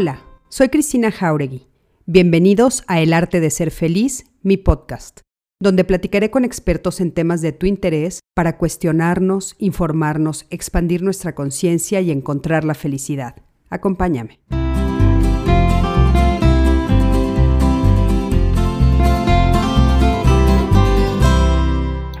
Hola, 0.00 0.22
soy 0.48 0.68
Cristina 0.68 1.10
Jauregui. 1.10 1.66
Bienvenidos 2.06 2.84
a 2.86 3.00
El 3.00 3.12
Arte 3.12 3.40
de 3.40 3.50
Ser 3.50 3.72
Feliz, 3.72 4.26
mi 4.44 4.56
podcast, 4.56 5.22
donde 5.60 5.82
platicaré 5.82 6.30
con 6.30 6.44
expertos 6.44 7.00
en 7.00 7.10
temas 7.10 7.42
de 7.42 7.50
tu 7.50 7.66
interés 7.66 8.20
para 8.32 8.58
cuestionarnos, 8.58 9.56
informarnos, 9.58 10.46
expandir 10.50 11.02
nuestra 11.02 11.34
conciencia 11.34 12.00
y 12.00 12.12
encontrar 12.12 12.62
la 12.62 12.74
felicidad. 12.74 13.42
Acompáñame. 13.70 14.38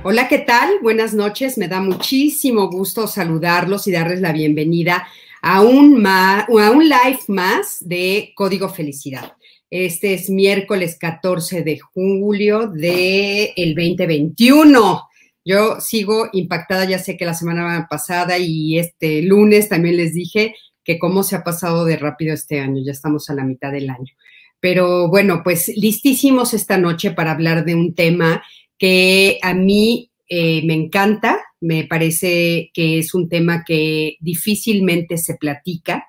Hola, 0.02 0.26
¿qué 0.26 0.38
tal? 0.38 0.80
Buenas 0.82 1.14
noches. 1.14 1.56
Me 1.58 1.68
da 1.68 1.80
muchísimo 1.80 2.70
gusto 2.70 3.06
saludarlos 3.06 3.86
y 3.86 3.92
darles 3.92 4.20
la 4.20 4.32
bienvenida 4.32 5.06
a 5.42 5.62
un, 5.62 6.06
a 6.06 6.46
un 6.48 6.84
live 6.84 7.20
más 7.28 7.78
de 7.80 8.32
Código 8.34 8.68
Felicidad. 8.68 9.32
Este 9.70 10.14
es 10.14 10.30
miércoles 10.30 10.96
14 10.98 11.62
de 11.62 11.78
julio 11.78 12.68
del 12.68 13.50
el 13.54 13.74
2021. 13.74 15.02
Yo 15.44 15.80
sigo 15.80 16.28
impactada, 16.32 16.84
ya 16.84 16.98
sé 16.98 17.16
que 17.16 17.24
la 17.24 17.34
semana 17.34 17.86
pasada 17.88 18.38
y 18.38 18.78
este 18.78 19.22
lunes 19.22 19.68
también 19.68 19.96
les 19.96 20.14
dije 20.14 20.54
que 20.84 20.98
cómo 20.98 21.22
se 21.22 21.36
ha 21.36 21.44
pasado 21.44 21.84
de 21.84 21.96
rápido 21.96 22.32
este 22.32 22.60
año, 22.60 22.82
ya 22.84 22.92
estamos 22.92 23.28
a 23.28 23.34
la 23.34 23.44
mitad 23.44 23.70
del 23.72 23.90
año. 23.90 24.12
Pero 24.60 25.08
bueno, 25.08 25.42
pues 25.44 25.68
listísimos 25.76 26.54
esta 26.54 26.78
noche 26.78 27.10
para 27.10 27.32
hablar 27.32 27.64
de 27.64 27.74
un 27.74 27.94
tema 27.94 28.42
que 28.78 29.38
a 29.42 29.52
mí 29.54 30.10
eh, 30.28 30.62
me 30.64 30.74
encanta, 30.74 31.38
me 31.60 31.84
parece 31.84 32.70
que 32.72 32.98
es 32.98 33.14
un 33.14 33.28
tema 33.28 33.64
que 33.64 34.16
difícilmente 34.20 35.18
se 35.18 35.34
platica. 35.34 36.06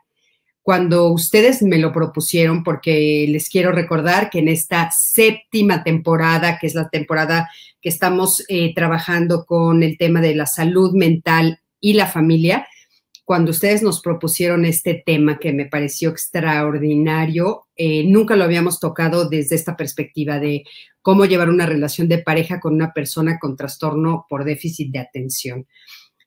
Cuando 0.62 1.12
ustedes 1.12 1.64
me 1.64 1.80
lo 1.80 1.92
propusieron, 1.92 2.64
porque 2.64 3.26
les 3.28 3.50
quiero 3.50 3.72
recordar 3.72 4.30
que 4.30 4.40
en 4.40 4.50
esta 4.50 4.92
séptima 4.92 5.84
temporada, 5.84 6.60
que 6.60 6.68
es 6.68 6.76
la 6.76 6.90
temporada 6.90 7.50
que 7.82 7.90
estamos 7.90 8.44
eh, 8.50 8.74
trabajando 8.76 9.46
con 9.46 9.84
el 9.84 9.98
tema 9.98 10.22
de 10.22 10.36
la 10.36 10.46
salud 10.46 10.94
mental 10.94 11.60
y 11.80 11.94
la 11.94 12.08
familia, 12.08 12.68
cuando 13.30 13.52
ustedes 13.52 13.84
nos 13.84 14.02
propusieron 14.02 14.66
este 14.66 15.04
tema 15.06 15.38
que 15.38 15.54
me 15.54 15.68
pareció 15.68 16.10
extraordinario, 16.10 17.68
eh, 17.76 18.04
nunca 18.08 18.36
lo 18.36 18.44
habíamos 18.44 18.80
tocado 18.80 19.30
desde 19.30 19.56
esta 19.56 19.78
perspectiva 19.78 20.40
de 20.40 20.64
cómo 21.04 21.26
llevar 21.26 21.48
una 21.50 21.68
relación 21.68 22.08
de 22.08 22.24
pareja 22.24 22.60
con 22.60 22.74
una 22.74 22.92
persona 22.92 23.38
con 23.38 23.56
trastorno 23.56 24.26
por 24.28 24.46
déficit 24.46 24.92
de 24.92 24.98
atención. 24.98 25.68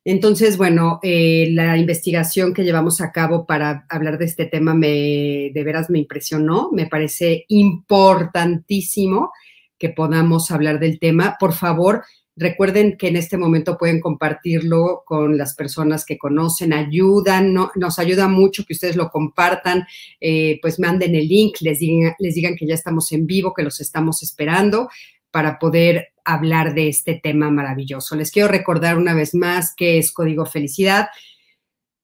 Entonces, 0.05 0.57
bueno, 0.57 1.01
eh, 1.03 1.49
la 1.51 1.77
investigación 1.77 2.55
que 2.55 2.63
llevamos 2.63 3.01
a 3.01 3.11
cabo 3.11 3.47
para 3.47 3.85
hablar 3.89 4.17
de 4.17 4.27
este 4.27 4.47
tema 4.47 4.73
me, 4.73 5.51
de 5.53 5.65
veras 5.65 5.91
me 5.91 5.99
impresionó, 5.99 6.71
me 6.71 6.87
parece 6.87 7.47
importantísimo 7.49 9.33
que 9.77 9.89
podamos 9.89 10.53
hablar 10.53 10.79
del 10.79 11.01
tema. 11.01 11.37
Por 11.41 11.53
favor, 11.53 12.05
Recuerden 12.35 12.97
que 12.97 13.09
en 13.09 13.17
este 13.17 13.37
momento 13.37 13.77
pueden 13.77 14.01
compartirlo 14.01 15.03
con 15.05 15.37
las 15.37 15.55
personas 15.55 16.07
que 16.07 16.17
conocen, 16.17 16.73
ayudan, 16.73 17.53
nos 17.53 17.99
ayuda 17.99 18.27
mucho 18.27 18.65
que 18.65 18.73
ustedes 18.73 18.97
lo 18.97 19.11
compartan, 19.11 19.85
eh, 20.19 20.59
pues 20.63 20.81
manden 20.81 21.15
el 21.15 21.29
link, 21.29 21.57
les 21.61 21.81
digan, 21.81 22.15
les 22.19 22.35
digan 22.35 22.57
que 22.57 22.67
ya 22.67 22.75
estamos 22.75 23.13
en 23.13 23.27
vivo, 23.27 23.53
que 23.53 23.63
los 23.63 23.81
estamos 23.81 24.23
esperando 24.23 24.89
para 25.31 25.59
poder 25.59 26.13
hablar 26.25 26.75
de 26.75 26.89
este 26.89 27.21
tema 27.23 27.51
maravilloso. 27.51 28.17
Les 28.17 28.31
quiero 28.31 28.49
recordar 28.49 28.97
una 28.97 29.13
vez 29.13 29.35
más 29.35 29.75
que 29.75 29.99
es 29.99 30.11
Código 30.11 30.47
Felicidad. 30.47 31.09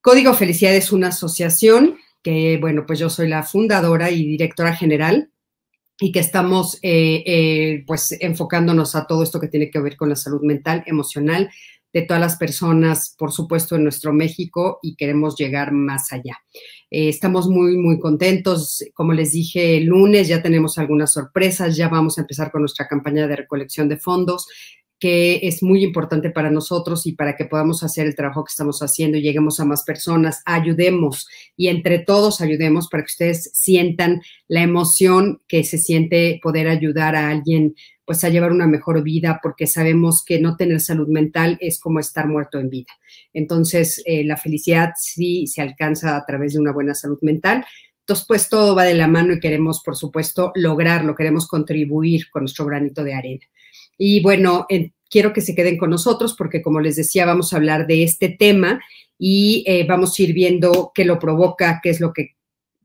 Código 0.03 0.35
Felicidad 0.35 0.75
es 0.75 0.93
una 0.93 1.09
asociación 1.09 1.97
que, 2.23 2.59
bueno, 2.61 2.85
pues 2.87 2.99
yo 2.99 3.09
soy 3.09 3.29
la 3.29 3.45
fundadora 3.45 4.11
y 4.11 4.27
directora 4.27 4.75
general 4.75 5.31
y 6.01 6.13
que 6.13 6.21
estamos 6.21 6.79
eh, 6.83 7.23
eh, 7.27 7.85
pues 7.87 8.17
enfocándonos 8.21 8.95
a 8.95 9.07
todo 9.07 9.23
esto 9.23 9.41
que 9.41 9.49
tiene 9.49 9.71
que 9.71 9.81
ver 9.81 9.97
con 9.97 10.09
la 10.09 10.17
salud 10.17 10.41
mental, 10.43 10.85
emocional 10.87 11.51
de 11.93 12.03
todas 12.03 12.21
las 12.21 12.37
personas, 12.37 13.15
por 13.19 13.33
supuesto, 13.33 13.75
en 13.75 13.83
nuestro 13.83 14.13
México 14.13 14.79
y 14.83 14.95
queremos 14.95 15.37
llegar 15.37 15.73
más 15.73 16.13
allá. 16.13 16.37
Eh, 16.91 17.09
estamos 17.09 17.49
muy, 17.49 17.77
muy 17.77 17.99
contentos. 17.99 18.85
Como 18.95 19.13
les 19.13 19.33
dije 19.33 19.79
el 19.79 19.87
lunes, 19.87 20.29
ya 20.29 20.43
tenemos 20.43 20.79
algunas 20.79 21.13
sorpresas, 21.13 21.77
ya 21.77 21.89
vamos 21.89 22.19
a 22.19 22.21
empezar 22.21 22.51
con 22.51 22.63
nuestra 22.63 22.87
campaña 22.87 23.27
de 23.27 23.37
recolección 23.37 23.89
de 23.89 23.97
fondos 23.97 24.47
que 24.99 25.41
es 25.43 25.63
muy 25.63 25.85
importante 25.85 26.31
para 26.31 26.51
nosotros 26.51 27.07
y 27.07 27.13
para 27.13 27.37
que 27.37 27.45
podamos 27.45 27.83
hacer 27.83 28.07
el 28.07 28.17
trabajo 28.17 28.45
que 28.45 28.51
estamos 28.51 28.81
haciendo 28.81 29.17
y 29.17 29.23
lleguemos 29.23 29.61
a 29.61 29.65
más 29.65 29.85
personas, 29.85 30.43
ayudemos 30.45 31.29
y 31.57 31.69
entre 31.69 32.01
todos 32.01 32.41
ayudemos 32.41 32.89
para 32.89 33.05
que 33.05 33.13
ustedes 33.13 33.51
sientan 33.55 34.21
la 34.49 34.63
emoción 34.63 35.41
que 35.47 35.65
se 35.65 35.79
siente 35.79 36.41
poder 36.43 36.69
ayudar 36.69 37.15
a 37.15 37.31
alguien 37.31 37.75
pues 38.09 38.25
a 38.25 38.31
llevar 38.31 38.53
una 38.53 38.67
mejor 38.67 39.03
vida 39.03 39.39
porque 39.43 39.67
sabemos 39.67 40.25
que 40.25 40.41
no 40.41 40.57
tener 40.57 40.81
salud 40.81 41.09
mental 41.09 41.59
es 41.61 41.79
como 41.79 42.01
estar 42.01 42.27
muerto 42.27 42.59
en 42.59 42.71
vida. 42.71 42.91
Entonces, 43.35 44.03
eh, 44.07 44.25
la 44.25 44.39
felicidad 44.39 44.93
sí 44.97 45.47
se 45.47 45.61
alcanza 45.61 46.17
a 46.17 46.25
través 46.25 46.55
de 46.55 46.59
una 46.59 46.73
buena 46.73 46.95
salud 46.95 47.19
mental. 47.21 47.67
Entonces, 48.01 48.25
pues 48.27 48.49
todo 48.49 48.75
va 48.75 48.85
de 48.85 48.95
la 48.95 49.09
mano 49.09 49.35
y 49.35 49.41
queremos, 49.41 49.83
por 49.85 49.95
supuesto, 49.95 50.53
lograrlo, 50.55 51.15
queremos 51.15 51.47
contribuir 51.47 52.31
con 52.31 52.45
nuestro 52.45 52.65
granito 52.65 53.05
de 53.05 53.13
arena. 53.13 53.47
Y 53.99 54.23
bueno, 54.23 54.67
quiero 55.11 55.33
que 55.33 55.41
se 55.41 55.55
queden 55.55 55.77
con 55.77 55.91
nosotros 55.91 56.35
porque, 56.39 56.63
como 56.63 56.81
les 56.81 56.97
decía, 56.97 57.27
vamos 57.27 57.53
a 57.53 57.57
hablar 57.57 57.87
de 57.87 58.05
este 58.05 58.29
tema 58.29 58.81
y 59.19 59.65
eh, 59.67 59.85
vamos 59.87 60.19
a 60.19 60.23
ir 60.23 60.33
viendo 60.33 60.93
qué 60.95 61.05
lo 61.05 61.19
provoca, 61.19 61.81
qué 61.83 61.91
es 61.91 62.01
lo 62.01 62.13
que 62.13 62.37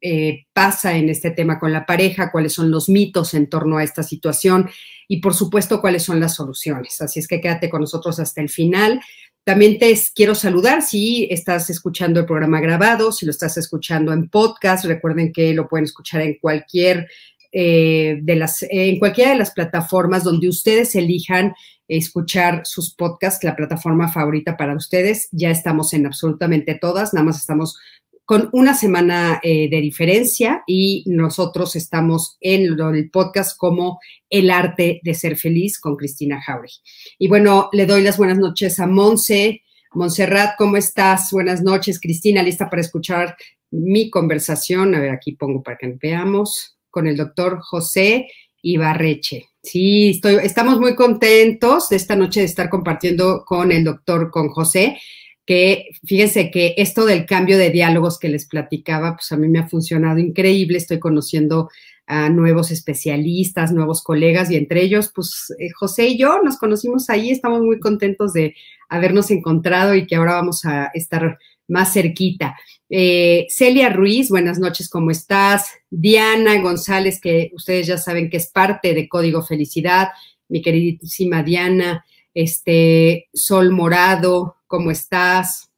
eh, 0.02 0.48
pasa 0.52 0.98
en 0.98 1.08
este 1.08 1.32
tema 1.32 1.60
con 1.60 1.72
la 1.72 1.86
pareja, 1.86 2.32
cuáles 2.32 2.52
son 2.52 2.72
los 2.72 2.90
mitos 2.90 3.34
en 3.34 3.48
torno 3.48 3.78
a 3.78 3.84
esta 3.84 4.04
situación 4.04 4.70
y, 5.08 5.22
por 5.22 5.34
supuesto, 5.34 5.80
cuáles 5.80 6.04
son 6.04 6.20
las 6.20 6.36
soluciones. 6.36 7.00
Así 7.02 7.20
es 7.20 7.28
que 7.28 7.40
quédate 7.40 7.70
con 7.70 7.82
nosotros 7.82 8.20
hasta 8.20 8.42
el 8.42 8.50
final. 8.50 9.00
También 9.46 9.78
te 9.78 9.94
quiero 10.16 10.36
saludar 10.36 10.82
si 10.82 11.28
estás 11.30 11.70
escuchando 11.70 12.22
el 12.22 12.26
programa 12.26 12.62
grabado, 12.62 13.12
si 13.12 13.26
lo 13.26 13.32
estás 13.32 13.58
escuchando 13.58 14.12
en 14.14 14.30
podcast. 14.30 14.86
Recuerden 14.86 15.32
que 15.32 15.54
lo 15.54 15.68
pueden 15.68 15.84
escuchar 15.86 16.22
en 16.22 16.38
cualquier 16.40 17.08
eh, 17.56 18.18
de 18.24 18.36
las, 18.36 18.66
en 18.68 18.98
cualquiera 18.98 19.32
de 19.32 19.38
las 19.38 19.52
plataformas 19.52 20.24
donde 20.24 20.50
ustedes 20.50 20.96
elijan 20.96 21.54
escuchar 21.88 22.62
sus 22.66 22.96
podcasts, 22.96 23.44
la 23.44 23.56
plataforma 23.56 24.12
favorita 24.12 24.58
para 24.58 24.76
ustedes. 24.76 25.30
Ya 25.32 25.52
estamos 25.52 25.94
en 25.94 26.08
absolutamente 26.08 26.74
todas, 26.74 27.14
nada 27.14 27.28
más 27.28 27.38
estamos 27.38 27.78
con 28.26 28.50
una 28.54 28.74
semana 28.74 29.40
eh, 29.44 29.70
de 29.70 29.82
diferencia 29.82 30.64
y 30.66 31.04
nosotros 31.06 31.76
estamos 31.76 32.38
en 32.40 32.80
el 32.80 33.12
podcast 33.12 33.56
como 33.56 34.00
El 34.32 34.50
arte 34.50 35.00
de 35.04 35.14
ser 35.14 35.38
feliz 35.38 35.80
con 35.80 35.96
Cristina 35.96 36.42
Jauregui. 36.42 36.74
Y 37.20 37.28
bueno, 37.28 37.70
le 37.72 37.86
doy 37.86 38.02
las 38.02 38.18
buenas 38.18 38.40
noches 38.40 38.80
a 38.80 38.88
Monse. 38.88 39.62
Montserrat, 39.94 40.56
¿cómo 40.58 40.78
estás? 40.78 41.30
Buenas 41.32 41.62
noches, 41.62 42.00
Cristina, 42.00 42.42
lista 42.42 42.68
para 42.68 42.82
escuchar 42.82 43.36
mi 43.70 44.10
conversación. 44.10 44.96
A 44.96 45.00
ver, 45.00 45.12
aquí 45.12 45.34
pongo 45.34 45.62
para 45.62 45.78
que 45.78 45.96
veamos 46.02 46.73
con 46.94 47.08
el 47.08 47.18
doctor 47.18 47.60
José 47.60 48.28
Ibarreche. 48.62 49.48
Sí, 49.64 50.10
estoy, 50.10 50.36
estamos 50.44 50.80
muy 50.80 50.94
contentos 50.94 51.90
de 51.90 51.96
esta 51.96 52.16
noche 52.16 52.42
de 52.42 52.46
estar 52.46 52.70
compartiendo 52.70 53.44
con 53.46 53.72
el 53.72 53.84
doctor, 53.84 54.30
con 54.30 54.50
José, 54.50 54.98
que 55.46 55.88
fíjense 56.06 56.52
que 56.52 56.76
esto 56.78 57.06
del 57.06 57.26
cambio 57.26 57.58
de 57.58 57.72
diálogos 57.72 58.20
que 58.20 58.30
les 58.30 58.48
platicaba, 58.48 59.16
pues 59.16 59.32
a 59.32 59.38
mí 59.38 59.50
me 59.50 59.60
ha 59.60 59.68
funcionado 59.68 60.20
increíble, 60.20 60.78
estoy 60.78 61.00
conociendo 61.00 61.70
a 62.06 62.30
nuevos 62.30 62.70
especialistas, 62.70 63.72
nuevos 63.72 64.04
colegas 64.04 64.52
y 64.52 64.56
entre 64.56 64.84
ellos, 64.84 65.12
pues 65.16 65.52
eh, 65.58 65.70
José 65.72 66.10
y 66.10 66.18
yo 66.18 66.42
nos 66.44 66.58
conocimos 66.58 67.10
ahí, 67.10 67.32
estamos 67.32 67.62
muy 67.62 67.80
contentos 67.80 68.34
de 68.34 68.54
habernos 68.88 69.32
encontrado 69.32 69.96
y 69.96 70.06
que 70.06 70.16
ahora 70.16 70.34
vamos 70.34 70.64
a 70.66 70.92
estar 70.94 71.40
más 71.68 71.94
cerquita. 71.94 72.56
Eh, 72.90 73.48
Celia 73.50 73.90
Ruiz, 73.90 74.30
buenas 74.30 74.60
noches, 74.60 74.90
¿cómo 74.90 75.12
estás? 75.12 75.68
Diana 75.90 76.60
González, 76.62 77.20
que 77.20 77.52
ustedes 77.54 77.88
ya 77.88 77.98
saben 77.98 78.30
que 78.30 78.38
es 78.38 78.48
parte 78.48 78.94
de 78.94 79.08
Código 79.08 79.42
Felicidad, 79.42 80.10
mi 80.48 80.62
queridísima 80.62 81.44
Diana, 81.44 82.06
este, 82.34 83.30
Sol 83.34 83.72
Morado, 83.72 84.58
¿cómo 84.68 84.92
estás? 84.92 85.70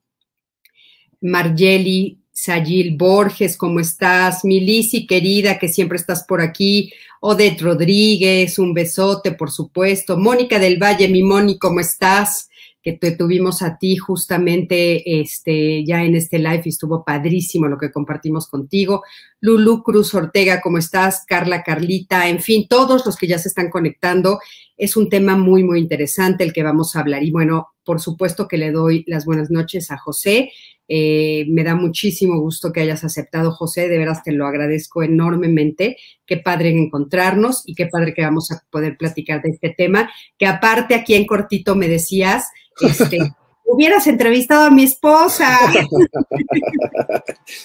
Margeli 1.21 2.19
Sayil 2.35 2.97
Borges, 2.97 3.55
¿cómo 3.55 3.79
estás? 3.79 4.43
Milisi, 4.43 5.07
querida, 5.07 5.57
que 5.57 5.69
siempre 5.69 5.97
estás 5.97 6.25
por 6.27 6.41
aquí. 6.41 6.91
Odette 7.21 7.61
Rodríguez, 7.61 8.59
un 8.59 8.73
besote, 8.73 9.31
por 9.31 9.51
supuesto. 9.51 10.17
Mónica 10.17 10.59
del 10.59 10.77
Valle, 10.77 11.07
mi 11.07 11.23
Moni, 11.23 11.57
¿cómo 11.57 11.79
estás? 11.79 12.49
Que 12.85 12.93
te 12.93 13.13
tuvimos 13.13 13.63
a 13.63 13.79
ti 13.79 13.97
justamente 13.97 15.19
este, 15.19 15.83
ya 15.83 16.03
en 16.03 16.13
este 16.13 16.37
live 16.37 16.61
y 16.65 16.69
estuvo 16.69 17.03
padrísimo 17.03 17.67
lo 17.67 17.79
que 17.79 17.91
compartimos 17.91 18.47
contigo. 18.47 19.01
Lulu 19.41 19.81
Cruz 19.81 20.13
Ortega, 20.13 20.61
¿cómo 20.61 20.77
estás? 20.77 21.23
Carla 21.27 21.63
Carlita, 21.63 22.29
en 22.29 22.39
fin, 22.39 22.67
todos 22.69 23.03
los 23.03 23.17
que 23.17 23.25
ya 23.25 23.39
se 23.39 23.47
están 23.47 23.71
conectando. 23.71 24.37
Es 24.77 24.95
un 24.95 25.09
tema 25.09 25.35
muy, 25.35 25.63
muy 25.63 25.79
interesante 25.79 26.43
el 26.43 26.53
que 26.53 26.61
vamos 26.61 26.95
a 26.95 26.99
hablar. 26.99 27.23
Y 27.23 27.31
bueno, 27.31 27.69
por 27.83 27.99
supuesto 27.99 28.47
que 28.47 28.59
le 28.59 28.71
doy 28.71 29.03
las 29.07 29.25
buenas 29.25 29.49
noches 29.49 29.89
a 29.89 29.97
José. 29.97 30.51
Eh, 30.87 31.45
me 31.49 31.63
da 31.63 31.75
muchísimo 31.75 32.39
gusto 32.39 32.71
que 32.71 32.81
hayas 32.81 33.03
aceptado, 33.03 33.51
José. 33.51 33.89
De 33.89 33.97
veras 33.97 34.23
te 34.23 34.31
lo 34.31 34.45
agradezco 34.45 35.03
enormemente. 35.03 35.97
Qué 36.25 36.37
padre 36.37 36.69
encontrarnos 36.69 37.63
y 37.65 37.75
qué 37.75 37.87
padre 37.87 38.13
que 38.13 38.21
vamos 38.21 38.51
a 38.51 38.63
poder 38.69 38.97
platicar 38.97 39.41
de 39.41 39.49
este 39.51 39.73
tema. 39.75 40.09
Que 40.37 40.45
aparte 40.45 40.95
aquí 40.95 41.15
en 41.15 41.25
cortito 41.25 41.75
me 41.75 41.87
decías, 41.87 42.45
este, 42.81 43.19
hubieras 43.65 44.07
entrevistado 44.07 44.65
a 44.65 44.71
mi 44.71 44.83
esposa. 44.83 45.57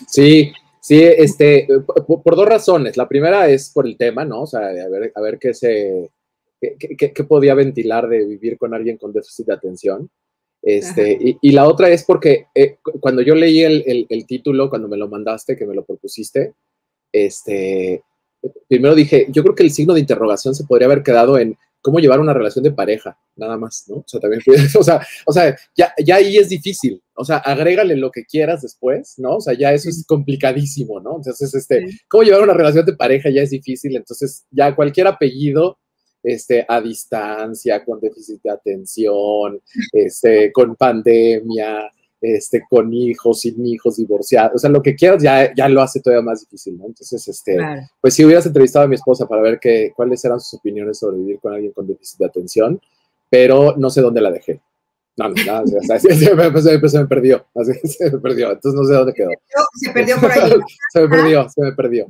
Sí, 0.07 0.53
sí, 0.81 1.03
este, 1.03 1.67
por, 2.07 2.37
dos 2.37 2.47
razones. 2.47 2.97
La 2.97 3.09
primera 3.09 3.49
es 3.49 3.71
por 3.71 3.87
el 3.87 3.97
tema, 3.97 4.25
¿no? 4.25 4.43
O 4.43 4.47
sea, 4.47 4.61
a 4.61 4.89
ver, 4.89 5.13
a 5.15 5.21
ver 5.21 5.39
qué 5.39 5.55
se, 5.55 6.11
qué, 6.61 7.25
podía 7.25 7.55
ventilar 7.55 8.09
de 8.09 8.25
vivir 8.27 8.59
con 8.59 8.75
alguien 8.75 8.99
con 8.99 9.13
déficit 9.13 9.47
de 9.47 9.55
atención. 9.55 10.11
Este, 10.63 11.39
y, 11.41 11.53
la 11.53 11.67
otra 11.67 11.89
es 11.89 12.05
porque 12.05 12.47
eh, 12.55 12.77
cuando 13.01 13.23
yo 13.23 13.35
leí 13.35 13.63
el, 13.63 14.07
el, 14.09 14.27
título, 14.27 14.69
cuando 14.69 14.89
me 14.89 14.99
lo 14.99 15.09
mandaste, 15.09 15.57
que 15.57 15.65
me 15.65 15.75
lo 15.75 15.85
propusiste, 15.85 16.55
este, 17.13 18.05
primero 18.69 18.95
dije, 18.95 19.27
yo 19.31 19.43
creo 19.43 19.55
que 19.55 19.63
el 19.63 19.71
signo 19.71 19.95
de 19.95 20.01
interrogación 20.01 20.55
se 20.55 20.65
podría 20.65 20.87
haber 20.87 21.03
quedado 21.03 21.39
en 21.39 21.57
cómo 21.83 21.99
llevar 21.99 22.21
una 22.21 22.35
relación 22.35 22.63
de 22.63 22.73
pareja, 22.73 23.19
nada 23.37 23.57
más, 23.57 23.85
¿no? 23.89 23.97
O 23.97 24.05
sea, 24.07 24.21
también, 24.21 24.43
o 24.79 24.83
sea, 24.83 25.01
o 25.25 25.33
sea 25.33 25.57
ya, 25.75 25.93
ya 26.05 26.17
ahí 26.17 26.37
es 26.37 26.51
difícil, 26.51 27.03
o 27.15 27.25
sea, 27.25 27.39
agrégale 27.39 27.97
lo 27.97 28.11
que 28.11 28.25
quieras 28.25 28.63
después, 28.63 29.15
¿no? 29.17 29.37
O 29.37 29.41
sea, 29.41 29.55
ya 29.55 29.73
eso 29.73 29.89
es 29.89 30.05
complicadísimo, 30.07 31.01
¿no? 31.01 31.17
Entonces, 31.17 31.55
este, 31.55 31.87
cómo 32.09 32.23
llevar 32.23 32.43
una 32.43 32.53
relación 32.53 32.85
de 32.85 32.97
pareja 32.97 33.31
ya 33.31 33.43
es 33.43 33.51
difícil, 33.51 33.97
entonces 33.97 34.45
ya 34.51 34.77
cualquier 34.77 35.07
apellido 35.07 35.79
este, 36.23 36.65
a 36.69 36.81
distancia, 36.81 37.85
con 37.85 38.01
déficit 38.01 38.43
de 38.43 38.51
atención, 38.51 39.61
este, 39.93 40.53
con 40.53 40.77
pandemia, 40.77 41.91
este, 42.21 42.63
con 42.69 42.93
hijos, 42.93 43.41
sin 43.41 43.65
hijos, 43.67 43.97
divorciados, 43.97 44.57
o 44.57 44.59
sea, 44.59 44.71
lo 44.71 44.83
que 44.83 44.95
quieras 44.95 45.23
ya, 45.23 45.55
ya 45.55 45.69
lo 45.69 45.81
hace 45.81 46.01
todavía 46.01 46.23
más 46.23 46.41
difícil, 46.41 46.77
¿no? 46.77 46.87
Entonces, 46.87 47.27
este, 47.27 47.57
pues 48.01 48.15
si 48.15 48.25
hubieras 48.25 48.45
entrevistado 48.47 48.85
a 48.85 48.89
mi 48.89 48.97
esposa 48.97 49.27
para 49.27 49.43
ver 49.43 49.59
qué, 49.59 49.93
cuáles 49.97 50.23
eran 50.25 50.41
sus 50.41 50.59
opiniones 50.59 50.99
sobre 50.99 51.17
vivir 51.17 51.41
con 51.41 51.55
alguien 51.55 51.73
con 51.73 51.87
déficit 51.87 52.19
de 52.19 52.27
atención, 52.27 52.81
pero 53.31 53.75
no 53.77 53.89
sé 53.89 54.03
dónde 54.03 54.21
la 54.21 54.31
dejé. 54.31 54.61
No, 55.21 55.29
no, 55.29 55.35
no, 55.35 55.67
se, 55.99 56.15
me, 56.15 56.17
se, 56.17 56.35
me, 56.35 57.07
perdió, 57.07 57.47
se 57.85 58.11
me 58.11 58.19
perdió, 58.19 58.53
entonces 58.53 58.81
no 58.81 58.87
sé 58.87 58.95
dónde 58.95 59.13
quedó. 59.13 59.31
Se 59.75 59.91
perdió 59.91 60.19
por 60.19 60.33
ahí. 60.33 60.53
se 60.93 61.01
me 61.03 61.09
perdió, 61.09 61.49
se 61.49 61.63
me 61.63 61.73
perdió. 61.73 62.09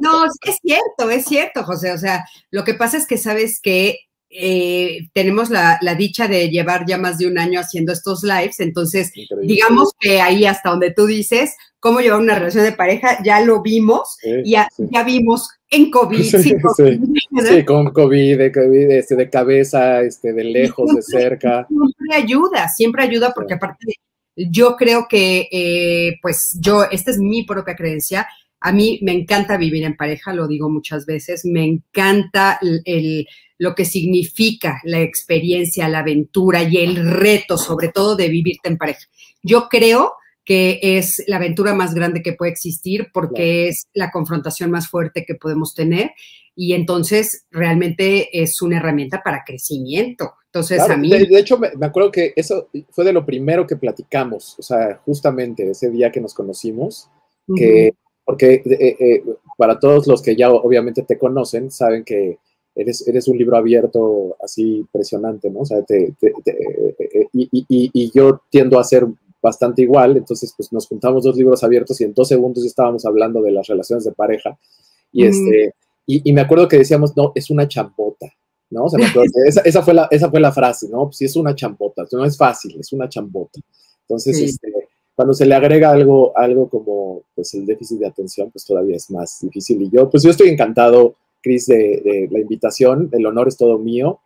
no, 0.00 0.24
es 0.24 0.58
cierto, 0.60 1.10
es 1.10 1.24
cierto, 1.26 1.62
José. 1.62 1.92
O 1.92 1.98
sea, 1.98 2.24
lo 2.50 2.64
que 2.64 2.74
pasa 2.74 2.96
es 2.96 3.06
que 3.06 3.18
sabes 3.18 3.60
que 3.60 4.00
eh, 4.30 5.08
tenemos 5.12 5.48
la, 5.50 5.78
dicha 5.96 6.26
de 6.26 6.48
llevar 6.50 6.84
ya 6.86 6.98
más 6.98 7.18
de 7.18 7.28
un 7.28 7.38
año 7.38 7.60
haciendo 7.60 7.92
estos 7.92 8.24
lives, 8.24 8.58
entonces 8.58 9.12
digamos 9.42 9.92
que 10.00 10.20
ahí 10.20 10.44
hasta 10.44 10.70
donde 10.70 10.92
tú 10.92 11.06
dices 11.06 11.54
cómo 11.78 12.00
llevar 12.00 12.20
una 12.20 12.34
relación 12.34 12.64
de 12.64 12.72
pareja, 12.72 13.22
ya 13.22 13.40
lo 13.40 13.62
vimos, 13.62 14.16
ya, 14.44 14.68
ya 14.76 15.04
vimos 15.04 15.48
en 15.70 15.90
COVID. 15.90 16.22
Sí, 16.22 17.64
con 17.64 17.90
COVID, 17.90 18.38
de, 18.38 18.52
COVID 18.52 18.90
este, 18.90 19.16
de 19.16 19.30
cabeza, 19.30 20.00
este, 20.02 20.32
de 20.32 20.44
lejos, 20.44 20.94
de 20.94 21.02
cerca. 21.02 21.66
Siempre 21.66 22.14
ayuda, 22.14 22.68
siempre 22.68 23.02
ayuda 23.02 23.32
porque 23.34 23.54
aparte 23.54 23.94
yo 24.36 24.76
creo 24.76 25.06
que, 25.08 25.48
eh, 25.50 26.18
pues 26.20 26.56
yo, 26.60 26.84
esta 26.84 27.10
es 27.10 27.18
mi 27.18 27.44
propia 27.44 27.74
creencia, 27.74 28.26
a 28.60 28.72
mí 28.72 28.98
me 29.02 29.12
encanta 29.12 29.56
vivir 29.56 29.84
en 29.84 29.96
pareja, 29.96 30.32
lo 30.34 30.46
digo 30.46 30.68
muchas 30.68 31.06
veces, 31.06 31.44
me 31.44 31.64
encanta 31.64 32.58
el, 32.84 33.26
lo 33.58 33.74
que 33.74 33.84
significa 33.84 34.80
la 34.84 35.00
experiencia, 35.00 35.88
la 35.88 36.00
aventura 36.00 36.62
y 36.62 36.78
el 36.78 36.96
reto, 37.10 37.56
sobre 37.56 37.88
todo 37.88 38.16
de 38.16 38.28
vivirte 38.28 38.68
en 38.68 38.76
pareja. 38.76 39.06
Yo 39.42 39.68
creo 39.68 40.14
que 40.46 40.78
es 40.80 41.22
la 41.26 41.36
aventura 41.36 41.74
más 41.74 41.92
grande 41.92 42.22
que 42.22 42.32
puede 42.32 42.52
existir 42.52 43.08
porque 43.12 43.68
es 43.68 43.88
la 43.92 44.10
confrontación 44.10 44.70
más 44.70 44.88
fuerte 44.88 45.24
que 45.26 45.34
podemos 45.34 45.74
tener 45.74 46.12
y 46.54 46.72
entonces 46.72 47.44
realmente 47.50 48.40
es 48.42 48.62
una 48.62 48.78
herramienta 48.78 49.22
para 49.22 49.42
crecimiento. 49.44 50.32
Entonces 50.46 50.80
a 50.80 50.96
mí... 50.96 51.10
De, 51.10 51.38
hecho, 51.38 51.58
me, 51.58 51.68
acuerdo 51.82 52.10
que 52.10 52.32
eso 52.36 52.68
fue 52.90 53.04
de 53.04 53.12
lo 53.12 53.26
primero 53.26 53.66
que 53.66 53.76
platicamos, 53.76 54.56
o 54.58 54.62
sea, 54.62 55.02
justamente 55.04 55.68
ese 55.70 55.90
día 55.90 56.10
que 56.10 56.20
nos 56.22 56.32
conocimos, 56.32 57.10
que 57.54 57.92
porque 58.24 58.54
eh, 58.64 58.96
eh, 58.98 59.24
para 59.56 59.78
todos 59.78 60.08
los 60.08 60.20
que 60.20 60.34
ya 60.34 60.50
obviamente 60.50 61.02
te 61.02 61.16
conocen, 61.16 61.70
saben 61.70 62.02
que 62.02 62.38
eres, 62.74 63.06
eres 63.06 63.28
un 63.28 63.38
libro 63.38 63.56
abierto 63.56 64.36
así 64.42 64.78
impresionante, 64.78 65.48
¿no? 65.48 65.60
O 65.60 65.64
sea, 65.64 65.82
te, 65.82 66.12
eh, 66.20 67.28
y, 67.32 68.10
yo 68.12 68.42
tiendo 68.50 68.80
a 68.80 68.84
ser 68.84 69.06
bastante 69.46 69.82
igual, 69.82 70.16
entonces 70.16 70.52
pues 70.56 70.72
nos 70.72 70.86
juntamos 70.86 71.24
dos 71.24 71.36
libros 71.36 71.62
abiertos 71.64 72.00
y 72.00 72.04
en 72.04 72.14
dos 72.14 72.28
segundos 72.28 72.62
ya 72.62 72.68
estábamos 72.68 73.04
hablando 73.06 73.40
de 73.42 73.52
las 73.52 73.66
relaciones 73.66 74.04
de 74.04 74.12
pareja. 74.12 74.58
Y 75.12 75.24
este 75.24 75.74
y, 76.08 76.32
me 76.32 76.40
acuerdo 76.40 76.68
que 76.68 76.78
decíamos 76.78 77.16
no 77.16 77.32
es 77.34 77.50
una 77.50 77.66
champota 77.66 78.26
no 78.70 78.84
o 78.84 78.88
sea, 78.88 79.00
esa, 79.46 79.60
esa, 79.62 79.82
fue 79.82 79.94
la 79.94 80.08
esa 80.10 80.30
fue 80.30 80.40
la 80.40 80.52
frase 80.52 80.88
no 80.88 81.04
pues 81.04 81.16
sí 81.16 81.24
es 81.24 81.36
una 81.36 81.54
champota 81.54 82.04
no 82.12 82.24
es 82.24 82.36
fácil 82.36 82.76
es 82.78 82.92
una 82.92 83.08
champota 83.08 83.60
entonces 84.02 84.38
este 84.40 84.72
cuando 85.16 85.32
se 85.32 85.46
le 85.46 85.54
agrega 85.54 85.90
algo, 85.90 86.36
algo 86.36 86.68
como 86.68 87.22
pues, 87.34 87.54
el 87.54 87.64
déficit 87.64 88.00
de 88.00 88.06
atención, 88.06 88.50
pues 88.50 88.66
todavía 88.66 88.96
es 88.96 89.10
más 89.10 89.38
difícil. 89.40 89.80
Y 89.82 89.90
yo, 89.90 90.10
pues 90.10 90.22
yo 90.22 90.30
estoy 90.30 90.50
encantado, 90.50 91.16
Cris, 91.42 91.66
de, 91.66 92.28
la 92.30 92.38
invitación. 92.38 93.08
El 93.12 93.24
honor 93.24 93.48
es 93.48 93.56
todo 93.56 93.78
mío. 93.78 94.20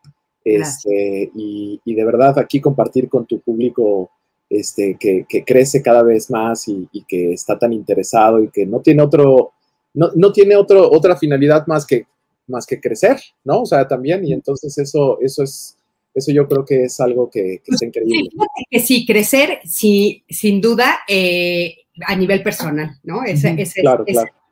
Este, 0.45 1.31
y, 1.35 1.81
de 1.85 2.05
verdad 2.05 2.37
aquí 2.39 2.61
compartir 2.61 3.09
con 3.09 3.25
tu 3.25 3.41
público 3.41 4.11
este, 4.51 4.97
que, 4.99 5.45
crece 5.47 5.81
cada 5.81 6.03
vez 6.03 6.29
más 6.31 6.67
y, 6.69 6.89
que 7.09 7.33
está 7.33 7.59
tan 7.59 7.73
interesado 7.73 8.43
y 8.43 8.51
que 8.51 8.67
no 8.67 8.81
tiene 8.81 9.03
otro, 9.03 9.53
no, 9.95 10.11
no, 10.17 10.33
tiene 10.33 10.57
otro, 10.57 10.91
otra 10.91 11.17
finalidad 11.17 11.67
más 11.69 11.87
que, 11.87 12.07
más 12.49 12.67
que 12.67 12.81
crecer, 12.81 13.21
¿no? 13.45 13.63
O 13.63 13.67
sea, 13.67 13.87
también, 13.87 14.25
y 14.27 14.33
entonces 14.33 14.77
eso, 14.77 15.19
eso 15.21 15.45
es, 15.45 15.77
eso 16.13 16.33
yo 16.33 16.49
creo 16.49 16.65
que 16.65 16.85
es 16.85 17.01
algo 17.01 17.31
que, 17.31 17.63
que 17.65 17.75
es 17.75 17.83
increíble. 17.83 18.29
Sí, 18.31 18.65
que 18.69 18.81
sí, 18.81 19.07
crecer, 19.07 19.61
sí, 19.65 20.25
sin 20.29 20.61
duda, 20.61 21.01
eh, 21.07 21.77
a 22.07 22.17
nivel 22.17 22.43
personal, 22.43 22.99
¿no? 23.05 23.23
Ese, 23.25 23.55
es 23.61 23.75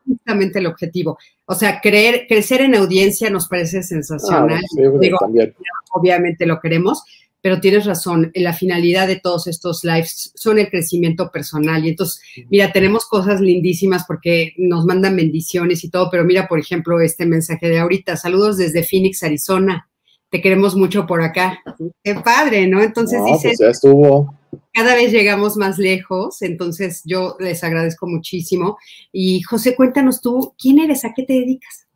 justamente 0.06 0.58
el 0.58 0.66
objetivo. 0.66 1.18
O 1.46 1.54
sea, 1.54 1.80
creer, 1.80 2.26
crecer 2.28 2.62
en 2.62 2.74
audiencia 2.74 3.30
nos 3.30 3.48
parece 3.48 3.82
sensacional. 3.82 4.62
Ah, 4.62 5.46
obviamente 5.92 6.46
lo 6.46 6.60
queremos, 6.60 7.02
pero 7.40 7.60
tienes 7.60 7.86
razón, 7.86 8.30
la 8.34 8.52
finalidad 8.52 9.06
de 9.06 9.20
todos 9.20 9.46
estos 9.46 9.84
lives 9.84 10.32
son 10.34 10.58
el 10.58 10.68
crecimiento 10.68 11.30
personal. 11.30 11.84
Y 11.84 11.90
entonces, 11.90 12.20
mira, 12.50 12.72
tenemos 12.72 13.06
cosas 13.06 13.40
lindísimas 13.40 14.04
porque 14.06 14.54
nos 14.56 14.84
mandan 14.84 15.16
bendiciones 15.16 15.84
y 15.84 15.90
todo, 15.90 16.08
pero 16.10 16.24
mira, 16.24 16.48
por 16.48 16.58
ejemplo, 16.58 17.00
este 17.00 17.26
mensaje 17.26 17.68
de 17.68 17.78
ahorita, 17.78 18.16
saludos 18.16 18.56
desde 18.56 18.82
Phoenix, 18.82 19.22
Arizona 19.22 19.88
te 20.30 20.40
queremos 20.40 20.76
mucho 20.76 21.06
por 21.06 21.22
acá. 21.22 21.62
Qué 22.02 22.14
padre, 22.14 22.66
¿no? 22.66 22.82
Entonces 22.82 23.24
dice. 23.24 23.48
Pues 23.48 23.58
ya 23.58 23.68
estuvo. 23.68 24.34
Cada 24.72 24.94
vez 24.94 25.12
llegamos 25.12 25.56
más 25.56 25.78
lejos, 25.78 26.42
entonces 26.42 27.02
yo 27.04 27.36
les 27.38 27.64
agradezco 27.64 28.06
muchísimo. 28.06 28.78
Y 29.12 29.42
José, 29.42 29.74
cuéntanos 29.74 30.20
tú, 30.20 30.54
¿quién 30.58 30.78
eres? 30.78 31.04
¿A 31.04 31.12
qué 31.14 31.24
te 31.24 31.34
dedicas? 31.34 31.86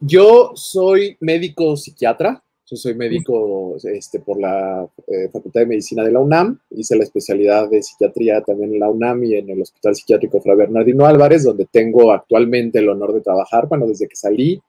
Yo 0.00 0.52
soy 0.54 1.16
médico 1.20 1.76
psiquiatra, 1.76 2.42
yo 2.72 2.76
soy 2.78 2.94
médico 2.94 3.76
este, 3.84 4.20
por 4.20 4.40
la 4.40 4.88
eh, 5.06 5.28
Facultad 5.30 5.60
de 5.60 5.66
Medicina 5.66 6.04
de 6.04 6.10
la 6.10 6.20
UNAM, 6.20 6.58
hice 6.70 6.96
la 6.96 7.04
especialidad 7.04 7.68
de 7.68 7.82
psiquiatría 7.82 8.40
también 8.40 8.72
en 8.72 8.80
la 8.80 8.88
UNAM 8.88 9.24
y 9.24 9.34
en 9.34 9.50
el 9.50 9.60
Hospital 9.60 9.94
Psiquiátrico 9.94 10.40
Fra 10.40 10.54
Bernardino 10.54 11.04
Álvarez, 11.04 11.44
donde 11.44 11.66
tengo 11.70 12.10
actualmente 12.12 12.78
el 12.78 12.88
honor 12.88 13.12
de 13.12 13.20
trabajar, 13.20 13.68
bueno, 13.68 13.86
desde 13.86 14.08
que 14.08 14.16
salí 14.16 14.62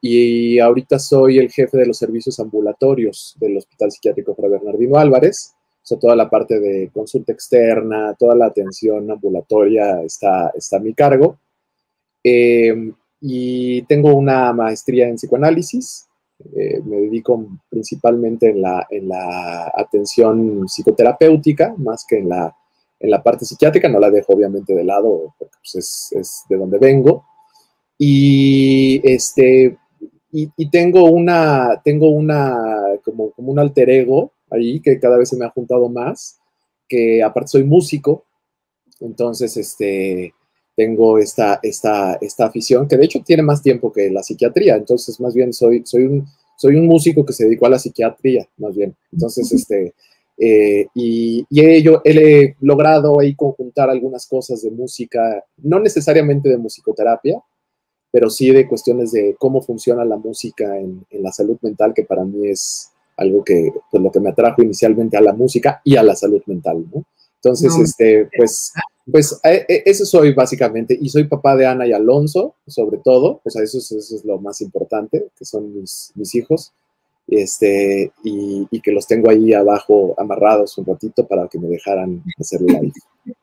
y, 0.00 0.58
ahorita 0.58 0.98
soy 0.98 1.38
el 1.38 1.50
jefe 1.50 1.78
de 1.78 1.86
los 1.86 1.96
servicios 1.96 2.38
ambulatorios 2.40 3.36
del 3.40 3.56
Hospital 3.56 3.90
Psiquiátrico 3.90 4.34
Fra 4.34 4.48
Bernardino 4.48 4.98
Álvarez. 4.98 5.54
O 5.82 5.86
sea, 5.88 5.98
toda 5.98 6.14
la 6.14 6.28
parte 6.28 6.60
de 6.60 6.90
consulta 6.92 7.32
externa, 7.32 8.14
toda 8.18 8.34
la 8.34 8.46
atención 8.46 9.10
ambulatoria 9.10 10.02
está, 10.02 10.52
está 10.54 10.76
a 10.76 10.80
mi 10.80 10.92
cargo. 10.92 11.38
Eh, 12.22 12.92
y 13.20 13.82
tengo 13.82 14.14
una 14.14 14.52
maestría 14.52 15.08
en 15.08 15.16
psicoanálisis. 15.16 16.07
Eh, 16.56 16.80
me 16.84 17.00
dedico 17.00 17.46
principalmente 17.68 18.50
en 18.50 18.62
la, 18.62 18.86
en 18.90 19.08
la 19.08 19.72
atención 19.74 20.68
psicoterapéutica, 20.68 21.74
más 21.78 22.04
que 22.06 22.18
en 22.18 22.28
la, 22.28 22.56
en 23.00 23.10
la 23.10 23.22
parte 23.22 23.44
psiquiátrica. 23.44 23.88
No 23.88 23.98
la 23.98 24.10
dejo 24.10 24.34
obviamente 24.34 24.74
de 24.74 24.84
lado, 24.84 25.34
porque 25.38 25.56
pues, 25.60 25.74
es, 25.74 26.12
es 26.12 26.44
de 26.48 26.56
donde 26.56 26.78
vengo. 26.78 27.24
Y 27.98 29.00
este, 29.02 29.76
y, 30.30 30.70
tengo 30.70 31.04
una, 31.04 31.80
tengo 31.82 32.10
una, 32.10 32.54
como, 33.02 33.30
como 33.32 33.50
un 33.50 33.58
alter 33.58 33.88
ego 33.88 34.32
ahí 34.50 34.80
que 34.80 34.98
cada 35.00 35.16
vez 35.16 35.30
se 35.30 35.36
me 35.36 35.46
ha 35.46 35.50
juntado 35.50 35.88
más, 35.88 36.38
que 36.86 37.22
aparte 37.22 37.48
soy 37.48 37.64
músico, 37.64 38.24
entonces 39.00 39.56
este, 39.56 40.34
tengo 40.78 41.18
esta, 41.18 41.58
esta, 41.60 42.14
esta 42.20 42.46
afición 42.46 42.86
que 42.86 42.96
de 42.96 43.04
hecho 43.04 43.20
tiene 43.26 43.42
más 43.42 43.60
tiempo 43.60 43.92
que 43.92 44.10
la 44.10 44.22
psiquiatría, 44.22 44.76
entonces 44.76 45.18
más 45.18 45.34
bien 45.34 45.52
soy, 45.52 45.82
soy, 45.84 46.04
un, 46.04 46.24
soy 46.56 46.76
un 46.76 46.86
músico 46.86 47.26
que 47.26 47.32
se 47.32 47.46
dedicó 47.46 47.66
a 47.66 47.70
la 47.70 47.80
psiquiatría, 47.80 48.48
más 48.58 48.76
bien. 48.76 48.94
Entonces, 49.10 49.50
este, 49.50 49.92
eh, 50.38 50.86
y, 50.94 51.44
y 51.50 51.82
yo 51.82 52.00
he 52.04 52.54
logrado 52.60 53.18
ahí 53.18 53.34
conjuntar 53.34 53.90
algunas 53.90 54.24
cosas 54.28 54.62
de 54.62 54.70
música, 54.70 55.44
no 55.64 55.80
necesariamente 55.80 56.48
de 56.48 56.58
musicoterapia, 56.58 57.42
pero 58.12 58.30
sí 58.30 58.52
de 58.52 58.68
cuestiones 58.68 59.10
de 59.10 59.34
cómo 59.36 59.60
funciona 59.60 60.04
la 60.04 60.16
música 60.16 60.78
en, 60.78 61.04
en 61.10 61.22
la 61.24 61.32
salud 61.32 61.58
mental, 61.60 61.92
que 61.92 62.04
para 62.04 62.24
mí 62.24 62.46
es 62.46 62.92
algo 63.16 63.42
que, 63.42 63.72
pues 63.90 64.00
lo 64.00 64.12
que 64.12 64.20
me 64.20 64.30
atrajo 64.30 64.62
inicialmente 64.62 65.16
a 65.16 65.22
la 65.22 65.32
música 65.32 65.80
y 65.82 65.96
a 65.96 66.04
la 66.04 66.14
salud 66.14 66.40
mental, 66.46 66.86
¿no? 66.94 67.04
Entonces, 67.42 67.72
este, 67.78 68.28
pues, 68.36 68.72
pues 69.10 69.40
eh, 69.44 69.64
eh, 69.68 69.82
eso 69.86 70.04
soy 70.04 70.32
básicamente, 70.32 70.98
y 71.00 71.08
soy 71.08 71.24
papá 71.24 71.56
de 71.56 71.66
Ana 71.66 71.86
y 71.86 71.92
Alonso, 71.92 72.54
sobre 72.66 72.98
todo, 72.98 73.40
o 73.44 73.50
sea, 73.50 73.62
eso 73.62 73.78
es, 73.78 73.92
eso 73.92 74.16
es 74.16 74.24
lo 74.24 74.38
más 74.38 74.60
importante, 74.60 75.28
que 75.38 75.44
son 75.44 75.72
mis, 75.72 76.12
mis 76.16 76.34
hijos, 76.34 76.72
este, 77.28 78.10
y, 78.24 78.66
y, 78.70 78.80
que 78.80 78.90
los 78.90 79.06
tengo 79.06 79.30
ahí 79.30 79.52
abajo 79.52 80.14
amarrados 80.18 80.78
un 80.78 80.86
ratito 80.86 81.26
para 81.26 81.46
que 81.46 81.58
me 81.58 81.68
dejaran 81.68 82.22
hacer 82.40 82.62
live. 82.62 82.92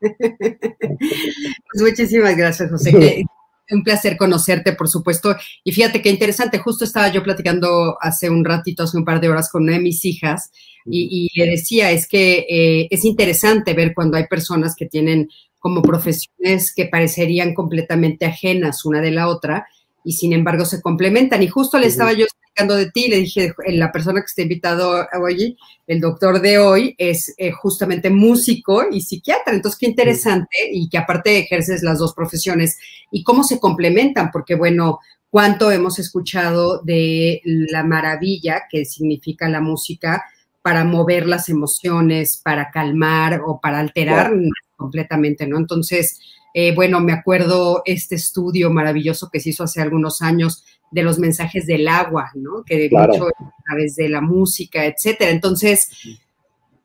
pues 0.00 1.80
muchísimas 1.80 2.36
gracias, 2.36 2.70
José. 2.70 3.24
un 3.70 3.82
placer 3.82 4.16
conocerte, 4.16 4.72
por 4.72 4.88
supuesto. 4.88 5.36
Y 5.64 5.72
fíjate 5.72 6.02
qué 6.02 6.10
interesante, 6.10 6.58
justo 6.58 6.84
estaba 6.84 7.08
yo 7.08 7.22
platicando 7.22 7.96
hace 8.00 8.30
un 8.30 8.44
ratito, 8.44 8.84
hace 8.84 8.96
un 8.96 9.04
par 9.04 9.20
de 9.20 9.28
horas 9.28 9.50
con 9.50 9.64
una 9.64 9.72
de 9.72 9.80
mis 9.80 10.04
hijas, 10.04 10.50
y, 10.88 11.28
le 11.34 11.50
decía, 11.50 11.90
es 11.90 12.06
que 12.06 12.46
eh, 12.48 12.88
es 12.90 13.04
interesante 13.04 13.74
ver 13.74 13.92
cuando 13.92 14.16
hay 14.16 14.26
personas 14.28 14.76
que 14.76 14.86
tienen 14.86 15.28
como 15.58 15.82
profesiones 15.82 16.72
que 16.72 16.86
parecerían 16.86 17.54
completamente 17.54 18.24
ajenas 18.24 18.84
una 18.84 19.00
de 19.00 19.10
la 19.10 19.26
otra, 19.28 19.66
y 20.06 20.12
sin 20.12 20.32
embargo 20.32 20.64
se 20.64 20.80
complementan. 20.80 21.42
Y 21.42 21.48
justo 21.48 21.78
le 21.78 21.88
estaba 21.88 22.12
yo 22.12 22.26
de 22.64 22.90
ti, 22.90 23.08
le 23.08 23.16
dije, 23.16 23.52
la 23.66 23.92
persona 23.92 24.20
que 24.20 24.26
está 24.26 24.42
invitado 24.42 25.06
hoy, 25.20 25.58
el 25.86 26.00
doctor 26.00 26.40
de 26.40 26.58
hoy, 26.58 26.94
es 26.96 27.34
eh, 27.36 27.50
justamente 27.50 28.08
músico 28.08 28.84
y 28.90 29.02
psiquiatra. 29.02 29.52
Entonces, 29.52 29.78
qué 29.78 29.86
interesante 29.86 30.56
y 30.72 30.88
que 30.88 30.96
aparte 30.96 31.38
ejerces 31.38 31.82
las 31.82 31.98
dos 31.98 32.14
profesiones 32.14 32.78
y 33.10 33.24
cómo 33.24 33.42
se 33.42 33.58
complementan, 33.58 34.30
porque 34.30 34.54
bueno, 34.54 35.00
cuánto 35.28 35.72
hemos 35.72 35.98
escuchado 35.98 36.80
de 36.82 37.42
la 37.44 37.82
maravilla 37.82 38.62
que 38.70 38.84
significa 38.84 39.48
la 39.48 39.60
música 39.60 40.24
para 40.62 40.84
mover 40.84 41.26
las 41.26 41.48
emociones, 41.48 42.40
para 42.42 42.70
calmar 42.70 43.42
o 43.44 43.60
para 43.60 43.80
alterar 43.80 44.32
completamente, 44.76 45.46
¿no? 45.46 45.58
Entonces, 45.58 46.20
eh, 46.58 46.74
bueno, 46.74 47.00
me 47.00 47.12
acuerdo 47.12 47.82
este 47.84 48.14
estudio 48.14 48.70
maravilloso 48.70 49.28
que 49.30 49.40
se 49.40 49.50
hizo 49.50 49.64
hace 49.64 49.82
algunos 49.82 50.22
años 50.22 50.64
de 50.90 51.02
los 51.02 51.18
mensajes 51.18 51.66
del 51.66 51.86
agua, 51.86 52.30
¿no? 52.34 52.64
Que 52.64 52.78
de 52.78 52.88
mucho 52.88 53.28
a 53.28 53.52
través 53.66 53.94
de 53.96 54.08
la 54.08 54.22
música, 54.22 54.86
etcétera. 54.86 55.32
Entonces, 55.32 55.90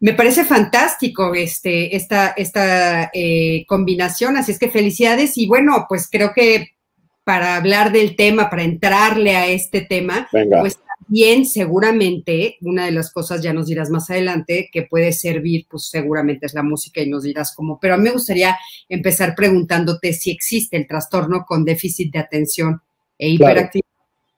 me 0.02 0.12
parece 0.12 0.44
fantástico 0.44 1.34
este, 1.34 1.96
esta, 1.96 2.34
esta 2.36 3.12
eh, 3.14 3.64
combinación, 3.66 4.36
así 4.36 4.52
es 4.52 4.60
que 4.60 4.70
felicidades 4.70 5.38
y 5.38 5.48
bueno, 5.48 5.86
pues 5.88 6.10
creo 6.12 6.34
que 6.34 6.72
para 7.24 7.56
hablar 7.56 7.94
del 7.94 8.18
tema, 8.18 8.50
para 8.50 8.64
entrarle 8.64 9.38
a 9.38 9.48
este 9.48 9.80
tema, 9.80 10.28
pues 10.32 10.80
también 11.12 11.46
seguramente 11.46 12.56
una 12.62 12.86
de 12.86 12.94
las 12.94 13.12
cosas, 13.12 13.44
ya 13.44 13.52
nos 13.52 13.68
dirás 13.68 13.90
más 13.90 14.10
adelante, 14.10 14.70
que 14.72 14.84
puede 14.84 15.12
servir, 15.12 15.68
pues 15.70 15.90
seguramente 15.90 16.46
es 16.46 16.54
la 16.54 16.64
música 16.64 17.02
y 17.02 17.10
nos 17.10 17.24
dirás 17.24 17.54
cómo, 17.54 17.80
pero 17.82 17.96
a 17.96 17.98
mí 17.98 18.04
me 18.06 18.12
gustaría 18.12 18.58
empezar 18.88 19.36
preguntándote 19.36 20.14
si 20.14 20.32
existe 20.32 20.78
el 20.78 20.88
trastorno 20.88 21.44
con 21.46 21.66
déficit 21.66 22.14
de 22.14 22.20
atención 22.20 22.82
e 23.18 23.28
hiperactividad 23.28 23.86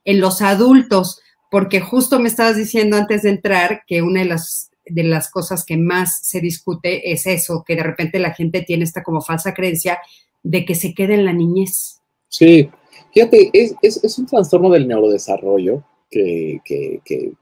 en 0.03 0.19
los 0.19 0.41
adultos, 0.41 1.21
porque 1.51 1.79
justo 1.79 2.19
me 2.19 2.27
estabas 2.27 2.57
diciendo 2.57 2.97
antes 2.97 3.21
de 3.21 3.29
entrar 3.29 3.83
que 3.85 4.01
una 4.01 4.21
de 4.21 4.29
las, 4.29 4.71
de 4.83 5.03
las 5.03 5.29
cosas 5.29 5.63
que 5.65 5.77
más 5.77 6.21
se 6.23 6.41
discute 6.41 7.11
es 7.11 7.27
eso, 7.27 7.63
que 7.63 7.75
de 7.75 7.83
repente 7.83 8.17
la 8.17 8.33
gente 8.33 8.63
tiene 8.63 8.83
esta 8.83 9.03
como 9.03 9.21
falsa 9.21 9.53
creencia 9.53 9.99
de 10.41 10.65
que 10.65 10.73
se 10.73 10.95
quede 10.95 11.13
en 11.13 11.25
la 11.25 11.33
niñez. 11.33 12.01
Sí, 12.29 12.67
fíjate, 13.13 13.51
es, 13.53 13.75
es, 13.83 14.17
un 14.17 14.25
trastorno 14.25 14.71
del 14.71 14.87
neurodesarrollo 14.87 15.83
que, 16.13 17.33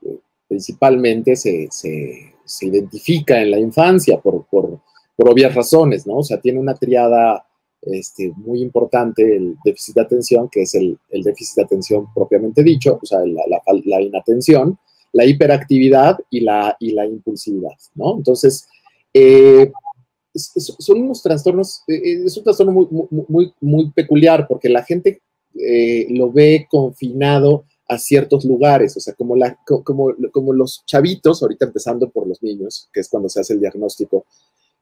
principalmente 0.47 1.35
se, 1.35 1.67
se, 1.71 2.33
se, 2.43 2.65
identifica 2.65 3.41
en 3.41 3.51
la 3.51 3.59
infancia 3.59 4.19
por, 4.19 4.45
por, 4.47 4.79
por 5.15 5.29
obvias 5.29 5.55
razones, 5.55 6.05
¿no? 6.05 6.17
O 6.17 6.23
sea, 6.23 6.41
tiene 6.41 6.59
una 6.59 6.73
triada 6.73 7.45
este, 7.81 8.31
muy 8.35 8.61
importante 8.61 9.23
el 9.35 9.57
déficit 9.65 9.95
de 9.95 10.01
atención, 10.01 10.49
que 10.49 10.61
es 10.61 10.75
el, 10.75 10.99
déficit 11.09 11.55
de 11.57 11.63
atención 11.63 12.05
propiamente 12.13 12.63
dicho, 12.63 12.99
o 13.01 13.05
sea, 13.05 13.19
la, 13.25 14.01
inatención, 14.01 14.77
la 15.13 15.25
hiperactividad 15.25 16.19
y 16.29 16.41
la, 16.41 16.75
y 16.79 16.91
la 16.91 17.07
impulsividad, 17.07 17.75
¿no? 17.95 18.17
Entonces, 18.17 18.67
eh, 19.13 19.71
son 20.33 21.01
unos 21.01 21.23
trastornos, 21.23 21.83
eh, 21.87 21.95
eh, 21.95 22.21
es 22.25 22.37
un 22.37 22.43
trastorno 22.43 22.71
muy, 22.71 22.87
muy, 23.27 23.53
muy 23.59 23.91
peculiar 23.91 24.47
porque 24.47 24.69
la 24.69 24.83
gente 24.83 25.21
lo 26.09 26.31
ve 26.31 26.65
confinado 26.69 27.65
a 27.91 27.97
ciertos 27.97 28.45
lugares, 28.45 28.95
o 28.97 28.99
sea, 28.99 29.13
como, 29.13 29.35
la, 29.35 29.57
como, 29.65 30.13
como 30.31 30.53
los 30.53 30.83
chavitos, 30.85 31.41
ahorita 31.41 31.65
empezando 31.65 32.09
por 32.09 32.27
los 32.27 32.41
niños, 32.41 32.89
que 32.93 33.01
es 33.01 33.09
cuando 33.09 33.29
se 33.29 33.41
hace 33.41 33.53
el 33.53 33.59
diagnóstico, 33.59 34.25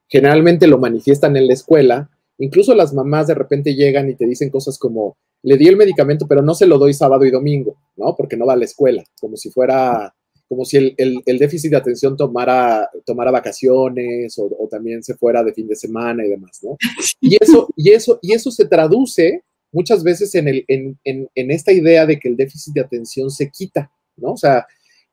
generalmente 0.08 0.66
lo 0.66 0.78
manifiestan 0.78 1.36
en 1.36 1.46
la 1.46 1.54
escuela, 1.54 2.10
Incluso 2.40 2.74
las 2.74 2.94
mamás 2.94 3.26
de 3.26 3.34
repente 3.34 3.74
llegan 3.74 4.08
y 4.08 4.14
te 4.14 4.26
dicen 4.26 4.48
cosas 4.48 4.78
como, 4.78 5.18
le 5.42 5.58
di 5.58 5.68
el 5.68 5.76
medicamento, 5.76 6.26
pero 6.26 6.40
no 6.40 6.54
se 6.54 6.66
lo 6.66 6.78
doy 6.78 6.94
sábado 6.94 7.26
y 7.26 7.30
domingo, 7.30 7.76
¿no? 7.96 8.16
Porque 8.16 8.36
no 8.36 8.46
va 8.46 8.54
a 8.54 8.56
la 8.56 8.64
escuela, 8.64 9.04
como 9.20 9.36
si 9.36 9.50
fuera, 9.50 10.14
como 10.48 10.64
si 10.64 10.94
el, 10.96 11.22
déficit 11.26 11.70
de 11.70 11.76
atención 11.76 12.16
tomara, 12.16 12.88
tomara 13.04 13.30
vacaciones 13.30 14.38
o, 14.38 14.66
también 14.70 15.02
se 15.02 15.16
fuera 15.16 15.44
de 15.44 15.52
fin 15.52 15.68
de 15.68 15.76
semana 15.76 16.24
y 16.24 16.30
demás, 16.30 16.60
¿no? 16.62 16.78
Y 17.20 17.36
eso, 17.38 17.68
y 17.76 17.90
eso, 17.90 18.18
y 18.22 18.32
eso 18.32 18.50
se 18.50 18.64
traduce 18.64 19.44
muchas 19.72 20.02
veces 20.02 20.34
en, 20.34 20.48
el, 20.48 20.64
en, 20.68 20.98
en, 21.04 21.50
esta 21.50 21.72
idea 21.72 22.06
de 22.06 22.18
que 22.18 22.28
el 22.28 22.36
déficit 22.36 22.74
de 22.74 22.80
atención 22.80 23.30
se 23.30 23.50
quita, 23.50 23.90
¿no? 24.16 24.32
O 24.32 24.36
sea, 24.36 24.66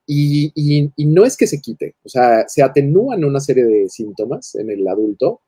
y, 0.06 0.52
y, 0.96 1.06
no 1.06 1.26
es 1.26 1.36
que 1.36 1.48
se 1.48 1.60
quite, 1.60 1.96
o 2.04 2.10
sea, 2.10 2.48
se 2.48 2.64
atenúan 2.64 3.26
una 3.26 3.42
serie 3.42 3.66
de 3.66 3.90
síntomas 3.90 4.56
en 4.56 4.70
el 4.70 4.88
adulto, 4.88 5.42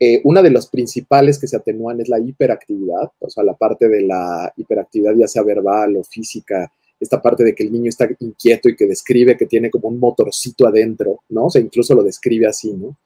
eh, 0.00 0.20
una 0.24 0.42
de 0.42 0.50
las 0.50 0.68
principales 0.68 1.38
que 1.38 1.46
se 1.46 1.56
atenúan 1.56 2.00
es 2.00 2.08
la 2.08 2.18
hiperactividad, 2.18 3.10
o 3.18 3.30
sea, 3.30 3.44
la 3.44 3.54
parte 3.54 3.88
de 3.88 4.02
la 4.02 4.52
hiperactividad 4.56 5.14
ya 5.16 5.28
sea 5.28 5.42
verbal 5.42 5.96
o 5.96 6.04
física, 6.04 6.72
esta 6.98 7.20
parte 7.20 7.44
de 7.44 7.54
que 7.54 7.62
el 7.62 7.72
niño 7.72 7.90
está 7.90 8.08
inquieto 8.20 8.68
y 8.68 8.76
que 8.76 8.86
describe 8.86 9.36
que 9.36 9.46
tiene 9.46 9.70
como 9.70 9.88
un 9.88 9.98
motorcito 9.98 10.66
adentro, 10.66 11.22
¿no? 11.28 11.46
O 11.46 11.50
sea, 11.50 11.60
incluso 11.60 11.94
lo 11.94 12.02
describe 12.02 12.46
así, 12.46 12.72
¿no? 12.72 12.96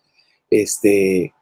Este, 0.49 1.33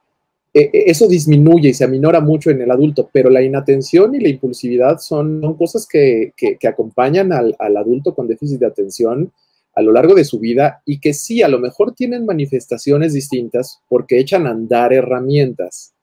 e, 0.52 0.70
e, 0.72 0.90
eso 0.90 1.06
disminuye 1.08 1.70
y 1.70 1.74
se 1.74 1.84
aminora 1.84 2.20
mucho 2.20 2.50
en 2.50 2.60
el 2.62 2.70
adulto, 2.70 3.10
pero 3.12 3.30
la 3.30 3.42
inatención 3.42 4.14
y 4.14 4.20
la 4.20 4.28
impulsividad 4.28 4.98
son, 4.98 5.40
cosas 5.56 5.86
que, 5.86 6.32
acompañan 6.66 7.32
al, 7.32 7.56
adulto 7.58 8.14
con 8.14 8.26
déficit 8.26 8.60
de 8.60 8.66
atención 8.66 9.32
a 9.74 9.82
lo 9.82 9.92
largo 9.92 10.14
de 10.14 10.24
su 10.24 10.40
vida 10.40 10.82
y 10.84 10.98
que 10.98 11.14
sí, 11.14 11.42
a 11.42 11.48
lo 11.48 11.60
mejor 11.60 11.94
tienen 11.94 12.26
manifestaciones 12.26 13.12
distintas 13.12 13.80
porque 13.88 14.18
echan 14.18 14.46
a 14.46 14.50
andar 14.50 14.92
herramientas 14.92 15.94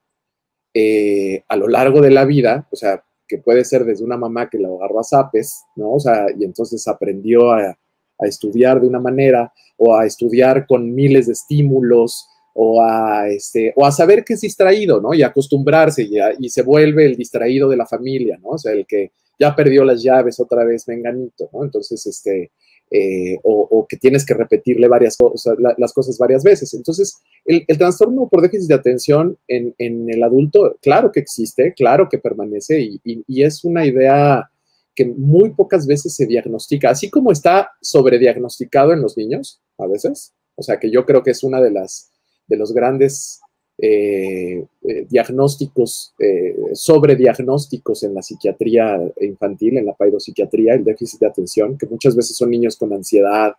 eh, 0.74 1.44
a 1.48 1.58
lo 1.58 1.68
largo 1.68 2.02
de 2.02 2.12
la 2.12 2.26
vida, 2.26 2.68
o 2.72 2.76
sea, 2.76 3.04
que 3.28 3.38
puede 3.38 3.66
ser 3.66 3.86
desde 3.86 4.04
una 4.04 4.18
mamá 4.18 4.50
que 4.50 4.60
la 4.60 4.68
agarró 4.68 5.00
a 5.00 5.04
zapes, 5.04 5.64
¿no? 5.76 5.94
O 5.94 6.00
sea, 6.00 6.28
y 6.38 6.44
entonces 6.44 6.88
aprendió 6.88 7.52
a, 7.52 7.78
estudiar 8.20 8.80
de 8.80 8.88
una 8.88 9.02
manera 9.02 9.52
o 9.76 9.94
a 9.94 10.06
estudiar 10.06 10.66
con 10.68 10.96
miles 10.96 11.26
de 11.26 11.34
estímulos 11.34 12.30
o 12.58 12.82
a, 12.82 13.28
este, 13.28 13.74
o 13.76 13.86
a 13.86 13.92
saber 13.92 14.24
que 14.24 14.34
es 14.34 14.42
distraído, 14.42 15.02
¿no? 15.02 15.14
Y 15.14 15.24
acostumbrarse 15.24 16.04
y, 16.04 16.16
y 16.40 16.50
se 16.50 16.62
vuelve 16.62 17.06
el 17.06 17.16
distraído 17.16 17.70
de 17.70 17.78
la 17.78 17.86
familia, 17.86 18.38
¿no? 18.42 18.50
O 18.50 18.58
sea, 18.58 18.72
el 18.72 18.86
que 18.86 19.12
ya 19.40 19.56
perdió 19.56 19.84
las 19.84 20.02
llaves 20.02 20.40
otra 20.40 20.64
vez, 20.64 20.88
menganito, 20.88 21.50
¿no? 21.52 21.64
Entonces, 21.64 22.06
este, 22.06 22.52
eh, 22.92 23.38
o, 23.44 23.86
que 23.90 23.98
tienes 23.98 24.26
que 24.26 24.36
repetirle 24.36 24.88
varias 24.88 25.18
cosas, 25.18 25.56
las 25.78 25.92
cosas 25.92 26.18
varias 26.18 26.44
veces. 26.44 26.74
Entonces, 26.74 27.18
el, 27.46 27.66
trastorno 27.78 28.28
por 28.30 28.42
déficit 28.42 28.70
de 28.70 28.76
atención 28.76 29.38
en, 29.48 29.74
el 29.80 30.24
adulto, 30.24 30.78
claro 30.82 31.12
que 31.12 31.20
existe, 31.20 31.74
claro 31.74 32.08
que 32.10 32.20
permanece 32.20 32.80
y, 33.04 33.44
es 33.44 33.64
una 33.64 33.86
idea 33.86 34.50
que 34.94 35.06
muy 35.06 35.50
pocas 35.52 35.86
veces 35.88 36.16
se 36.16 36.26
diagnostica, 36.26 36.90
así 36.90 37.10
como 37.10 37.32
está 37.32 37.72
sobrediagnosticado 37.82 38.94
en 38.94 39.02
los 39.02 39.18
niños 39.18 39.62
a 39.78 39.88
veces. 39.88 40.34
O 40.56 40.64
sea, 40.64 40.80
que 40.80 40.90
yo 40.90 41.06
creo 41.06 41.22
que 41.22 41.32
es 41.32 41.44
una 41.44 41.60
de 41.62 41.72
las 41.72 42.12
de 42.48 42.58
los 42.58 42.74
grandes 42.74 43.42
eh, 43.78 44.66
eh, 44.84 45.06
diagnósticos, 45.10 46.14
eh, 46.18 46.56
sobrediagnósticos 46.74 48.04
en 48.04 48.14
la 48.14 48.22
psiquiatría 48.22 49.02
infantil, 49.20 49.78
en 49.78 49.86
la 49.86 49.94
paidopsiquiatría, 49.94 50.76
el 50.76 50.86
déficit 50.86 51.20
de 51.20 51.28
atención, 51.28 51.78
que 51.78 51.86
muchas 51.86 52.16
veces 52.16 52.38
son 52.38 52.52
niños 52.52 52.78
con 52.78 52.94
ansiedad, 52.94 53.54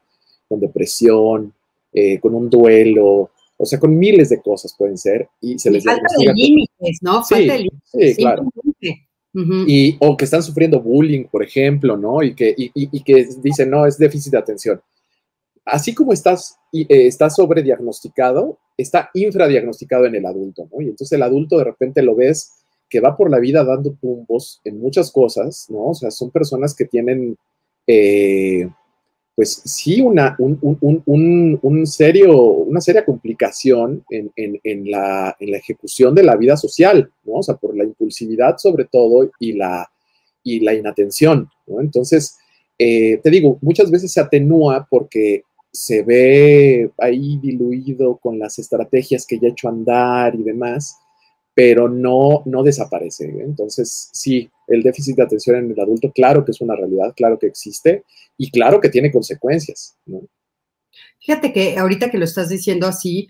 con 0.48 0.60
depresión, 0.60 1.52
con 2.20 2.34
un 2.34 2.50
duelo, 2.50 3.30
o 3.56 3.64
sea, 3.64 3.80
con 3.80 3.98
miles 3.98 4.28
de 4.28 4.42
cosas 4.42 4.74
pueden 4.76 4.98
ser 4.98 5.30
y 5.40 5.58
se 5.58 5.70
les 5.70 5.82
falta 5.82 6.06
de 6.18 6.32
límites, 6.34 6.98
¿no? 7.00 7.24
Falta 7.24 7.54
de 7.54 7.58
límites. 7.58 8.16
Sí, 8.16 8.16
claro. 8.16 8.44
y, 9.66 9.96
o 9.98 10.14
que 10.14 10.26
están 10.26 10.42
sufriendo 10.42 10.80
bullying, 10.80 11.24
por 11.24 11.42
ejemplo, 11.42 11.96
¿no? 11.96 12.22
Y 12.22 12.34
que, 12.34 12.54
y, 12.56 13.02
que 13.02 13.26
dicen, 13.42 13.70
no, 13.70 13.86
es 13.86 13.96
déficit 13.96 14.32
de 14.32 14.38
atención. 14.38 14.80
Así 15.66 15.94
como 15.94 16.12
estás, 16.12 16.58
eh, 16.72 16.86
está 16.88 17.28
sobrediagnosticado, 17.28 18.56
está 18.76 19.10
infradiagnosticado 19.14 20.06
en 20.06 20.14
el 20.14 20.24
adulto, 20.24 20.68
¿no? 20.72 20.80
Y 20.80 20.84
entonces 20.84 21.12
el 21.12 21.22
adulto 21.22 21.58
de 21.58 21.64
repente 21.64 22.02
lo 22.02 22.14
ves 22.14 22.52
que 22.88 23.00
va 23.00 23.16
por 23.16 23.30
la 23.30 23.40
vida 23.40 23.64
dando 23.64 23.92
tumbos 24.00 24.60
en 24.64 24.78
muchas 24.78 25.10
cosas, 25.10 25.66
¿no? 25.68 25.86
O 25.86 25.94
sea, 25.94 26.12
son 26.12 26.30
personas 26.30 26.72
que 26.72 26.84
tienen, 26.84 27.36
eh, 27.84 28.68
pues 29.34 29.60
sí, 29.64 30.00
una, 30.00 30.36
un, 30.38 31.86
serio, 31.86 32.40
una 32.40 32.80
seria 32.80 33.04
complicación 33.04 34.04
en, 34.08 34.90
la, 34.90 35.36
ejecución 35.40 36.14
de 36.14 36.22
la 36.22 36.36
vida 36.36 36.56
social, 36.56 37.10
¿no? 37.24 37.34
O 37.34 37.42
sea, 37.42 37.56
por 37.56 37.76
la 37.76 37.82
impulsividad 37.82 38.56
sobre 38.58 38.84
todo 38.84 39.28
y 39.40 39.54
la, 39.54 39.90
y 40.44 40.60
la 40.60 40.74
inatención, 40.74 41.48
¿no? 41.66 41.80
Entonces, 41.80 42.38
eh, 42.78 43.18
te 43.20 43.30
digo, 43.30 43.58
muchas 43.62 43.90
veces 43.90 44.12
se 44.12 44.20
atenúa 44.20 44.86
porque 44.88 45.42
se 45.76 46.02
ve 46.02 46.90
ahí 46.98 47.38
diluido 47.38 48.16
con 48.16 48.38
las 48.38 48.58
estrategias 48.58 49.26
que 49.26 49.38
ya 49.38 49.48
ha 49.48 49.50
hecho 49.50 49.68
andar 49.68 50.34
y 50.34 50.42
demás, 50.42 50.96
pero 51.54 51.88
no, 51.88 52.42
no 52.46 52.62
desaparece. 52.62 53.26
¿eh? 53.26 53.42
Entonces, 53.44 54.10
sí, 54.12 54.50
el 54.68 54.82
déficit 54.82 55.16
de 55.16 55.22
atención 55.22 55.56
en 55.56 55.70
el 55.70 55.80
adulto, 55.80 56.10
claro 56.12 56.44
que 56.44 56.52
es 56.52 56.60
una 56.60 56.76
realidad, 56.76 57.14
claro 57.16 57.38
que 57.38 57.46
existe 57.46 58.04
y 58.36 58.50
claro 58.50 58.80
que 58.80 58.88
tiene 58.88 59.12
consecuencias. 59.12 59.96
Fíjate 61.20 61.52
que 61.52 61.78
ahorita 61.78 62.10
que 62.10 62.18
lo 62.18 62.24
estás 62.24 62.48
diciendo 62.48 62.86
así, 62.86 63.28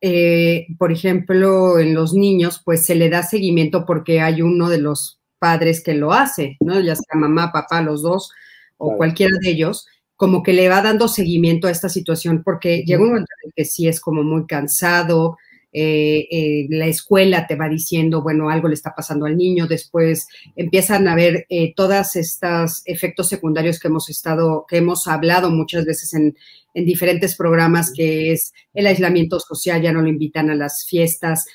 eh, 0.00 0.66
por 0.78 0.92
ejemplo, 0.92 1.78
en 1.78 1.94
los 1.94 2.14
niños, 2.14 2.60
pues 2.64 2.84
se 2.84 2.94
le 2.94 3.08
da 3.08 3.22
seguimiento 3.22 3.84
porque 3.86 4.20
hay 4.20 4.42
uno 4.42 4.68
de 4.68 4.78
los 4.78 5.20
padres 5.38 5.82
que 5.82 5.94
lo 5.94 6.12
hace, 6.12 6.56
¿no? 6.60 6.80
Ya 6.80 6.94
sea 6.94 7.18
mamá, 7.18 7.52
papá, 7.52 7.82
los 7.82 8.02
dos 8.02 8.32
o 8.78 8.96
cualquiera 8.96 9.36
de 9.40 9.50
ellos, 9.50 9.86
como 10.16 10.42
que 10.42 10.52
le 10.52 10.68
va 10.68 10.82
dando 10.82 11.08
seguimiento 11.08 11.68
a 11.68 11.70
esta 11.70 11.88
situación 11.88 12.42
porque 12.42 12.82
llega 12.84 13.02
un 13.02 13.08
momento 13.08 13.32
en 13.44 13.52
que 13.54 13.64
sí 13.64 13.86
es 13.86 14.00
como 14.00 14.22
muy 14.22 14.46
cansado, 14.46 15.36
eh, 15.78 16.26
eh, 16.30 16.66
la 16.70 16.86
escuela 16.86 17.46
te 17.46 17.54
va 17.54 17.68
diciendo, 17.68 18.22
bueno, 18.22 18.48
algo 18.48 18.66
le 18.66 18.72
está 18.72 18.94
pasando 18.94 19.26
al 19.26 19.36
niño, 19.36 19.66
después 19.66 20.26
empiezan 20.56 21.06
a 21.06 21.14
ver 21.14 21.44
eh, 21.50 21.74
todos 21.76 22.16
estos 22.16 22.80
efectos 22.86 23.28
secundarios 23.28 23.78
que 23.78 23.88
hemos 23.88 24.08
estado, 24.08 24.64
que 24.66 24.78
hemos 24.78 25.06
hablado 25.06 25.50
muchas 25.50 25.84
veces 25.84 26.14
en, 26.14 26.34
diferentes 26.72 27.36
programas, 27.36 27.90
que 27.90 28.32
es 28.32 28.52
el 28.74 28.86
aislamiento 28.86 29.40
social, 29.40 29.80
ya 29.80 29.92
no 29.92 30.02
lo 30.02 30.08
invitan 30.08 30.50
a 30.50 30.54
las 30.54 30.84
fiestas, 30.84 31.46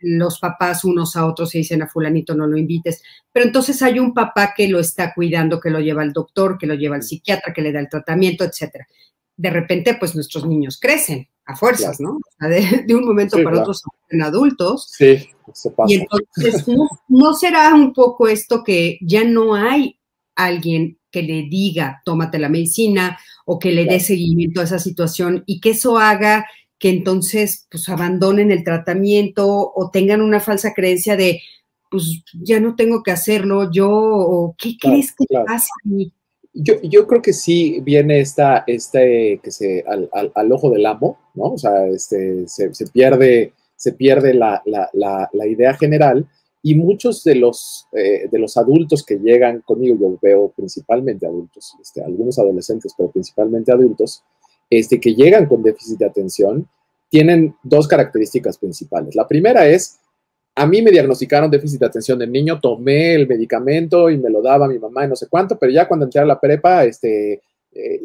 los 0.00 0.40
papás 0.40 0.84
unos 0.84 1.14
a 1.14 1.26
otros 1.26 1.50
se 1.50 1.58
dicen 1.58 1.80
a 1.82 1.86
fulanito 1.86 2.34
no 2.34 2.48
lo 2.48 2.58
invites, 2.58 3.04
pero 3.32 3.46
entonces 3.46 3.80
hay 3.82 4.00
un 4.00 4.12
papá 4.12 4.52
que 4.56 4.66
lo 4.66 4.80
está 4.80 5.14
cuidando, 5.14 5.60
que 5.60 5.70
lo 5.70 5.78
lleva 5.78 6.02
al 6.02 6.12
doctor, 6.12 6.58
que 6.58 6.66
lo 6.66 6.74
lleva 6.74 6.96
al 6.96 7.04
psiquiatra, 7.04 7.52
que 7.52 7.62
le 7.62 7.70
da 7.70 7.78
el 7.78 7.88
tratamiento, 7.88 8.42
etcétera. 8.42 8.88
De 9.36 9.50
repente, 9.50 9.94
pues 9.94 10.16
nuestros 10.16 10.44
niños 10.44 10.76
crecen 10.80 11.28
a 11.52 11.56
fuerzas, 11.56 12.00
¿no? 12.00 12.18
de, 12.86 12.94
un 12.94 13.04
momento 13.04 13.42
para 13.42 13.60
otro 13.60 13.74
son 13.74 14.22
adultos. 14.22 14.88
Sí, 14.96 15.28
se 15.52 15.70
pasa. 15.70 15.92
Y 15.92 15.96
entonces, 15.96 16.66
¿no, 17.08 17.34
será 17.34 17.74
un 17.74 17.92
poco 17.92 18.28
esto 18.28 18.62
que 18.64 18.98
ya 19.00 19.24
no 19.24 19.54
hay 19.54 19.98
alguien 20.34 20.98
que 21.10 21.22
le 21.22 21.42
diga, 21.42 22.00
tómate 22.04 22.38
la 22.38 22.48
medicina 22.48 23.18
o 23.44 23.58
que 23.58 23.72
le 23.72 23.84
dé 23.84 24.00
seguimiento 24.00 24.60
a 24.60 24.64
esa 24.64 24.78
situación 24.78 25.44
y 25.46 25.60
que 25.60 25.70
eso 25.70 25.98
haga 25.98 26.46
que 26.78 26.88
entonces 26.88 27.68
pues 27.70 27.88
abandonen 27.88 28.50
el 28.50 28.64
tratamiento 28.64 29.46
o 29.46 29.90
tengan 29.92 30.20
una 30.20 30.40
falsa 30.40 30.72
creencia 30.74 31.16
de 31.16 31.40
pues 31.90 32.24
ya 32.32 32.58
no 32.58 32.74
tengo 32.74 33.02
que 33.02 33.10
hacerlo 33.10 33.70
yo 33.70 33.88
o 33.90 34.54
qué 34.58 34.76
crees 34.80 35.14
que 35.14 35.26
pasa 35.46 35.68
yo, 36.54 37.06
creo 37.06 37.22
que 37.22 37.32
sí 37.32 37.80
viene 37.82 38.20
esta, 38.20 38.64
este, 38.66 39.40
que 39.42 39.50
se, 39.50 39.84
al, 39.86 40.52
ojo 40.52 40.70
del 40.70 40.84
amo, 40.86 41.18
¿no? 41.34 41.44
O 41.44 41.58
sea, 41.58 41.86
este, 41.86 42.46
se, 42.46 42.70
pierde, 42.92 43.52
se 43.76 43.92
pierde 43.92 44.34
la, 44.34 44.62
idea 45.46 45.74
general 45.74 46.26
y 46.62 46.74
muchos 46.74 47.24
de 47.24 47.36
los, 47.36 47.88
eh, 47.92 48.28
de 48.30 48.38
los 48.38 48.56
adultos 48.56 49.04
que 49.04 49.16
llegan 49.16 49.62
conmigo, 49.62 49.96
yo 49.98 50.18
veo 50.20 50.52
principalmente 50.54 51.26
adultos, 51.26 51.74
este, 51.80 52.04
algunos 52.04 52.38
adolescentes, 52.38 52.94
pero 52.96 53.10
principalmente 53.10 53.72
adultos, 53.72 54.22
este, 54.70 55.00
que 55.00 55.14
llegan 55.14 55.46
con 55.46 55.62
déficit 55.62 55.98
de 55.98 56.06
atención, 56.06 56.68
tienen 57.08 57.56
dos 57.62 57.88
características 57.88 58.58
principales. 58.58 59.14
La 59.14 59.26
primera 59.26 59.66
es 59.66 59.98
a 60.54 60.66
mí 60.66 60.82
me 60.82 60.90
diagnosticaron 60.90 61.50
déficit 61.50 61.80
de 61.80 61.86
atención 61.86 62.18
del 62.18 62.30
niño, 62.30 62.60
tomé 62.60 63.14
el 63.14 63.26
medicamento 63.26 64.10
y 64.10 64.18
me 64.18 64.30
lo 64.30 64.42
daba 64.42 64.68
mi 64.68 64.78
mamá 64.78 65.04
y 65.04 65.08
no 65.08 65.16
sé 65.16 65.26
cuánto, 65.28 65.58
pero 65.58 65.72
ya 65.72 65.88
cuando 65.88 66.04
entré 66.04 66.20
a 66.20 66.26
la 66.26 66.38
prepa, 66.38 66.84
este, 66.84 67.42
eh, 67.72 68.02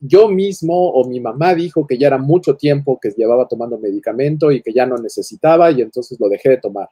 yo 0.00 0.28
mismo 0.28 0.90
o 0.90 1.06
mi 1.06 1.20
mamá 1.20 1.54
dijo 1.54 1.86
que 1.86 1.98
ya 1.98 2.08
era 2.08 2.18
mucho 2.18 2.56
tiempo 2.56 2.98
que 3.00 3.10
llevaba 3.10 3.46
tomando 3.46 3.78
medicamento 3.78 4.50
y 4.50 4.62
que 4.62 4.72
ya 4.72 4.86
no 4.86 4.96
necesitaba 4.96 5.70
y 5.70 5.82
entonces 5.82 6.18
lo 6.18 6.28
dejé 6.28 6.50
de 6.50 6.56
tomar. 6.56 6.88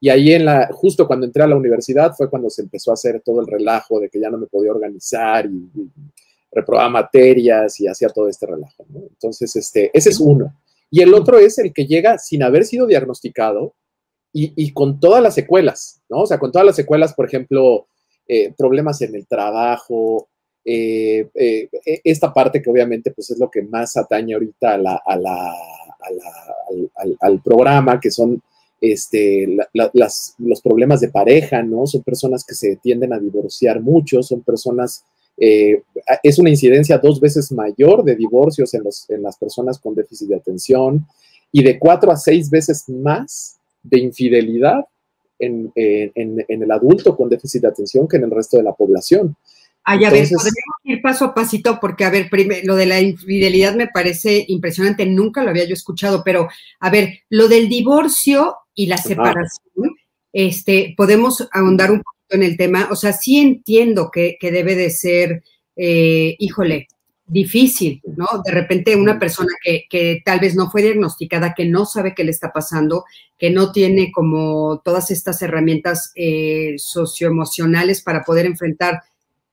Y 0.00 0.08
ahí 0.08 0.32
en 0.32 0.44
la, 0.44 0.68
justo 0.72 1.06
cuando 1.06 1.26
entré 1.26 1.42
a 1.42 1.46
la 1.46 1.56
universidad 1.56 2.14
fue 2.16 2.30
cuando 2.30 2.48
se 2.48 2.62
empezó 2.62 2.90
a 2.90 2.94
hacer 2.94 3.22
todo 3.24 3.40
el 3.40 3.46
relajo 3.46 4.00
de 4.00 4.08
que 4.08 4.20
ya 4.20 4.30
no 4.30 4.38
me 4.38 4.46
podía 4.46 4.70
organizar 4.70 5.46
y, 5.46 5.70
reprobaba 6.52 6.88
materias 6.88 7.80
y 7.80 7.88
hacía 7.88 8.08
todo 8.08 8.28
este 8.28 8.46
relajo. 8.46 8.86
Entonces, 8.94 9.56
este, 9.56 9.90
ese 9.92 10.10
es 10.10 10.20
uno. 10.20 10.54
Y 10.88 11.00
el 11.00 11.12
otro 11.12 11.38
es 11.38 11.58
el 11.58 11.72
que 11.72 11.84
llega 11.84 12.16
sin 12.18 12.44
haber 12.44 12.64
sido 12.64 12.86
diagnosticado, 12.86 13.74
y, 14.36 14.72
con 14.72 14.98
todas 14.98 15.22
las 15.22 15.34
secuelas, 15.34 16.00
¿no? 16.08 16.22
O 16.22 16.26
sea, 16.26 16.40
con 16.40 16.50
todas 16.50 16.66
las 16.66 16.74
secuelas, 16.74 17.14
por 17.14 17.26
ejemplo, 17.26 17.86
eh, 18.26 18.52
problemas 18.56 19.00
en 19.02 19.14
el 19.14 19.28
trabajo, 19.28 20.26
eh, 20.64 21.28
eh, 21.34 21.68
e, 21.86 22.00
esta 22.02 22.34
parte 22.34 22.60
que 22.60 22.68
obviamente 22.68 23.12
pues 23.12 23.30
es 23.30 23.38
lo 23.38 23.48
que 23.48 23.62
más 23.62 23.96
atañe 23.96 24.34
ahorita 24.34 24.74
a 24.74 25.16
la, 25.16 25.54
al, 27.20 27.42
programa, 27.42 28.00
que 28.00 28.10
son 28.10 28.42
este, 28.80 29.56
los 29.72 30.60
problemas 30.64 31.00
de 31.00 31.10
pareja, 31.10 31.62
¿no? 31.62 31.86
Son 31.86 32.02
personas 32.02 32.44
que 32.44 32.56
se 32.56 32.74
tienden 32.76 33.12
a 33.12 33.20
divorciar 33.20 33.80
mucho, 33.80 34.20
son 34.24 34.40
personas, 34.40 35.04
es 35.36 36.38
una 36.40 36.50
incidencia 36.50 36.98
dos 36.98 37.20
veces 37.20 37.52
mayor 37.52 38.02
de 38.02 38.16
divorcios 38.16 38.74
en, 38.74 38.82
los, 38.82 39.08
en 39.10 39.22
las 39.22 39.36
personas 39.36 39.78
con 39.78 39.94
déficit 39.94 40.28
de 40.28 40.36
atención 40.36 41.06
y 41.52 41.62
de 41.62 41.78
cuatro 41.78 42.10
a 42.10 42.16
seis 42.16 42.50
veces 42.50 42.88
más 42.88 43.58
de 43.84 44.00
infidelidad 44.00 44.84
en, 45.38 45.72
el 45.74 46.70
adulto 46.70 47.16
con 47.16 47.28
déficit 47.28 47.62
de 47.62 47.68
atención 47.68 48.08
que 48.08 48.16
en 48.16 48.24
el 48.24 48.30
resto 48.30 48.56
de 48.56 48.62
la 48.62 48.72
población. 48.72 49.36
Ay, 49.86 50.04
a 50.04 50.10
ver, 50.10 50.26
podríamos 50.28 50.80
ir 50.84 51.02
paso 51.02 51.26
a 51.26 51.34
pasito 51.34 51.78
porque, 51.78 52.04
a 52.04 52.10
ver, 52.10 52.30
lo 52.64 52.74
de 52.74 52.86
la 52.86 53.00
infidelidad 53.00 53.74
me 53.74 53.88
parece 53.88 54.44
impresionante, 54.48 55.04
nunca 55.04 55.44
lo 55.44 55.50
había 55.50 55.66
yo 55.66 55.74
escuchado, 55.74 56.22
pero, 56.24 56.48
a 56.80 56.90
ver, 56.90 57.20
lo 57.28 57.48
del 57.48 57.68
divorcio 57.68 58.56
y 58.74 58.86
la 58.86 58.96
separación, 58.96 59.94
este, 60.32 60.94
podemos 60.96 61.46
ahondar 61.52 61.90
un 61.90 62.02
poquito 62.02 62.34
en 62.34 62.42
el 62.44 62.56
tema, 62.56 62.88
o 62.90 62.96
sea, 62.96 63.12
sí 63.12 63.38
entiendo 63.38 64.10
que, 64.10 64.38
debe 64.40 64.74
de 64.74 64.88
ser, 64.88 65.42
eh, 65.76 66.34
híjole, 66.38 66.88
difícil, 67.26 68.02
¿no? 68.16 68.26
De 68.44 68.52
repente 68.52 68.96
una 68.96 69.18
persona 69.18 69.52
que, 69.62 70.22
tal 70.24 70.40
vez 70.40 70.54
no 70.54 70.70
fue 70.70 70.82
diagnosticada, 70.82 71.54
que 71.54 71.64
no 71.64 71.86
sabe 71.86 72.14
qué 72.14 72.24
le 72.24 72.30
está 72.30 72.52
pasando, 72.52 73.04
que 73.38 73.50
no 73.50 73.72
tiene 73.72 74.12
como 74.12 74.80
todas 74.84 75.10
estas 75.10 75.40
herramientas 75.42 76.12
eh, 76.16 76.74
socioemocionales 76.76 78.02
para 78.02 78.22
poder 78.22 78.46
enfrentar 78.46 79.02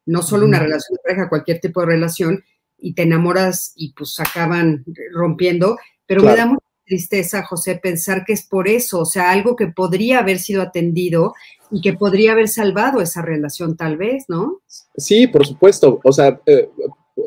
no 0.05 0.21
solo 0.21 0.45
una 0.45 0.59
relación 0.59 0.95
de 0.95 1.03
pareja, 1.03 1.29
cualquier 1.29 1.59
tipo 1.59 1.79
de 1.81 1.87
relación, 1.87 2.43
y 2.77 2.93
te 2.93 3.03
enamoras 3.03 3.73
y 3.75 3.93
pues 3.93 4.19
acaban 4.19 4.83
rompiendo, 5.13 5.77
pero 6.07 6.23
me 6.23 6.35
da 6.35 6.47
mucha 6.47 6.65
tristeza, 6.83 7.43
José, 7.43 7.79
pensar 7.81 8.25
que 8.25 8.33
es 8.33 8.43
por 8.45 8.67
eso, 8.67 9.01
o 9.01 9.05
sea, 9.05 9.31
algo 9.31 9.55
que 9.55 9.67
podría 9.67 10.19
haber 10.19 10.39
sido 10.39 10.63
atendido 10.63 11.33
y 11.69 11.79
que 11.79 11.93
podría 11.93 12.33
haber 12.33 12.49
salvado 12.49 12.99
esa 12.99 13.21
relación 13.21 13.77
tal 13.77 13.97
vez, 13.97 14.25
¿no? 14.27 14.61
Sí, 14.97 15.27
por 15.27 15.45
supuesto, 15.45 16.01
o 16.03 16.11
sea, 16.11 16.41
eh, 16.47 16.67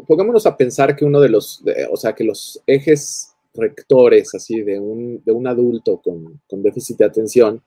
pongámonos 0.07 0.47
a 0.47 0.57
pensar 0.57 0.97
que 0.97 1.05
uno 1.05 1.21
de 1.21 1.29
los, 1.29 1.63
o 1.91 1.97
sea, 1.97 2.15
que 2.15 2.25
los 2.25 2.61
ejes 2.67 3.35
rectores 3.55 4.35
así 4.35 4.63
de 4.63 4.79
un, 4.79 5.23
de 5.25 5.33
un 5.33 5.47
adulto 5.47 6.01
con, 6.03 6.41
con, 6.49 6.63
déficit 6.63 6.99
de 6.99 7.05
atención 7.05 7.63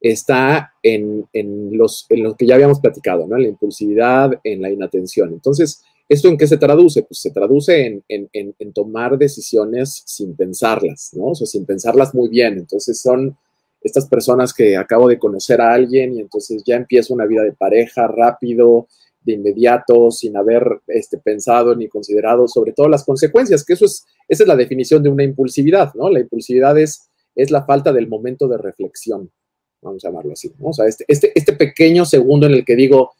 está 0.00 0.74
en, 0.82 1.26
en, 1.32 1.76
los, 1.76 2.06
en 2.10 2.22
lo 2.22 2.36
que 2.36 2.46
ya 2.46 2.54
habíamos 2.54 2.80
platicado, 2.80 3.26
¿no? 3.26 3.36
En 3.36 3.42
la 3.42 3.48
impulsividad, 3.48 4.32
en 4.44 4.62
la 4.62 4.70
inatención. 4.70 5.32
Entonces, 5.32 5.82
¿esto 6.08 6.28
en 6.28 6.36
qué 6.36 6.46
se 6.46 6.58
traduce? 6.58 7.02
Pues 7.02 7.20
se 7.20 7.30
traduce 7.30 7.86
en, 7.86 8.04
en, 8.08 8.54
en, 8.58 8.72
tomar 8.72 9.16
decisiones 9.16 10.02
sin 10.04 10.36
pensarlas, 10.36 11.10
¿no? 11.14 11.28
O 11.28 11.34
sin 11.34 11.64
pensarlas 11.64 12.14
muy 12.14 12.28
bien. 12.28 12.58
Entonces, 12.58 13.00
son 13.00 13.36
estas 13.82 14.06
personas 14.06 14.52
que 14.52 14.76
acabo 14.76 15.08
de 15.08 15.18
conocer 15.18 15.60
a 15.60 15.72
alguien 15.72 16.14
y 16.14 16.20
entonces 16.20 16.62
ya 16.64 16.76
empiezo 16.76 17.14
una 17.14 17.26
vida 17.26 17.42
de 17.42 17.52
pareja 17.52 18.06
rápido, 18.06 18.88
de 19.24 19.32
inmediato, 19.32 20.10
sin 20.10 20.36
haber 20.36 20.80
este, 20.86 21.18
pensado 21.18 21.74
ni 21.74 21.88
considerado 21.88 22.46
sobre 22.46 22.72
todo 22.72 22.88
las 22.88 23.04
consecuencias, 23.04 23.64
que 23.64 23.72
eso 23.72 23.86
es, 23.86 24.04
esa 24.28 24.44
es 24.44 24.48
la 24.48 24.56
definición 24.56 25.02
de 25.02 25.08
una 25.08 25.24
impulsividad, 25.24 25.92
¿no? 25.94 26.10
La 26.10 26.20
impulsividad 26.20 26.78
es, 26.78 27.08
es 27.34 27.50
la 27.50 27.64
falta 27.64 27.92
del 27.92 28.08
momento 28.08 28.46
de 28.46 28.58
reflexión, 28.58 29.30
vamos 29.82 30.04
a 30.04 30.08
llamarlo 30.08 30.32
así, 30.32 30.52
¿no? 30.58 30.68
O 30.68 30.72
sea, 30.72 30.86
este, 30.86 31.04
este, 31.08 31.32
este 31.34 31.54
pequeño 31.54 32.04
segundo 32.04 32.46
en 32.46 32.52
el 32.52 32.64
que 32.64 32.76
digo, 32.76 33.12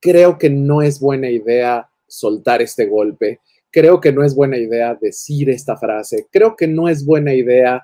creo 0.00 0.38
que 0.38 0.50
no 0.50 0.82
es 0.82 1.00
buena 1.00 1.30
idea 1.30 1.88
soltar 2.06 2.62
este 2.62 2.86
golpe, 2.86 3.40
creo 3.70 4.00
que 4.00 4.12
no 4.12 4.22
es 4.24 4.34
buena 4.34 4.58
idea 4.58 4.98
decir 5.00 5.50
esta 5.50 5.76
frase, 5.76 6.26
creo 6.30 6.56
que 6.56 6.66
no 6.66 6.88
es 6.88 7.04
buena 7.04 7.34
idea 7.34 7.82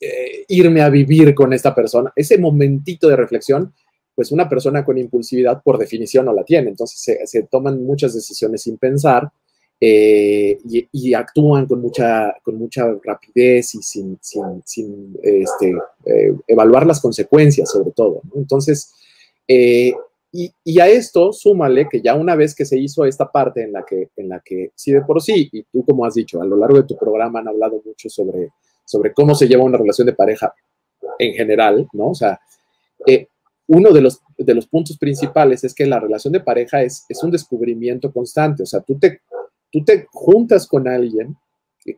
eh, 0.00 0.44
irme 0.48 0.82
a 0.82 0.90
vivir 0.90 1.34
con 1.34 1.54
esta 1.54 1.74
persona. 1.74 2.12
Ese 2.14 2.36
momentito 2.36 3.08
de 3.08 3.16
reflexión, 3.16 3.72
pues 4.16 4.32
una 4.32 4.48
persona 4.48 4.84
con 4.84 4.98
impulsividad 4.98 5.62
por 5.62 5.78
definición 5.78 6.24
no 6.24 6.32
la 6.32 6.42
tiene, 6.42 6.70
entonces 6.70 7.20
se, 7.24 7.42
toman 7.44 7.84
muchas 7.84 8.14
decisiones 8.14 8.62
sin 8.62 8.78
pensar 8.78 9.30
eh, 9.80 10.58
y, 10.64 11.14
actúan 11.14 11.66
con 11.66 11.80
mucha, 11.80 12.34
con 12.42 12.56
mucha 12.56 12.86
rapidez 13.04 13.74
y 13.76 13.82
sin, 13.82 14.18
sin, 14.64 15.16
este, 15.22 15.74
eh, 16.06 16.34
evaluar 16.48 16.86
las 16.86 17.00
consecuencias 17.00 17.70
sobre 17.70 17.92
todo. 17.92 18.22
Entonces, 18.34 18.90
y, 20.64 20.80
a 20.80 20.88
esto 20.88 21.32
súmale 21.32 21.88
que 21.88 22.02
ya 22.02 22.14
una 22.14 22.34
vez 22.34 22.54
que 22.54 22.64
se 22.64 22.78
hizo 22.78 23.04
esta 23.04 23.30
parte 23.30 23.62
en 23.62 23.72
la 23.72 23.84
que, 23.84 24.10
en 24.16 24.28
la 24.28 24.40
que 24.40 24.70
sí 24.74 24.92
de 24.92 25.00
por 25.02 25.22
sí, 25.22 25.48
y 25.50 25.62
tú 25.62 25.84
como 25.84 26.04
has 26.04 26.14
dicho, 26.14 26.42
a 26.42 26.46
lo 26.46 26.56
largo 26.56 26.76
de 26.76 26.86
tu 26.86 26.96
programa 26.96 27.40
han 27.40 27.48
hablado 27.48 27.80
mucho 27.84 28.08
sobre, 28.10 28.50
sobre 28.84 29.14
cómo 29.14 29.34
se 29.34 29.48
lleva 29.48 29.64
una 29.64 29.78
relación 29.78 30.06
de 30.06 30.12
pareja 30.12 30.52
en 31.18 31.32
general, 31.34 31.88
¿no? 31.92 32.10
O 32.10 32.14
sea, 32.14 32.38
eh, 33.06 33.28
uno 33.68 33.92
de 33.92 34.00
los, 34.00 34.20
de 34.38 34.54
los 34.54 34.66
puntos 34.66 34.98
principales 34.98 35.64
es 35.64 35.74
que 35.74 35.86
la 35.86 36.00
relación 36.00 36.32
de 36.32 36.40
pareja 36.40 36.82
es, 36.82 37.04
es 37.08 37.22
un 37.22 37.30
descubrimiento 37.30 38.12
constante, 38.12 38.62
o 38.62 38.66
sea, 38.66 38.80
tú 38.80 38.98
te, 38.98 39.20
tú 39.70 39.84
te 39.84 40.06
juntas 40.10 40.66
con 40.66 40.88
alguien 40.88 41.36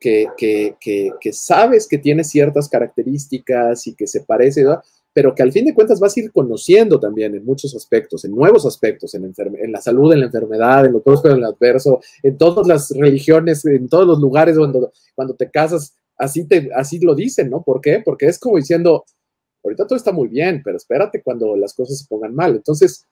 que, 0.00 0.26
que, 0.36 0.76
que, 0.80 1.10
que 1.20 1.32
sabes 1.32 1.88
que 1.88 1.98
tiene 1.98 2.24
ciertas 2.24 2.68
características 2.68 3.86
y 3.86 3.94
que 3.94 4.06
se 4.06 4.22
parece, 4.22 4.62
¿no? 4.62 4.80
pero 5.18 5.34
que 5.34 5.42
al 5.42 5.50
fin 5.50 5.64
de 5.64 5.74
cuentas 5.74 5.98
vas 5.98 6.16
a 6.16 6.20
ir 6.20 6.30
conociendo 6.30 7.00
también 7.00 7.34
en 7.34 7.44
muchos 7.44 7.74
aspectos, 7.74 8.24
en 8.24 8.30
nuevos 8.30 8.64
aspectos, 8.64 9.14
en, 9.14 9.24
en 9.36 9.72
la 9.72 9.80
salud, 9.80 10.12
en 10.12 10.20
la 10.20 10.26
enfermedad, 10.26 10.86
en 10.86 10.92
lo 10.92 11.02
próspero, 11.02 11.34
en 11.34 11.40
lo 11.40 11.48
adverso, 11.48 12.00
en 12.22 12.38
todas 12.38 12.68
las 12.68 12.90
religiones, 12.90 13.64
en 13.64 13.88
todos 13.88 14.06
los 14.06 14.20
lugares 14.20 14.56
cuando, 14.56 14.92
cuando 15.16 15.34
te 15.34 15.50
casas, 15.50 15.96
así, 16.16 16.46
te, 16.46 16.70
así 16.72 17.00
lo 17.00 17.16
dicen, 17.16 17.50
¿no? 17.50 17.62
¿Por 17.64 17.80
qué? 17.80 18.00
Porque 18.04 18.26
es 18.26 18.38
como 18.38 18.58
diciendo, 18.58 19.04
ahorita 19.68 19.86
todo 19.86 19.96
está 19.96 20.12
muy 20.12 20.28
bien, 20.28 20.62
pero 20.64 20.76
espérate 20.76 21.22
cuando 21.22 21.56
las 21.56 21.74
cosas 21.74 21.98
se 21.98 22.06
pongan 22.06 22.34
mal. 22.34 22.56
Entonces, 22.56 23.06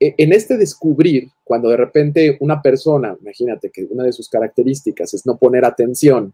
e, 0.00 0.14
en 0.18 0.32
este 0.32 0.56
descubrir, 0.56 1.28
cuando 1.44 1.68
de 1.68 1.76
repente 1.76 2.36
una 2.40 2.60
persona, 2.60 3.16
imagínate 3.20 3.70
que 3.70 3.84
una 3.84 4.04
de 4.04 4.12
sus 4.12 4.28
características 4.28 5.14
es 5.14 5.26
no 5.26 5.38
poner 5.38 5.64
atención, 5.64 6.32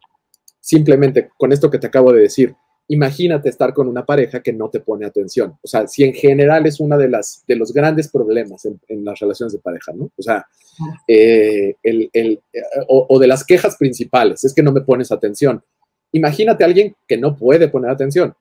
simplemente 0.60 1.30
con 1.36 1.52
esto 1.52 1.70
que 1.70 1.78
te 1.78 1.86
acabo 1.86 2.12
de 2.12 2.22
decir, 2.22 2.54
imagínate 2.88 3.48
estar 3.48 3.72
con 3.72 3.88
una 3.88 4.04
pareja 4.04 4.42
que 4.42 4.52
no 4.52 4.68
te 4.68 4.80
pone 4.80 5.06
atención. 5.06 5.56
O 5.62 5.66
sea, 5.66 5.86
si 5.86 6.04
en 6.04 6.12
general 6.12 6.66
es 6.66 6.80
uno 6.80 6.98
de, 6.98 7.08
las, 7.08 7.42
de 7.46 7.56
los 7.56 7.72
grandes 7.72 8.08
problemas 8.10 8.64
en, 8.66 9.04
las 9.04 9.18
relaciones 9.20 9.52
de 9.52 9.58
pareja, 9.58 9.92
¿no? 9.94 10.10
O 10.16 10.22
sea, 10.22 10.46
eh, 11.08 11.76
el, 11.82 12.10
el, 12.12 12.40
eh, 12.52 12.62
o, 12.88 13.18
de 13.18 13.26
las 13.26 13.44
quejas 13.44 13.76
principales, 13.76 14.44
es 14.44 14.54
que 14.54 14.62
no 14.62 14.72
me 14.72 14.82
pones 14.82 15.12
atención. 15.12 15.62
Imagínate 16.12 16.62
a 16.62 16.66
alguien 16.66 16.94
que 17.08 17.16
no 17.16 17.36
puede 17.36 17.68
poner 17.68 17.90
atención. 17.90 18.34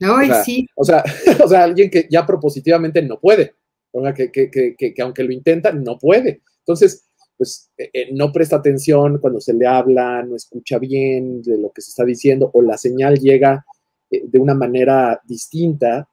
Ay, 0.00 0.30
o 0.30 0.34
sea, 0.34 0.44
sí. 0.44 0.66
O 0.74 0.84
sea, 0.84 1.04
o 1.44 1.48
sea, 1.48 1.64
alguien 1.64 1.90
que 1.90 2.06
ya 2.10 2.26
propositivamente 2.26 3.02
no 3.02 3.18
puede. 3.18 3.54
O 3.90 4.02
sea, 4.02 4.12
que, 4.12 4.30
que, 4.30 4.50
que, 4.50 4.74
que 4.76 5.02
aunque 5.02 5.24
lo 5.24 5.32
intenta, 5.32 5.72
no 5.72 5.98
puede. 5.98 6.42
Entonces, 6.60 7.04
pues 7.36 7.70
eh, 7.78 8.08
no 8.12 8.32
presta 8.32 8.56
atención 8.56 9.18
cuando 9.18 9.40
se 9.40 9.54
le 9.54 9.66
habla, 9.66 10.22
no 10.22 10.36
escucha 10.36 10.78
bien 10.78 11.40
de 11.42 11.58
lo 11.58 11.70
que 11.70 11.80
se 11.80 11.90
está 11.90 12.04
diciendo, 12.04 12.50
o 12.52 12.62
la 12.62 12.76
señal 12.76 13.18
llega 13.18 13.64
eh, 14.10 14.22
de 14.26 14.38
una 14.38 14.54
manera 14.54 15.20
distinta, 15.24 16.08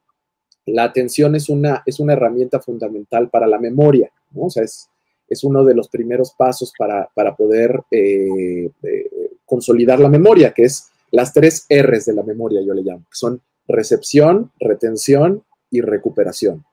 la 0.68 0.84
atención 0.84 1.36
es 1.36 1.50
una, 1.50 1.84
es 1.86 2.00
una 2.00 2.14
herramienta 2.14 2.60
fundamental 2.60 3.30
para 3.30 3.48
la 3.48 3.60
memoria, 3.60 4.12
¿no? 4.32 4.46
O 4.46 4.50
sea, 4.50 4.64
es, 4.64 4.90
es 5.28 5.44
uno 5.44 5.64
de 5.64 5.76
los 5.76 5.90
primeros 5.90 6.34
pasos 6.34 6.74
para, 6.78 7.36
poder 7.36 7.82
eh, 7.92 8.70
eh, 8.84 9.10
consolidar 9.46 10.00
la 10.00 10.10
memoria, 10.10 10.52
que 10.54 10.64
es 10.64 10.90
las 11.12 11.34
tres 11.34 11.66
R's 11.70 12.06
de 12.06 12.14
la 12.14 12.24
memoria, 12.24 12.62
yo 12.62 12.74
le 12.74 12.82
llamo, 12.82 13.06
que 13.10 13.16
son 13.16 13.42
recepción, 13.68 14.52
retención 14.60 15.44
y 15.70 15.82
recuperación. 15.82 16.66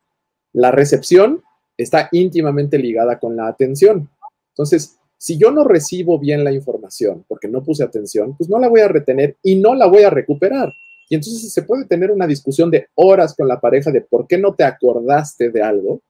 La 0.52 0.70
recepción 0.70 1.42
está 1.76 2.08
íntimamente 2.12 2.78
ligada 2.78 3.18
con 3.18 3.36
la 3.36 3.46
atención. 3.46 4.10
Entonces, 4.50 4.98
si 5.16 5.38
yo 5.38 5.50
no 5.50 5.64
recibo 5.64 6.18
bien 6.18 6.44
la 6.44 6.52
información 6.52 7.24
porque 7.28 7.48
no 7.48 7.62
puse 7.62 7.84
atención, 7.84 8.36
pues 8.36 8.50
no 8.50 8.58
la 8.58 8.68
voy 8.68 8.80
a 8.80 8.88
retener 8.88 9.36
y 9.42 9.56
no 9.56 9.74
la 9.74 9.86
voy 9.86 10.02
a 10.02 10.10
recuperar. 10.10 10.72
Y 11.08 11.14
entonces 11.14 11.52
se 11.52 11.62
puede 11.62 11.84
tener 11.84 12.10
una 12.10 12.26
discusión 12.26 12.70
de 12.70 12.88
horas 12.94 13.34
con 13.34 13.46
la 13.46 13.60
pareja 13.60 13.90
de 13.90 14.00
por 14.00 14.26
qué 14.26 14.38
no 14.38 14.54
te 14.54 14.64
acordaste 14.64 15.50
de 15.50 15.62
algo, 15.62 16.02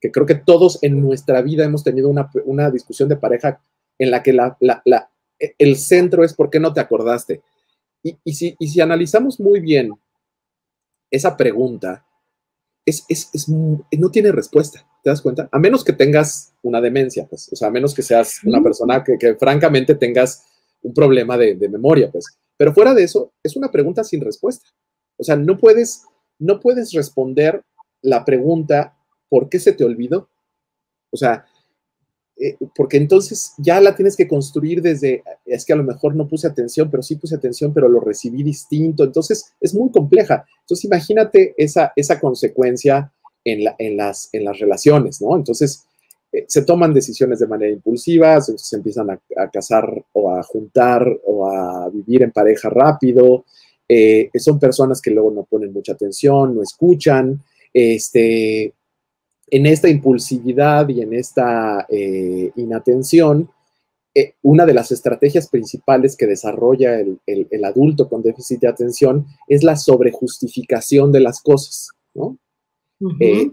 que 0.00 0.10
creo 0.12 0.26
que 0.26 0.34
todos 0.34 0.78
en 0.82 1.00
nuestra 1.00 1.40
vida 1.40 1.64
hemos 1.64 1.82
tenido 1.82 2.10
una, 2.10 2.70
discusión 2.70 3.08
de 3.08 3.16
pareja 3.16 3.60
en 3.98 4.10
la 4.10 4.22
que 4.22 4.32
la, 4.32 4.58
el 5.58 5.76
centro 5.76 6.24
es 6.24 6.34
por 6.34 6.50
qué 6.50 6.60
no 6.60 6.72
te 6.72 6.80
acordaste. 6.80 7.42
Y, 8.02 8.34
si, 8.34 8.54
si, 8.60 8.80
analizamos 8.82 9.40
muy 9.40 9.60
bien 9.60 9.90
esa 11.14 11.36
pregunta, 11.36 12.06
es, 12.86 13.04
no 13.48 14.10
tiene 14.10 14.32
respuesta, 14.32 14.86
¿te 15.02 15.10
das 15.10 15.22
cuenta? 15.22 15.48
A 15.50 15.58
menos 15.58 15.84
que 15.84 15.92
tengas 15.92 16.52
una 16.62 16.80
demencia, 16.80 17.26
pues, 17.28 17.50
o 17.52 17.56
sea, 17.56 17.68
a 17.68 17.70
menos 17.70 17.94
que 17.94 18.02
seas 18.02 18.40
una 18.44 18.62
persona 18.62 19.02
que, 19.02 19.36
francamente 19.36 19.94
tengas 19.94 20.44
un 20.82 20.92
problema 20.92 21.38
de, 21.38 21.54
de 21.54 21.68
memoria, 21.68 22.10
pues. 22.10 22.26
Pero 22.56 22.74
fuera 22.74 22.94
de 22.94 23.04
eso, 23.04 23.32
es 23.42 23.56
una 23.56 23.70
pregunta 23.70 24.04
sin 24.04 24.20
respuesta. 24.20 24.68
O 25.16 25.24
sea, 25.24 25.36
no 25.36 25.58
puedes, 25.58 26.04
no 26.38 26.60
puedes 26.60 26.92
responder 26.92 27.62
la 28.02 28.24
pregunta 28.24 28.96
¿por 29.34 29.48
qué 29.48 29.58
se 29.58 29.72
te 29.72 29.82
olvidó? 29.82 30.30
O 31.10 31.16
sea, 31.16 31.44
eh, 32.36 32.56
porque 32.74 32.96
entonces 32.96 33.52
ya 33.58 33.80
la 33.80 33.94
tienes 33.94 34.16
que 34.16 34.26
construir 34.26 34.82
desde, 34.82 35.22
es 35.46 35.64
que 35.64 35.72
a 35.72 35.76
lo 35.76 35.84
mejor 35.84 36.16
no 36.16 36.26
puse 36.26 36.46
atención, 36.46 36.90
pero 36.90 37.02
sí 37.02 37.16
puse 37.16 37.36
atención, 37.36 37.72
pero 37.72 37.88
lo 37.88 38.00
recibí 38.00 38.42
distinto. 38.42 39.04
Entonces 39.04 39.52
es 39.60 39.74
muy 39.74 39.90
compleja. 39.90 40.44
Entonces 40.60 40.84
imagínate 40.84 41.54
esa, 41.56 41.92
esa 41.94 42.18
consecuencia 42.18 43.12
en, 43.44 43.64
la, 43.64 43.76
en, 43.78 43.96
las, 43.96 44.30
en 44.32 44.44
las 44.44 44.58
relaciones, 44.58 45.20
¿no? 45.20 45.36
Entonces, 45.36 45.86
eh, 46.32 46.44
se 46.48 46.62
toman 46.62 46.92
decisiones 46.92 47.38
de 47.38 47.46
manera 47.46 47.72
impulsiva, 47.72 48.40
se, 48.40 48.76
empiezan 48.76 49.10
a, 49.10 49.20
casar 49.52 50.04
o 50.12 50.32
a 50.32 50.42
juntar 50.42 51.06
o 51.24 51.48
a 51.48 51.88
vivir 51.90 52.22
en 52.22 52.32
pareja 52.32 52.68
rápido. 52.68 53.44
Eh, 53.88 54.30
son 54.36 54.58
personas 54.58 55.00
que 55.00 55.10
luego 55.10 55.30
no 55.30 55.44
ponen 55.44 55.72
mucha 55.72 55.92
atención, 55.92 56.56
no 56.56 56.62
escuchan. 56.62 57.40
Este, 57.72 58.72
en 59.54 59.66
esta 59.66 59.88
impulsividad 59.88 60.88
y 60.88 61.00
en 61.00 61.14
esta 61.14 61.86
eh, 61.88 62.50
inatención, 62.56 63.48
una 64.42 64.64
de 64.64 64.74
las 64.74 64.92
estrategias 64.92 65.48
principales 65.48 66.16
que 66.16 66.26
desarrolla 66.26 67.00
el, 67.00 67.64
adulto 67.64 68.08
con 68.08 68.22
déficit 68.22 68.60
de 68.60 68.68
atención 68.68 69.26
es 69.48 69.64
la 69.64 69.74
sobrejustificación 69.74 71.10
de 71.10 71.20
las 71.20 71.40
cosas, 71.40 71.90
¿no? 72.14 72.38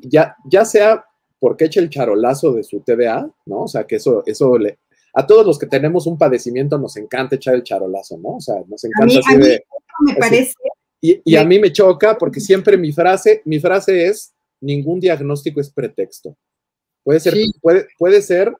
ya, 0.03 0.35
ya 0.45 0.65
sea 0.65 1.03
porque 1.39 1.65
echa 1.65 1.79
el 1.79 1.89
charolazo 1.89 2.53
de 2.53 2.63
su 2.63 2.81
TDA, 2.81 3.31
¿no? 3.47 3.63
O 3.63 3.67
sea, 3.67 3.85
que 3.85 3.95
eso, 3.95 4.23
eso 4.25 4.57
le, 4.57 4.77
a 5.13 5.25
todos 5.25 5.45
los 5.45 5.59
que 5.59 5.65
tenemos 5.65 6.07
un 6.07 6.17
padecimiento 6.17 6.77
nos 6.77 6.97
encanta 6.97 7.35
echar 7.35 7.55
el 7.55 7.63
charolazo, 7.63 8.17
¿no? 8.17 8.37
O 8.37 8.41
sea, 8.41 8.55
nos 8.67 8.83
encanta 8.83 9.19
así 9.19 9.37
de... 9.37 9.63
Me 10.05 10.15
parece. 10.15 10.53
Y, 11.01 11.35
a 11.35 11.43
mí 11.43 11.59
me 11.59 11.71
choca 11.71 12.17
porque 12.17 12.39
siempre 12.39 12.77
mi 12.77 12.91
frase, 12.91 13.41
mi 13.45 13.59
frase 13.59 14.07
es, 14.07 14.33
ningún 14.61 14.99
diagnóstico 14.99 15.59
es 15.59 15.69
pretexto. 15.69 16.37
Puede 17.03 17.19
ser, 17.19 17.35
puede, 17.61 17.87
puede 17.97 18.21
ser 18.21 18.53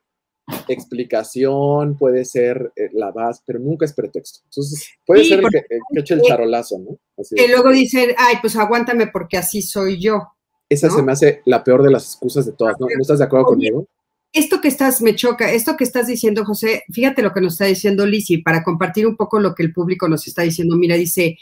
explicación, 0.68 1.96
puede 1.96 2.24
ser 2.24 2.72
eh, 2.76 2.90
la 2.92 3.10
base, 3.10 3.42
pero 3.46 3.58
nunca 3.58 3.84
es 3.84 3.92
pretexto. 3.92 4.40
Entonces, 4.44 4.88
puede 5.06 5.24
ser 5.24 5.40
que, 5.40 5.62
eche 5.96 6.14
el 6.14 6.22
charolazo, 6.22 6.78
¿no? 6.78 6.98
y 7.30 7.48
luego 7.48 7.70
dicen, 7.70 8.10
ay, 8.18 8.36
pues 8.40 8.56
aguántame 8.56 9.06
porque 9.06 9.36
así 9.36 9.62
soy 9.62 10.00
yo. 10.00 10.20
Esa 10.68 10.90
se 10.90 11.02
me 11.02 11.12
hace 11.12 11.42
la 11.44 11.62
peor 11.62 11.82
de 11.82 11.90
las 11.90 12.04
excusas 12.06 12.46
de 12.46 12.52
todas, 12.52 12.74
¿no? 12.80 12.86
¿No 12.86 13.02
estás 13.02 13.18
de 13.18 13.26
acuerdo 13.26 13.46
conmigo? 13.46 13.86
Esto 14.32 14.62
que 14.62 14.68
estás, 14.68 15.02
me 15.02 15.14
choca, 15.14 15.52
esto 15.52 15.76
que 15.76 15.84
estás 15.84 16.06
diciendo, 16.06 16.46
José, 16.46 16.84
fíjate 16.90 17.20
lo 17.20 17.34
que 17.34 17.42
nos 17.42 17.52
está 17.52 17.66
diciendo 17.66 18.06
Lizzy, 18.06 18.38
para 18.38 18.64
compartir 18.64 19.06
un 19.06 19.16
poco 19.16 19.38
lo 19.38 19.54
que 19.54 19.62
el 19.62 19.74
público 19.74 20.08
nos 20.08 20.26
está 20.26 20.42
diciendo. 20.42 20.76
Mira, 20.76 20.96
dice, 20.96 21.36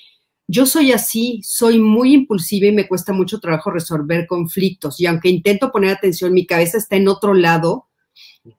yo 0.51 0.67
soy 0.67 0.93
así, 0.93 1.41
soy 1.45 1.79
muy 1.79 2.13
impulsiva 2.13 2.67
y 2.67 2.73
me 2.73 2.89
cuesta 2.89 3.13
mucho 3.13 3.39
trabajo 3.39 3.71
resolver 3.71 4.27
conflictos. 4.27 5.01
Y 5.01 5.07
aunque 5.07 5.29
intento 5.29 5.71
poner 5.71 5.91
atención, 5.91 6.33
mi 6.33 6.45
cabeza 6.45 6.77
está 6.77 6.97
en 6.97 7.07
otro 7.07 7.35
lado 7.35 7.87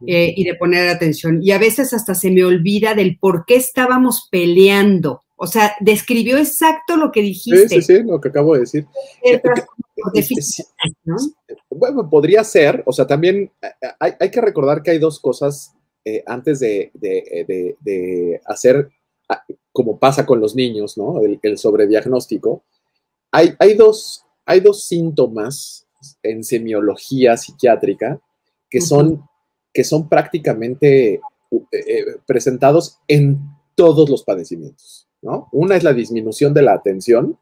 eh, 0.07 0.33
y 0.35 0.43
de 0.45 0.55
poner 0.55 0.87
atención. 0.87 1.39
Y 1.41 1.51
a 1.51 1.57
veces 1.57 1.93
hasta 1.93 2.15
se 2.15 2.31
me 2.31 2.45
olvida 2.45 2.93
del 2.93 3.17
por 3.19 3.45
qué 3.45 3.55
estábamos 3.55 4.29
peleando. 4.31 5.23
O 5.35 5.47
sea, 5.47 5.73
describió 5.79 6.37
exacto 6.37 6.95
lo 6.95 7.11
que 7.11 7.21
dijiste. 7.21 7.67
Sí, 7.67 7.81
sí, 7.81 7.97
sí, 7.97 8.03
lo 8.03 8.21
que 8.21 8.29
acabo 8.29 8.53
de 8.53 8.61
decir. 8.61 8.85
Bueno, 11.69 12.09
podría 12.09 12.43
ser, 12.43 12.83
o 12.85 12.93
sea, 12.93 13.05
también 13.05 13.51
hay, 13.99 14.29
que 14.29 14.39
recordar 14.39 14.81
que 14.81 14.91
hay 14.91 14.99
dos 14.99 15.19
cosas 15.19 15.73
eh, 16.05 16.23
antes 16.25 16.59
de, 16.59 18.41
hacer, 18.45 18.91
como 19.71 19.97
pasa 19.97 20.25
con 20.25 20.39
los 20.39 20.55
niños, 20.55 20.97
¿no? 20.97 21.21
El, 21.21 21.39
el 21.41 21.57
sobrediagnóstico. 21.57 22.63
Hay, 23.31 23.53
hay, 23.59 23.75
dos, 23.75 24.25
hay 24.45 24.59
dos 24.59 24.83
síntomas 24.83 25.87
en 26.23 26.43
semiología 26.43 27.37
psiquiátrica 27.37 28.19
que 28.69 28.81
son, 28.81 29.23
que 29.73 29.83
son 29.83 30.09
prácticamente 30.09 31.13
eh, 31.13 31.21
eh, 31.71 32.05
presentados 32.25 32.99
en 33.07 33.39
todos 33.75 34.09
los 34.09 34.23
padecimientos, 34.23 35.07
¿no? 35.21 35.49
Una 35.51 35.75
es 35.75 35.83
la 35.83 35.93
disminución 35.93 36.53
de 36.53 36.61
la 36.61 36.73
atención, 36.73 37.37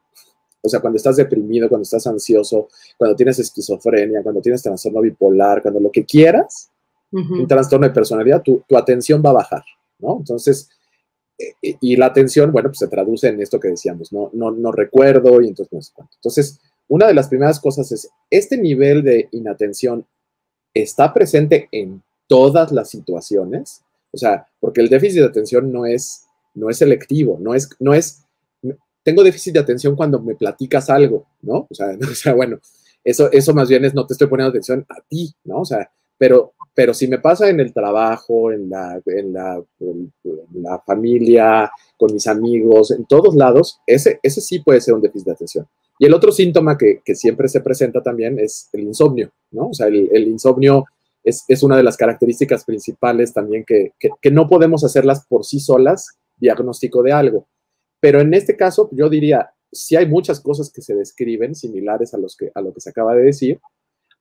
o 0.61 0.67
sea, 0.67 0.79
cuando 0.79 0.97
estás 0.97 1.15
deprimido, 1.15 1.69
cuando 1.69 1.83
estás 1.83 2.05
ansioso, 2.07 2.69
cuando 2.97 3.15
tienes 3.15 3.39
esquizofrenia, 3.39 4.23
cuando 4.23 4.41
tienes 4.41 4.61
trastorno 4.61 5.01
bipolar, 5.01 5.61
cuando 5.61 5.79
lo 5.79 5.91
que 5.91 6.05
quieras, 6.05 6.69
un 7.11 7.47
trastorno 7.47 7.87
de 7.87 7.93
personalidad, 7.93 8.43
tu, 8.43 8.63
tu, 8.67 8.77
atención 8.77 9.21
va 9.25 9.31
a 9.31 9.33
bajar, 9.33 9.63
¿no? 9.97 10.17
Entonces, 10.19 10.69
y 11.61 11.95
la 11.95 12.07
atención, 12.07 12.51
bueno, 12.51 12.69
pues 12.69 12.79
se 12.79 12.87
traduce 12.87 13.27
en 13.29 13.41
esto 13.41 13.59
que 13.59 13.69
decíamos, 13.69 14.11
no, 14.11 14.29
no, 14.33 14.51
no 14.51 14.71
recuerdo 14.71 15.41
y 15.41 15.47
entonces 15.47 15.73
no 15.73 15.81
sé 15.81 15.91
cuánto. 15.95 16.15
Entonces, 16.15 16.59
una 16.87 17.07
de 17.07 17.13
las 17.13 17.27
primeras 17.27 17.59
cosas 17.59 17.91
es, 17.91 18.09
este 18.29 18.57
nivel 18.57 19.03
de 19.03 19.29
inatención 19.31 20.05
está 20.73 21.13
presente 21.13 21.69
en 21.71 22.03
todas 22.27 22.71
las 22.71 22.89
situaciones, 22.89 23.81
o 24.11 24.17
sea, 24.17 24.47
porque 24.59 24.81
el 24.81 24.89
déficit 24.89 25.21
de 25.21 25.27
atención 25.27 25.71
no 25.71 25.85
es, 25.85 26.25
no 26.53 26.69
es 26.69 26.77
selectivo, 26.77 27.37
no 27.39 27.53
es, 27.53 27.69
no 27.79 27.93
es, 27.93 28.23
tengo 29.03 29.23
déficit 29.23 29.53
de 29.53 29.59
atención 29.59 29.95
cuando 29.95 30.19
me 30.19 30.35
platicas 30.35 30.89
algo, 30.89 31.27
¿no? 31.41 31.67
O 31.69 31.73
sea, 31.73 31.97
o 32.01 32.15
sea 32.15 32.33
bueno, 32.33 32.59
eso, 33.03 33.31
eso 33.31 33.53
más 33.53 33.69
bien 33.69 33.85
es 33.85 33.93
no 33.93 34.05
te 34.05 34.13
estoy 34.13 34.27
poniendo 34.27 34.49
atención 34.49 34.85
a 34.89 35.01
ti, 35.07 35.33
¿no? 35.43 35.61
O 35.61 35.65
sea, 35.65 35.89
pero, 36.17 36.53
pero 36.79 36.93
si 36.93 37.09
me 37.09 37.19
pasa 37.19 37.49
en 37.49 37.59
el 37.59 37.73
trabajo, 37.73 38.53
en 38.53 38.69
la, 38.69 39.01
en 39.07 39.33
la, 39.33 39.61
la 40.53 40.79
familia, 40.79 41.69
con 41.97 42.13
mis 42.13 42.25
amigos, 42.25 42.91
en 42.91 43.03
todos 43.03 43.35
lados, 43.35 43.81
ese, 43.85 44.21
ese 44.23 44.39
sí 44.39 44.59
puede 44.59 44.79
ser 44.79 44.93
un 44.93 45.01
déficit 45.01 45.25
de 45.25 45.31
atención. 45.33 45.67
Y 45.97 46.05
el 46.05 46.13
otro 46.13 46.31
síntoma 46.31 46.77
que, 46.77 47.01
siempre 47.15 47.49
se 47.49 47.59
presenta 47.59 48.01
también 48.01 48.39
es 48.39 48.69
el 48.71 48.83
insomnio, 48.83 49.29
¿no? 49.51 49.71
O 49.71 49.73
sea, 49.73 49.87
el, 49.87 50.25
insomnio 50.25 50.85
es, 51.21 51.63
una 51.63 51.75
de 51.75 51.83
las 51.83 51.97
características 51.97 52.63
principales 52.63 53.33
también 53.33 53.65
que, 53.67 53.91
no 54.31 54.47
podemos 54.47 54.85
hacerlas 54.85 55.25
por 55.27 55.43
sí 55.43 55.59
solas, 55.59 56.17
diagnóstico 56.37 57.03
de 57.03 57.11
algo. 57.11 57.45
Pero 57.99 58.21
en 58.21 58.33
este 58.33 58.55
caso, 58.55 58.87
yo 58.93 59.09
diría, 59.09 59.49
si 59.69 59.97
hay 59.97 60.05
muchas 60.05 60.39
cosas 60.39 60.71
que 60.71 60.81
se 60.81 60.95
describen 60.95 61.55
similares 61.55 62.13
a, 62.13 62.17
los 62.17 62.37
que, 62.37 62.53
a 62.55 62.61
lo 62.61 62.73
que 62.73 62.79
se 62.79 62.91
acaba 62.91 63.15
de 63.15 63.23
decir, 63.23 63.59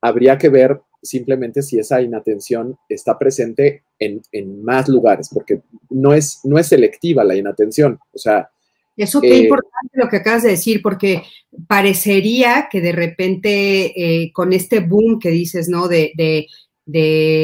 habría 0.00 0.38
que 0.38 0.48
ver 0.48 0.80
simplemente 1.02 1.62
si 1.62 1.78
esa 1.78 2.02
inatención 2.02 2.76
está 2.88 3.18
presente 3.18 3.84
en, 3.98 4.20
en, 4.32 4.62
más 4.62 4.88
lugares, 4.88 5.30
porque 5.32 5.62
no 5.90 6.12
es, 6.12 6.40
no 6.44 6.58
es 6.58 6.66
selectiva 6.66 7.24
la 7.24 7.36
inatención. 7.36 7.98
O 8.12 8.18
sea, 8.18 8.50
eso 8.98 9.20
qué 9.20 9.32
eh, 9.32 9.42
importante 9.44 9.90
lo 9.94 10.08
que 10.08 10.16
acabas 10.16 10.42
de 10.42 10.50
decir, 10.50 10.82
porque 10.82 11.22
parecería 11.68 12.68
que 12.70 12.80
de 12.80 12.92
repente 12.92 13.92
eh, 13.96 14.32
con 14.32 14.52
este 14.52 14.80
boom 14.80 15.20
que 15.20 15.30
dices, 15.30 15.68
¿no? 15.68 15.88
De, 15.88 16.46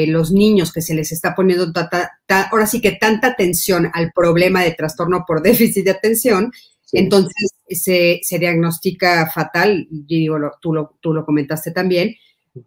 los 0.07 0.31
niños 0.31 0.73
que 0.73 0.81
se 0.81 0.95
les 0.95 1.11
está 1.11 1.35
poniendo, 1.35 1.71
ahora 2.51 2.65
sí 2.65 2.81
que 2.81 2.93
tanta 2.93 3.27
atención 3.27 3.91
al 3.93 4.11
problema 4.11 4.63
de 4.63 4.71
trastorno 4.71 5.23
por 5.25 5.41
déficit 5.43 5.85
de 5.85 5.91
atención, 5.91 6.51
entonces 6.91 7.51
se, 7.69 8.39
diagnostica 8.39 9.29
fatal, 9.31 9.87
digo, 9.89 10.37
tú, 10.61 10.73
lo, 10.73 10.97
tú 10.99 11.13
lo 11.13 11.23
comentaste 11.25 11.71
también, 11.71 12.15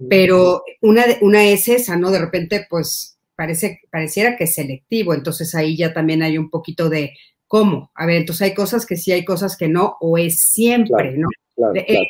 pero 0.08 0.62
una, 0.80 1.04
una 1.20 1.44
es 1.44 1.68
esa, 1.68 1.96
¿no? 1.96 2.10
De 2.10 2.18
repente, 2.18 2.66
pues 2.68 3.18
parece, 3.36 3.80
pareciera 3.90 4.36
que 4.36 4.44
es 4.44 4.54
selectivo, 4.54 5.14
entonces 5.14 5.54
ahí 5.54 5.76
ya 5.76 5.92
también 5.92 6.22
hay 6.22 6.38
un 6.38 6.50
poquito 6.50 6.88
de 6.88 7.12
¿Cómo? 7.48 7.90
A 7.94 8.04
ver, 8.04 8.16
entonces 8.18 8.42
hay 8.42 8.54
cosas 8.54 8.84
que 8.84 8.96
sí, 8.96 9.10
hay 9.10 9.24
cosas 9.24 9.56
que 9.56 9.68
no, 9.68 9.96
o 10.00 10.18
es 10.18 10.42
siempre, 10.42 11.16
¿no? 11.16 11.28
Eh, 11.74 12.08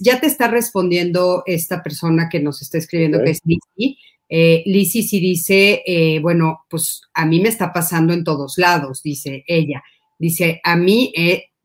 ya, 0.00 0.18
te, 0.18 0.26
está 0.26 0.48
respondiendo 0.48 1.42
esta 1.46 1.82
persona 1.82 2.28
que 2.28 2.40
nos 2.40 2.62
está 2.62 2.78
escribiendo, 2.78 3.22
que 3.22 3.30
es 3.30 3.40
Lizzie. 3.44 3.98
Eh, 4.30 4.62
Lizzie 4.66 5.02
sí 5.02 5.20
dice, 5.20 5.82
eh, 5.86 6.18
bueno, 6.20 6.64
pues 6.70 7.02
a 7.12 7.26
mí 7.26 7.38
me 7.38 7.50
está 7.50 7.72
pasando 7.72 8.14
en 8.14 8.24
todos 8.24 8.56
lados, 8.56 9.02
dice 9.04 9.44
ella. 9.46 9.82
Dice, 10.18 10.60
a 10.64 10.74
mí, 10.74 11.12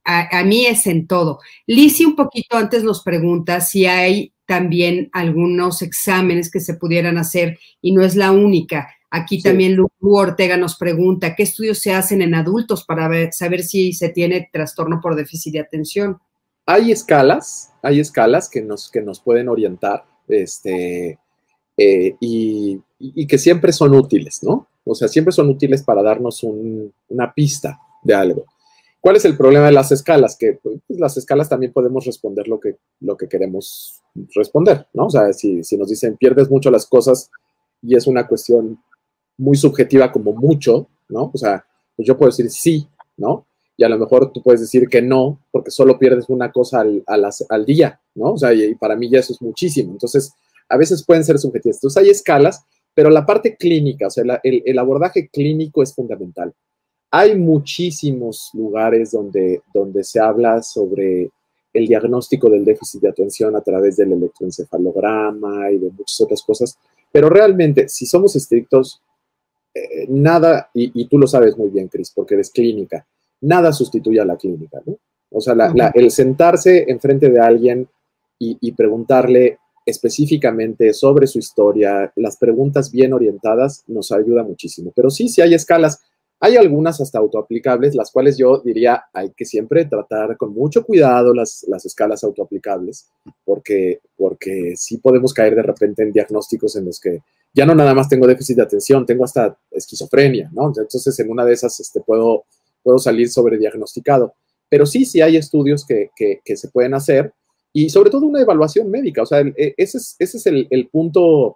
a, 0.03 0.39
a, 0.39 0.43
mí 0.43 0.65
es 0.65 0.87
en 0.87 1.07
todo. 1.07 1.39
Lizzie 1.67 2.05
un 2.05 2.15
poquito 2.15 2.57
antes 2.57 2.83
nos 2.83 3.03
pregunta 3.03 3.61
si 3.61 3.85
hay 3.85 4.33
también 4.45 5.09
algunos 5.13 5.81
exámenes 5.81 6.51
que 6.51 6.59
se 6.59 6.75
pudieran 6.75 7.17
hacer 7.17 7.57
y 7.81 7.93
no 7.93 8.03
es 8.03 8.15
la 8.15 8.31
única. 8.31 8.89
Aquí 9.15 9.41
también 9.41 9.75
Lu 9.75 9.89
Ortega 10.01 10.57
nos 10.57 10.75
pregunta, 10.75 11.35
¿qué 11.35 11.43
estudios 11.43 11.77
se 11.77 11.93
hacen 11.93 12.23
en 12.23 12.33
adultos 12.33 12.83
para 12.83 13.31
saber 13.31 13.61
si 13.61 13.93
se 13.93 14.09
tiene 14.09 14.49
trastorno 14.51 14.99
por 15.01 15.15
déficit 15.15 15.53
de 15.53 15.59
atención? 15.59 16.17
Hay 16.65 16.91
escalas, 16.91 17.71
hay 17.83 17.99
escalas 17.99 18.49
que 18.49 18.63
nos, 18.63 18.89
que 18.89 19.03
nos 19.03 19.19
pueden 19.19 19.49
orientar 19.49 20.03
este, 20.27 21.19
eh, 21.77 22.15
y, 22.19 22.81
que 23.27 23.37
siempre 23.37 23.71
son 23.71 23.93
útiles, 23.93 24.39
¿no? 24.41 24.67
O 24.83 24.95
sea, 24.95 25.07
siempre 25.07 25.31
son 25.31 25.47
útiles 25.49 25.83
para 25.83 26.01
darnos 26.01 26.43
una 26.43 27.31
pista 27.35 27.79
de 28.01 28.15
algo. 28.15 28.45
¿Cuál 29.03 29.17
es 29.17 29.25
el 29.25 29.35
problema 29.35 29.65
de 29.65 29.73
las 29.73 29.91
escalas? 29.91 30.37
Que 30.37 30.53
pues, 30.63 30.79
las 30.87 31.17
escalas 31.17 31.49
también 31.49 31.73
podemos 31.73 32.05
responder 32.05 32.47
lo 32.47 32.57
que, 32.57 32.77
lo 33.01 33.17
que 33.17 33.27
queremos 33.27 34.01
responder, 34.33 34.87
¿no? 34.93 35.07
O 35.07 35.09
sea, 35.09 35.33
si, 35.33 35.61
si 35.61 35.75
nos 35.75 35.89
dicen 35.89 36.15
pierdes 36.15 36.49
mucho 36.49 36.71
las 36.71 36.85
cosas 36.85 37.29
y 37.81 37.97
es 37.97 38.07
una 38.07 38.25
cuestión 38.25 38.81
muy 39.37 39.57
subjetiva 39.57 40.09
como 40.09 40.31
mucho, 40.31 40.87
¿no? 41.09 41.31
O 41.33 41.37
sea, 41.37 41.65
pues 41.97 42.07
yo 42.07 42.17
puedo 42.17 42.29
decir 42.29 42.49
sí, 42.49 42.87
¿no? 43.17 43.45
Y 43.75 43.83
a 43.83 43.89
lo 43.89 43.99
mejor 43.99 44.31
tú 44.31 44.41
puedes 44.41 44.61
decir 44.61 44.87
que 44.87 45.01
no, 45.01 45.37
porque 45.51 45.69
solo 45.69 45.99
pierdes 45.99 46.29
una 46.29 46.53
cosa 46.53 46.79
al, 46.79 47.03
al, 47.05 47.65
día, 47.65 47.99
¿no? 48.15 48.31
O 48.31 48.37
sea, 48.37 48.53
y, 48.53 48.73
para 48.75 48.95
mí 48.95 49.09
ya 49.09 49.19
eso 49.19 49.33
es 49.33 49.41
muchísimo. 49.41 49.91
Entonces, 49.91 50.31
a 50.69 50.77
veces 50.77 51.03
pueden 51.05 51.25
ser 51.25 51.37
subjetivas. 51.39 51.75
Entonces, 51.75 52.01
hay 52.01 52.09
escalas, 52.09 52.63
pero 52.93 53.09
la 53.09 53.25
parte 53.25 53.57
clínica, 53.57 54.07
o 54.07 54.09
sea, 54.09 54.23
el, 54.43 54.63
el, 54.65 54.79
abordaje 54.79 55.27
clínico 55.27 55.83
es 55.83 55.93
fundamental. 55.93 56.53
Hay 57.15 57.37
muchísimos 57.37 58.49
lugares 58.53 59.11
donde, 59.11 59.61
donde 59.71 60.03
se 60.03 60.19
habla 60.19 60.63
sobre 60.63 61.29
el 61.71 61.87
diagnóstico 61.87 62.49
del 62.49 62.65
déficit 62.65 63.01
de 63.01 63.09
atención 63.09 63.55
a 63.55 63.61
través 63.61 63.97
del 63.97 64.13
electroencefalograma 64.13 65.69
y 65.69 65.77
de 65.77 65.91
muchas 65.91 66.19
otras 66.21 66.41
cosas, 66.41 66.75
pero 67.11 67.29
realmente, 67.29 67.87
si 67.87 68.07
somos 68.07 68.35
estrictos, 68.35 68.99
eh, 69.75 70.07
nada, 70.09 70.71
y, 70.73 71.05
tú 71.05 71.19
lo 71.19 71.27
sabes 71.27 71.55
muy 71.55 71.69
bien, 71.69 71.87
Cris, 71.87 72.11
porque 72.13 72.33
eres 72.33 72.49
clínica, 72.49 73.05
nada 73.41 73.71
sustituye 73.71 74.19
a 74.19 74.25
la 74.25 74.35
clínica, 74.35 74.81
¿no? 74.83 74.97
O 75.29 75.39
sea, 75.39 75.55
el 75.93 76.09
sentarse 76.09 76.85
enfrente 76.87 77.29
de 77.29 77.39
alguien 77.39 77.87
y, 78.39 78.71
preguntarle 78.71 79.59
específicamente 79.85 80.93
sobre 80.93 81.27
su 81.27 81.37
historia, 81.37 82.11
las 82.15 82.37
preguntas 82.37 82.91
bien 82.91 83.13
orientadas 83.13 83.83
nos 83.85 84.11
ayuda 84.11 84.43
muchísimo. 84.43 84.91
Pero 84.95 85.11
sí, 85.11 85.29
sí 85.29 85.41
hay 85.41 85.53
escalas. 85.53 86.01
Hay 86.45 86.57
algunas 86.57 86.99
hasta 86.99 87.19
autoaplicables, 87.19 87.95
las 87.95 88.11
cuales 88.11 88.37
yo 88.37 88.61
diría 88.65 89.05
hay 89.13 89.31
que 89.31 89.45
siempre 89.45 89.85
tratar 89.85 90.35
con 90.35 90.53
mucho 90.53 90.83
cuidado 90.83 91.33
las, 91.33 91.65
las 91.69 91.85
escalas 91.85 92.21
autoaplicables, 92.25 93.07
porque, 93.45 94.01
porque 94.17 94.73
sí 94.75 94.97
podemos 94.97 95.33
caer 95.33 95.55
de 95.55 95.61
repente 95.61 96.03
en 96.03 96.11
diagnósticos 96.11 96.75
en 96.75 96.83
los 96.83 96.99
que 96.99 97.21
ya 97.53 97.65
no 97.65 97.73
nada 97.73 97.93
más 97.93 98.09
tengo 98.09 98.27
déficit 98.27 98.57
de 98.57 98.63
atención, 98.63 99.05
tengo 99.05 99.23
hasta 99.23 99.57
esquizofrenia, 99.71 100.51
¿no? 100.53 100.67
Entonces, 100.67 101.17
en 101.17 101.31
una 101.31 101.45
de 101.45 101.53
esas 101.53 101.79
este, 101.79 102.01
puedo, 102.01 102.43
puedo 102.83 102.97
salir 102.97 103.29
diagnosticado. 103.57 104.33
Pero 104.67 104.85
sí, 104.85 105.05
sí 105.05 105.21
hay 105.21 105.37
estudios 105.37 105.85
que, 105.85 106.09
se 106.43 106.67
pueden 106.67 106.93
hacer 106.93 107.33
y 107.71 107.89
sobre 107.89 108.09
todo 108.09 108.25
una 108.25 108.41
evaluación 108.41 108.91
médica. 108.91 109.21
O 109.21 109.25
sea, 109.25 109.39
e, 109.39 109.75
ese 109.77 109.97
es, 109.97 110.17
ese 110.19 110.37
es 110.39 110.45
el, 110.45 110.89
punto 110.91 111.55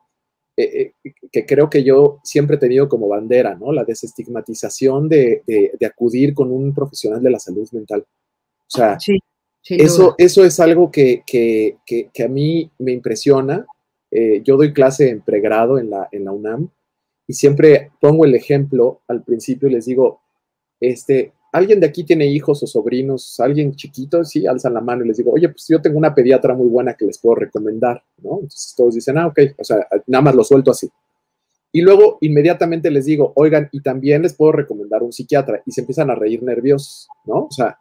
eh, 0.57 0.93
eh, 1.03 1.13
que 1.31 1.45
creo 1.45 1.69
que 1.69 1.83
yo 1.83 2.19
siempre 2.23 2.57
he 2.57 2.59
tenido 2.59 2.89
como 2.89 3.07
bandera, 3.07 3.55
¿no? 3.55 3.71
La 3.71 3.85
desestigmatización 3.85 5.07
de, 5.07 5.43
acudir 5.85 6.33
con 6.33 6.51
un 6.51 6.73
profesional 6.73 7.21
de 7.21 7.29
la 7.29 7.39
salud 7.39 7.67
mental. 7.71 8.03
O 8.03 8.77
sea, 8.77 8.97
eso, 9.63 10.15
eso 10.17 10.43
es 10.43 10.59
algo 10.59 10.91
que, 10.91 11.23
que, 11.25 11.77
a 12.23 12.27
mí 12.27 12.69
me 12.79 12.91
impresiona 12.91 13.65
eh, 14.09 14.41
yo 14.43 14.55
doy 14.57 14.73
clase 14.73 15.09
en 15.09 15.21
pregrado 15.21 15.77
en 15.77 15.89
la, 15.89 16.07
en 16.11 16.25
la 16.25 16.31
UNAM 16.31 16.69
y 17.27 17.33
siempre 17.33 17.91
pongo 17.99 18.23
el 18.23 18.35
ejemplo 18.35 19.01
al 19.07 19.23
principio, 19.23 19.67
les 19.69 19.85
digo, 19.85 20.21
este, 20.79 21.33
¿alguien 21.51 21.79
de 21.79 21.87
aquí 21.87 22.03
tiene 22.03 22.25
hijos 22.27 22.61
o 22.63 22.67
sobrinos? 22.67 23.39
¿Alguien 23.39 23.75
chiquito? 23.75 24.23
Sí, 24.23 24.45
alzan 24.47 24.73
la 24.73 24.81
mano 24.81 25.03
y 25.03 25.07
les 25.07 25.17
digo, 25.17 25.31
oye, 25.31 25.49
pues 25.49 25.65
yo 25.67 25.81
tengo 25.81 25.97
una 25.97 26.13
pediatra 26.13 26.53
muy 26.53 26.67
buena 26.67 26.93
que 26.93 27.05
les 27.05 27.17
puedo 27.17 27.35
recomendar, 27.35 28.03
¿no? 28.17 28.35
Entonces 28.35 28.73
todos 28.75 28.95
dicen, 28.95 29.17
ah, 29.17 29.27
ok, 29.27 29.39
o 29.57 29.63
sea, 29.63 29.87
nada 30.07 30.21
más 30.21 30.35
lo 30.35 30.43
suelto 30.43 30.71
así. 30.71 30.89
Y 31.71 31.81
luego 31.81 32.17
inmediatamente 32.21 32.89
les 32.89 33.05
digo, 33.05 33.33
oigan, 33.35 33.69
y 33.71 33.81
también 33.81 34.21
les 34.21 34.33
puedo 34.33 34.51
recomendar 34.51 35.03
un 35.03 35.11
psiquiatra. 35.11 35.61
Y 35.65 35.71
se 35.71 35.81
empiezan 35.81 36.09
a 36.09 36.15
reír 36.15 36.41
nerviosos, 36.41 37.07
¿no? 37.25 37.45
O 37.45 37.51
sea, 37.51 37.77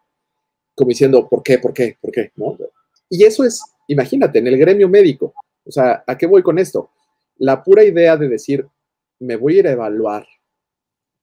como 0.75 0.89
diciendo, 0.89 1.29
¿por 1.29 1.43
qué? 1.43 1.59
¿Por 1.59 1.73
qué? 1.73 1.97
¿Por 2.01 2.13
qué? 2.13 2.33
¿No? 2.37 2.57
Y 3.09 3.25
eso 3.25 3.45
es, 3.45 3.63
imagínate, 3.89 4.39
en 4.39 4.49
el 4.49 4.59
gremio 4.59 4.89
médico, 4.89 5.33
o 5.65 5.71
sea, 5.71 6.05
¿a 6.07 6.19
qué 6.19 6.27
voy 6.27 6.43
con 6.43 6.59
esto? 6.59 6.91
La 7.39 7.63
pura 7.63 7.85
idea 7.85 8.17
de 8.17 8.29
decir, 8.29 8.67
me 9.19 9.37
voy 9.37 9.57
a 9.57 9.59
ir 9.61 9.69
a 9.69 9.73
evaluar 9.73 10.27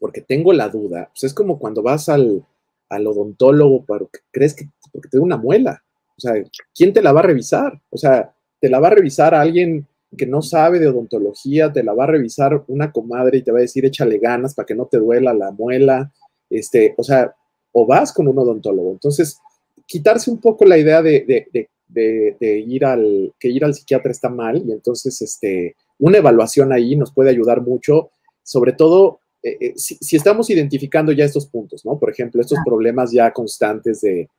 porque 0.04 0.20
tengo 0.20 0.52
la 0.52 0.68
duda, 0.68 1.10
pues 1.14 1.24
es 1.24 1.34
como 1.34 1.58
cuando 1.58 1.82
vas 1.82 2.10
al, 2.10 2.44
odontólogo 2.90 3.86
porque 3.86 4.20
crees 4.32 4.54
que 4.54 4.66
porque 4.92 5.08
te 5.08 5.18
da 5.18 5.24
una 5.24 5.38
muela, 5.38 5.82
O 6.18 6.20
sea, 6.20 6.34
¿quién 6.76 6.92
te 6.92 7.02
la 7.02 7.14
va 7.14 7.22
a 7.22 7.24
revisar? 7.24 7.82
O 7.90 7.98
sea, 7.98 8.36
te 8.60 8.70
la 8.70 8.82
va 8.82 8.88
a 8.88 8.96
revisar 8.96 9.34
alguien 9.34 9.88
que 10.18 10.26
no 10.26 10.42
sabe 10.42 10.80
de 10.80 10.90
odontología, 10.90 11.72
te 11.72 11.84
la 11.84 11.94
va 11.94 12.04
a 12.04 12.08
revisar 12.08 12.66
una 12.68 12.92
comadre 12.92 13.38
y 13.38 13.44
te 13.44 13.54
va 13.54 13.60
a 13.60 13.62
decir 13.62 13.86
échale 13.86 14.18
ganas 14.18 14.54
para 14.54 14.66
que 14.66 14.76
no 14.76 14.88
te 14.88 14.98
duela 14.98 15.34
la 15.34 15.52
muela, 15.52 16.12
este, 16.50 16.96
o 16.98 17.04
sea, 17.04 17.34
o 17.72 17.86
vas 17.86 18.12
con 18.12 18.28
un 18.28 18.38
odontólogo. 18.38 18.92
Entonces, 18.92 19.40
quitarse 19.88 20.30
un 20.30 20.42
poco 20.42 20.66
la 20.66 20.78
idea 20.78 21.02
de, 21.02 21.70
ir 22.68 22.84
al, 22.84 23.34
que 23.40 23.48
ir 23.48 23.64
al 23.64 23.74
psiquiatra 23.74 24.12
está 24.12 24.28
mal 24.28 24.62
y 24.68 24.74
entonces, 24.74 25.22
este, 25.22 25.78
una 25.98 26.18
evaluación 26.18 26.74
ahí 26.74 26.98
nos 26.98 27.14
puede 27.14 27.30
ayudar 27.30 27.62
mucho, 27.62 28.10
sobre 28.44 28.74
todo 28.74 29.22
eh, 29.44 29.58
eh, 29.60 29.74
si, 29.76 30.16
estamos 30.16 30.50
identificando 30.50 31.12
ya 31.12 31.26
estos 31.26 31.48
puntos, 31.48 31.86
¿no? 31.86 32.00
Por 32.00 32.10
ejemplo, 32.10 32.40
estos 32.40 32.60
problemas 32.66 33.12
ya 33.12 33.32
constantes 33.34 34.00
de, 34.00 34.30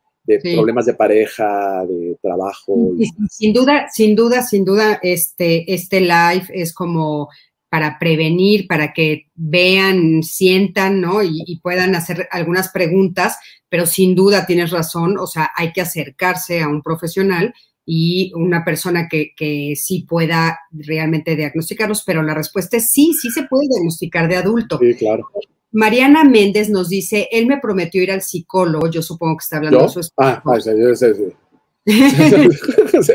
problemas 0.54 0.86
de 0.86 0.94
pareja, 0.94 1.84
de 1.86 2.16
trabajo. 2.22 2.92
sin 3.28 3.52
duda, 3.52 3.86
sin 3.92 4.16
duda, 4.16 4.42
sin 4.42 4.64
duda, 4.64 4.98
este, 5.02 5.72
este 5.72 6.00
live 6.00 6.46
es 6.48 6.72
como 6.72 7.28
para 7.68 7.98
prevenir, 7.98 8.66
para 8.66 8.92
que 8.92 9.26
vean, 9.34 10.22
sientan, 10.22 11.00
¿no? 11.00 11.22
Y, 11.22 11.60
puedan 11.62 11.94
hacer 11.96 12.26
algunas 12.30 12.70
preguntas, 12.70 13.36
pero 13.68 13.84
sin 13.84 14.14
duda 14.14 14.46
tienes 14.46 14.70
razón, 14.70 15.18
o 15.18 15.26
sea, 15.26 15.50
hay 15.54 15.72
que 15.72 15.82
acercarse 15.82 16.62
a 16.62 16.68
un 16.68 16.82
profesional 16.82 17.52
y 17.86 18.32
una 18.34 18.64
persona 18.64 19.08
que, 19.08 19.32
que, 19.36 19.74
sí 19.76 20.06
pueda 20.08 20.58
realmente 20.72 21.36
diagnosticarlos, 21.36 22.02
pero 22.04 22.22
la 22.22 22.34
respuesta 22.34 22.78
es 22.78 22.90
sí, 22.90 23.12
sí 23.12 23.30
se 23.30 23.44
puede 23.44 23.68
diagnosticar 23.68 24.28
de 24.28 24.36
adulto. 24.36 24.78
Sí, 24.78 24.94
claro. 24.94 25.28
Mariana 25.74 26.22
Méndez 26.22 26.70
nos 26.70 26.88
dice, 26.88 27.28
él 27.32 27.46
me 27.46 27.58
prometió 27.58 28.00
ir 28.00 28.12
al 28.12 28.22
psicólogo, 28.22 28.88
yo 28.88 29.02
supongo 29.02 29.36
que 29.38 29.42
está 29.42 29.56
hablando 29.56 29.82
de 29.82 29.88
su 29.88 30.00
esposo. 30.00 30.42
Ah, 30.44 30.58
yo 30.64 30.94
sé, 30.94 31.14
sí. 33.04 33.12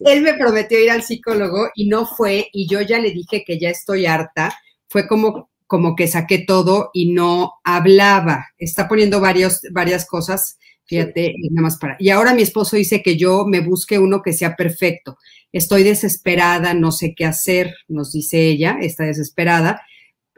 él 0.00 0.22
me 0.22 0.34
prometió 0.34 0.82
ir 0.82 0.90
al 0.90 1.02
psicólogo 1.02 1.68
y 1.74 1.86
no 1.86 2.06
fue, 2.06 2.48
y 2.54 2.66
yo 2.68 2.80
ya 2.80 2.98
le 2.98 3.12
dije 3.12 3.44
que 3.46 3.58
ya 3.58 3.68
estoy 3.68 4.06
harta. 4.06 4.56
Fue 4.88 5.06
como, 5.06 5.50
como 5.66 5.94
que 5.94 6.08
saqué 6.08 6.38
todo 6.38 6.88
y 6.94 7.12
no 7.12 7.52
hablaba. 7.64 8.46
Está 8.56 8.88
poniendo 8.88 9.20
varios, 9.20 9.60
varias 9.70 10.06
cosas, 10.06 10.58
fíjate, 10.84 11.34
nada 11.50 11.62
más 11.62 11.78
para. 11.78 11.96
Y 11.98 12.10
ahora 12.10 12.34
mi 12.34 12.42
esposo 12.42 12.76
dice 12.76 13.02
que 13.02 13.16
yo 13.16 13.44
me 13.46 13.60
busque 13.60 13.98
uno 13.98 14.22
que 14.22 14.32
sea 14.32 14.56
perfecto. 14.56 15.18
Estoy 15.52 15.82
desesperada, 15.82 16.74
no 16.74 16.92
sé 16.92 17.14
qué 17.14 17.24
hacer, 17.24 17.74
nos 17.88 18.12
dice 18.12 18.46
ella, 18.46 18.78
está 18.80 19.04
desesperada 19.04 19.82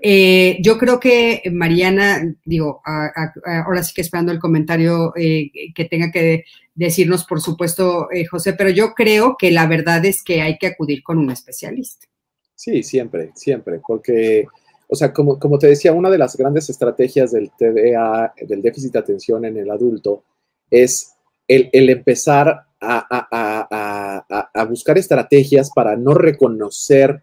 eh, 0.02 0.58
yo 0.60 0.76
creo 0.76 1.00
que 1.00 1.42
Mariana, 1.52 2.36
digo, 2.44 2.82
ahora 2.84 3.82
sí 3.82 3.94
que 3.94 4.02
esperando 4.02 4.30
el 4.30 4.38
comentario 4.38 5.12
eh, 5.16 5.50
que 5.74 5.86
tenga 5.86 6.10
que 6.10 6.44
decirnos, 6.74 7.24
por 7.24 7.40
supuesto, 7.40 8.10
eh, 8.12 8.26
José, 8.26 8.52
pero 8.52 8.70
yo 8.70 8.92
creo 8.94 9.36
que 9.38 9.50
la 9.50 9.66
verdad 9.66 10.04
es 10.04 10.22
que 10.22 10.42
hay 10.42 10.58
que 10.58 10.68
acudir 10.68 11.02
con 11.02 11.18
un 11.18 11.30
especialista. 11.30 12.06
Sí, 12.54 12.82
siempre, 12.82 13.30
siempre, 13.34 13.80
porque, 13.86 14.46
o 14.88 14.94
sea, 14.94 15.12
como, 15.12 15.38
como 15.38 15.58
te 15.58 15.68
decía, 15.68 15.92
una 15.92 16.10
de 16.10 16.18
las 16.18 16.36
grandes 16.36 16.68
estrategias 16.68 17.32
del 17.32 17.50
TDA, 17.50 18.34
del 18.46 18.62
déficit 18.62 18.92
de 18.92 18.98
atención 18.98 19.44
en 19.44 19.56
el 19.56 19.70
adulto, 19.70 20.24
es 20.70 21.12
el, 21.48 21.70
empezar 21.72 22.66
a 22.80 24.66
buscar 24.68 24.98
estrategias 24.98 25.70
para 25.74 25.96
no 25.96 26.14
reconocer 26.14 27.22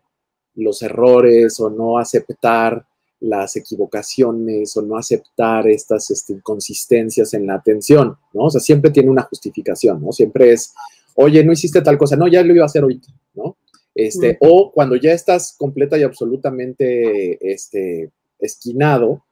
los 0.56 0.82
errores 0.82 1.60
o 1.60 1.69
no 1.69 1.97
aceptar 1.97 2.86
las 3.23 3.56
equivocaciones 3.56 4.75
o 4.75 4.82
no 4.82 4.97
aceptar 4.97 5.67
estas 5.69 6.12
este, 6.12 6.34
inconsistencias 6.34 7.34
en 7.34 7.47
la 7.47 7.56
atención, 7.56 8.17
¿no? 8.34 8.43
O 8.43 8.49
sea, 8.49 8.60
siempre 8.60 8.91
tiene 8.91 9.10
una 9.10 9.23
justificación, 9.23 10.01
¿no? 10.01 10.12
Siempre 10.12 10.51
es, 10.51 10.73
oye, 11.15 11.43
no 11.43 11.53
hiciste 11.53 11.82
tal 11.82 11.97
cosa, 11.97 12.17
no, 12.17 12.27
ya 12.27 12.43
lo 12.43 12.53
iba 12.53 12.63
a 12.63 12.65
hacer 12.65 12.84
ahorita, 12.84 13.08
¿no? 13.36 13.56
Este, 13.95 14.38
O 14.41 14.71
cuando 14.73 14.97
ya 14.97 15.13
estás 15.13 15.56
completa 15.58 15.97
y 15.97 16.03
absolutamente 16.03 17.38
este, 17.53 18.12
esquinado, 18.39 19.23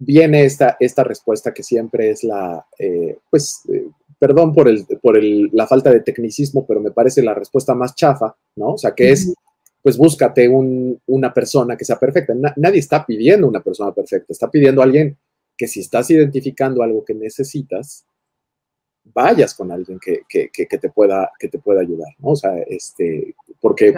viene 0.00 0.44
esta, 0.44 0.76
esta 0.80 1.04
respuesta 1.04 1.52
que 1.52 1.62
siempre 1.62 2.10
es 2.10 2.24
la, 2.24 2.66
eh, 2.78 3.18
pues, 3.28 3.60
eh, 3.72 3.86
perdón 4.18 4.52
por, 4.52 4.66
el, 4.66 4.86
por 5.00 5.16
el, 5.16 5.50
la 5.52 5.66
falta 5.66 5.90
de 5.90 6.00
tecnicismo, 6.00 6.66
pero 6.66 6.80
me 6.80 6.90
parece 6.90 7.22
la 7.22 7.34
respuesta 7.34 7.74
más 7.74 7.94
chafa, 7.94 8.34
¿no? 8.56 8.70
O 8.72 8.78
sea, 8.78 8.92
que 8.92 9.12
es, 9.12 9.32
pues 9.82 9.96
búscate 9.96 10.48
una 10.48 11.32
persona 11.32 11.76
que 11.76 11.84
sea 11.84 11.98
perfecta. 11.98 12.34
nadie 12.56 12.80
está 12.80 13.04
pidiendo 13.04 13.46
una 13.46 13.60
persona 13.60 13.92
perfecta, 13.92 14.32
está 14.32 14.50
pidiendo 14.50 14.80
a 14.80 14.84
alguien 14.84 15.16
que 15.56 15.68
si 15.68 15.80
estás 15.80 16.10
identificando 16.10 16.82
algo 16.82 17.04
que 17.04 17.14
necesitas, 17.14 18.06
vayas 19.04 19.54
con 19.54 19.70
alguien 19.70 19.98
que, 19.98 20.22
te, 20.28 20.90
pueda, 20.90 21.30
que 21.38 21.48
te 21.48 21.58
pueda 21.58 21.82
ayudar, 21.82 22.08
¿no? 22.18 22.30
O 22.30 22.36
sea, 22.36 22.58
este, 22.66 23.34
porque, 23.60 23.94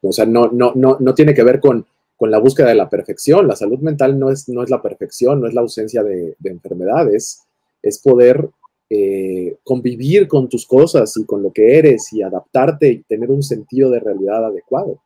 o 0.00 0.12
sea, 0.12 0.24
no, 0.24 0.48
no, 0.48 0.72
no, 0.74 0.96
no 0.98 1.14
tiene 1.14 1.34
que 1.34 1.44
ver 1.44 1.60
con, 1.60 1.86
con 2.22 2.30
la 2.30 2.38
búsqueda 2.38 2.68
de 2.68 2.76
la 2.76 2.88
perfección. 2.88 3.48
La 3.48 3.56
salud 3.56 3.80
mental 3.80 4.16
no 4.16 4.30
es, 4.30 4.48
no 4.48 4.62
es 4.62 4.70
la 4.70 4.80
perfección, 4.80 5.40
no 5.40 5.48
es 5.48 5.54
la 5.54 5.62
ausencia 5.62 6.04
de, 6.04 6.36
enfermedades, 6.44 7.42
es 7.82 7.98
poder 7.98 8.48
eh, 8.88 9.56
convivir 9.64 10.28
con 10.28 10.48
tus 10.48 10.64
cosas 10.64 11.16
y 11.16 11.26
con 11.26 11.42
lo 11.42 11.52
que 11.52 11.76
eres 11.76 12.12
y 12.12 12.22
adaptarte 12.22 12.92
y 12.92 13.02
tener 13.02 13.28
un 13.32 13.42
sentido 13.42 13.90
de 13.90 13.98
realidad 13.98 14.46
adecuado. 14.46 15.02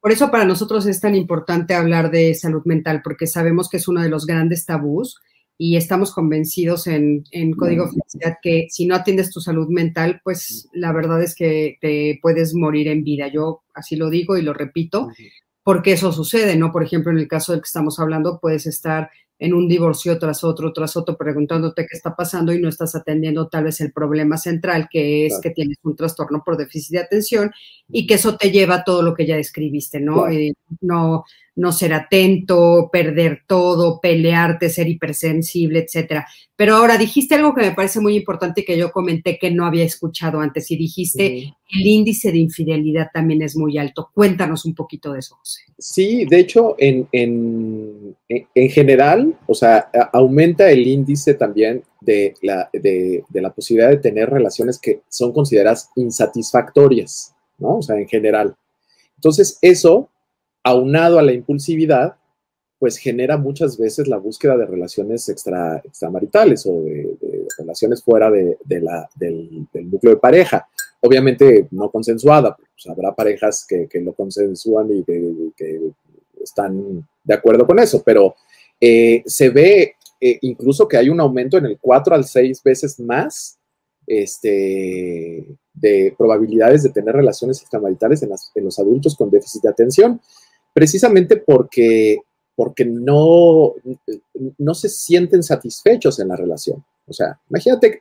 Por 0.00 0.10
eso 0.10 0.28
para 0.32 0.44
nosotros 0.44 0.86
es 0.86 1.00
tan 1.00 1.14
importante 1.14 1.74
hablar 1.74 2.10
de 2.10 2.34
salud 2.34 2.62
mental, 2.64 3.00
porque 3.04 3.28
sabemos 3.28 3.68
que 3.68 3.76
es 3.76 3.86
uno 3.86 4.02
de 4.02 4.08
los 4.08 4.26
grandes 4.26 4.66
tabús 4.66 5.20
y 5.56 5.76
estamos 5.76 6.12
convencidos 6.12 6.88
en, 6.88 7.22
Código 7.56 7.86
Felicidad 7.86 8.38
que 8.42 8.66
si 8.70 8.86
no 8.86 8.96
atiendes 8.96 9.30
tu 9.30 9.40
salud 9.40 9.68
mental, 9.68 10.20
pues 10.24 10.68
la 10.72 10.90
verdad 10.92 11.22
es 11.22 11.36
que 11.36 11.78
te 11.80 12.18
puedes 12.20 12.54
morir 12.54 12.88
en 12.88 13.04
vida. 13.04 13.28
Yo 13.28 13.62
así 13.72 13.94
lo 13.94 14.10
digo 14.10 14.36
y 14.36 14.42
lo 14.42 14.52
repito, 14.52 15.10
porque 15.62 15.92
eso 15.92 16.12
sucede, 16.12 16.56
¿no? 16.56 16.72
Por 16.72 16.82
ejemplo, 16.82 17.12
en 17.12 17.18
el 17.18 17.28
caso 17.28 17.52
del 17.52 17.60
que 17.60 17.66
estamos 17.66 17.98
hablando, 17.98 18.38
puedes 18.40 18.66
estar 18.66 19.10
en 19.40 19.54
un 19.54 19.66
divorcio 19.66 20.18
tras 20.18 20.44
otro, 20.44 20.70
tras 20.72 20.96
otro, 20.98 21.16
preguntándote 21.16 21.86
qué 21.86 21.96
está 21.96 22.14
pasando 22.14 22.52
y 22.52 22.60
no 22.60 22.68
estás 22.68 22.94
atendiendo 22.94 23.48
tal 23.48 23.64
vez 23.64 23.80
el 23.80 23.90
problema 23.90 24.36
central, 24.36 24.86
que 24.90 25.26
es 25.26 25.40
que 25.42 25.50
tienes 25.50 25.78
un 25.82 25.96
trastorno 25.96 26.42
por 26.44 26.58
déficit 26.58 26.92
de 26.92 26.98
atención 27.00 27.50
y 27.88 28.06
que 28.06 28.14
eso 28.14 28.36
te 28.36 28.50
lleva 28.50 28.76
a 28.76 28.84
todo 28.84 29.02
lo 29.02 29.14
que 29.14 29.26
ya 29.26 29.36
describiste, 29.36 29.98
¿no? 29.98 30.28
Eh, 30.28 30.52
no, 30.82 31.24
no 31.56 31.72
ser 31.72 31.94
atento, 31.94 32.90
perder 32.92 33.42
todo, 33.46 33.98
pelearte, 34.00 34.68
ser 34.68 34.88
hipersensible, 34.88 35.80
etcétera. 35.80 36.26
Pero 36.54 36.76
ahora 36.76 36.98
dijiste 36.98 37.34
algo 37.34 37.54
que 37.54 37.62
me 37.62 37.72
parece 37.72 38.00
muy 38.00 38.16
importante 38.16 38.64
que 38.64 38.76
yo 38.76 38.92
comenté 38.92 39.38
que 39.38 39.50
no 39.50 39.64
había 39.64 39.84
escuchado 39.84 40.40
antes 40.40 40.70
y 40.70 40.76
dijiste 40.76 41.54
el 41.72 41.86
índice 41.86 42.32
de 42.32 42.38
infidelidad 42.38 43.08
también 43.12 43.42
es 43.42 43.56
muy 43.56 43.78
alto. 43.78 44.10
Cuéntanos 44.12 44.64
un 44.64 44.74
poquito 44.74 45.12
de 45.12 45.20
eso, 45.20 45.36
José. 45.36 45.60
Sí, 45.78 46.24
de 46.26 46.40
hecho, 46.40 46.74
en, 46.78 47.08
en, 47.12 47.69
en 48.30 48.70
general, 48.70 49.36
o 49.46 49.54
sea, 49.54 49.90
aumenta 50.12 50.70
el 50.70 50.86
índice 50.86 51.34
también 51.34 51.82
de 52.00 52.34
la, 52.42 52.70
de, 52.72 53.24
la 53.32 53.52
posibilidad 53.52 53.90
de 53.90 53.96
tener 53.96 54.30
relaciones 54.30 54.78
que 54.78 55.02
son 55.08 55.32
consideradas 55.32 55.90
insatisfactorias, 55.96 57.34
¿no? 57.58 57.78
O 57.78 57.82
sea, 57.82 57.96
en 57.96 58.06
general. 58.06 58.54
Entonces, 59.16 59.58
eso 59.62 60.08
aunado 60.62 61.18
a 61.18 61.22
la 61.22 61.32
impulsividad, 61.32 62.14
pues 62.78 62.98
genera 62.98 63.36
muchas 63.36 63.76
veces 63.76 64.06
la 64.06 64.16
búsqueda 64.16 64.56
de 64.56 64.66
relaciones 64.66 65.28
extra, 65.28 65.82
extramaritales 65.84 66.64
o 66.66 66.82
de, 66.82 67.16
relaciones 67.58 68.02
fuera 68.02 68.30
la, 68.30 69.10
del, 69.16 69.66
núcleo 69.74 70.14
de 70.14 70.20
pareja. 70.20 70.68
Obviamente 71.00 71.66
no 71.72 71.90
consensuada, 71.90 72.56
pues 72.56 72.86
habrá 72.88 73.12
parejas 73.14 73.66
que, 73.68 73.88
lo 74.00 74.12
consensúan 74.12 74.88
y 74.92 75.02
que, 75.02 75.92
están 76.40 77.06
de 77.22 77.34
acuerdo 77.34 77.66
con 77.66 77.78
eso, 77.78 78.02
pero 78.04 78.34
eh, 78.80 79.22
se 79.26 79.50
ve 79.50 79.94
eh, 80.20 80.38
incluso 80.42 80.88
que 80.88 80.96
hay 80.96 81.08
un 81.08 81.20
aumento 81.20 81.58
en 81.58 81.66
el 81.66 81.78
4 81.80 82.14
al 82.14 82.24
6 82.24 82.62
veces 82.62 83.00
más 83.00 83.58
este, 84.06 85.46
de 85.72 86.14
probabilidades 86.18 86.82
de 86.82 86.90
tener 86.90 87.14
relaciones 87.14 87.60
extramaritales 87.60 88.22
en, 88.22 88.30
en 88.54 88.64
los 88.64 88.78
adultos 88.78 89.16
con 89.16 89.30
déficit 89.30 89.62
de 89.62 89.68
atención 89.68 90.20
precisamente 90.72 91.36
porque, 91.36 92.18
porque 92.54 92.84
no, 92.84 93.74
no 94.58 94.74
se 94.74 94.88
sienten 94.88 95.42
satisfechos 95.42 96.18
en 96.20 96.28
la 96.28 96.36
relación. 96.36 96.84
O 97.06 97.12
sea, 97.12 97.38
imagínate, 97.48 98.00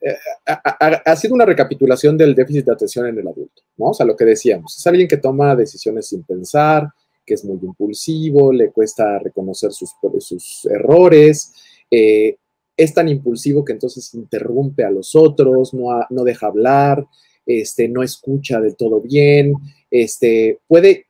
eh, 0.00 0.16
ha, 0.46 1.16
sido 1.16 1.34
una 1.34 1.46
recapitulación 1.46 2.16
del 2.16 2.34
déficit 2.34 2.66
de 2.66 2.72
atención 2.72 3.06
en 3.06 3.18
el 3.18 3.26
adulto, 3.26 3.62
¿no? 3.76 3.86
O 3.86 3.94
sea, 3.94 4.04
lo 4.04 4.16
que 4.16 4.24
decíamos, 4.24 4.76
es 4.76 4.86
alguien 4.86 5.08
que 5.08 5.16
toma 5.16 5.56
decisiones 5.56 6.08
sin 6.08 6.22
pensar, 6.24 6.88
que 7.24 7.34
es 7.34 7.44
muy 7.44 7.58
impulsivo, 7.62 8.52
le 8.52 8.70
cuesta 8.70 9.18
reconocer 9.18 9.72
sus, 9.72 9.90
sus 10.20 10.66
errores, 10.66 11.52
eh, 11.90 12.36
es 12.76 12.92
tan 12.92 13.08
impulsivo 13.08 13.64
que 13.64 13.72
entonces 13.72 14.14
interrumpe 14.14 14.84
a 14.84 14.90
los 14.90 15.14
otros, 15.14 15.74
no, 15.74 15.88
no 16.10 16.24
deja 16.24 16.46
hablar, 16.46 17.06
este, 17.46 17.88
no 17.88 18.02
escucha 18.02 18.60
del 18.60 18.76
todo 18.76 19.00
bien, 19.00 19.54
este, 19.90 20.58
puede 20.66 21.06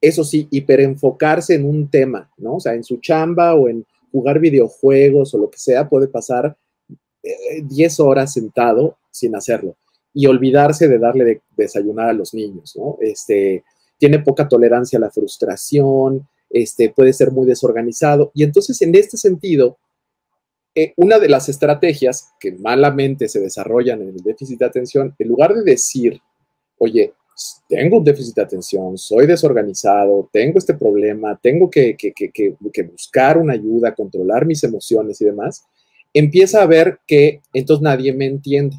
eso 0.00 0.24
sí, 0.24 0.48
hiperenfocarse 0.50 1.54
en 1.54 1.66
un 1.66 1.90
tema, 1.90 2.30
¿no? 2.38 2.56
O 2.56 2.60
sea, 2.60 2.74
en 2.74 2.84
su 2.84 2.98
chamba 2.98 3.54
o 3.54 3.68
en 3.68 3.84
jugar 4.10 4.40
videojuegos 4.40 5.34
o 5.34 5.38
lo 5.38 5.50
que 5.50 5.58
sea, 5.58 5.88
puede 5.88 6.08
pasar 6.08 6.56
10 7.62 7.98
eh, 7.98 8.02
horas 8.02 8.32
sentado 8.32 8.96
sin 9.10 9.36
hacerlo 9.36 9.76
y 10.12 10.26
olvidarse 10.26 10.88
de 10.88 10.98
darle 10.98 11.24
de 11.24 11.42
desayunar 11.56 12.08
a 12.08 12.12
los 12.14 12.34
niños, 12.34 12.74
¿no? 12.76 12.96
Este, 13.00 13.62
tiene 14.00 14.18
poca 14.18 14.48
tolerancia 14.48 14.98
a 14.98 15.02
la 15.02 15.10
frustración, 15.10 16.26
este, 16.48 16.88
puede 16.88 17.12
ser 17.12 17.30
muy 17.30 17.46
desorganizado. 17.46 18.32
Y 18.34 18.42
entonces, 18.42 18.80
en 18.80 18.94
este 18.94 19.18
sentido, 19.18 19.76
eh, 20.74 20.94
una 20.96 21.18
de 21.18 21.28
las 21.28 21.50
estrategias 21.50 22.32
que 22.40 22.52
malamente 22.52 23.28
se 23.28 23.40
desarrollan 23.40 24.00
en 24.00 24.08
el 24.08 24.16
déficit 24.16 24.58
de 24.58 24.64
atención, 24.64 25.14
en 25.18 25.28
lugar 25.28 25.54
de 25.54 25.62
decir, 25.64 26.18
oye, 26.78 27.12
tengo 27.68 27.98
un 27.98 28.04
déficit 28.04 28.36
de 28.36 28.42
atención, 28.42 28.96
soy 28.96 29.26
desorganizado, 29.26 30.30
tengo 30.32 30.58
este 30.58 30.74
problema, 30.74 31.38
tengo 31.42 31.68
que, 31.68 31.94
que, 31.94 32.84
buscar 32.84 33.36
una 33.36 33.52
ayuda, 33.52 33.94
controlar 33.94 34.46
mis 34.46 34.64
emociones 34.64 35.20
y 35.20 35.26
demás, 35.26 35.66
empieza 36.14 36.62
a 36.62 36.66
ver 36.66 37.00
que 37.06 37.42
entonces 37.52 37.82
nadie 37.82 38.14
me 38.14 38.26
entiende, 38.26 38.76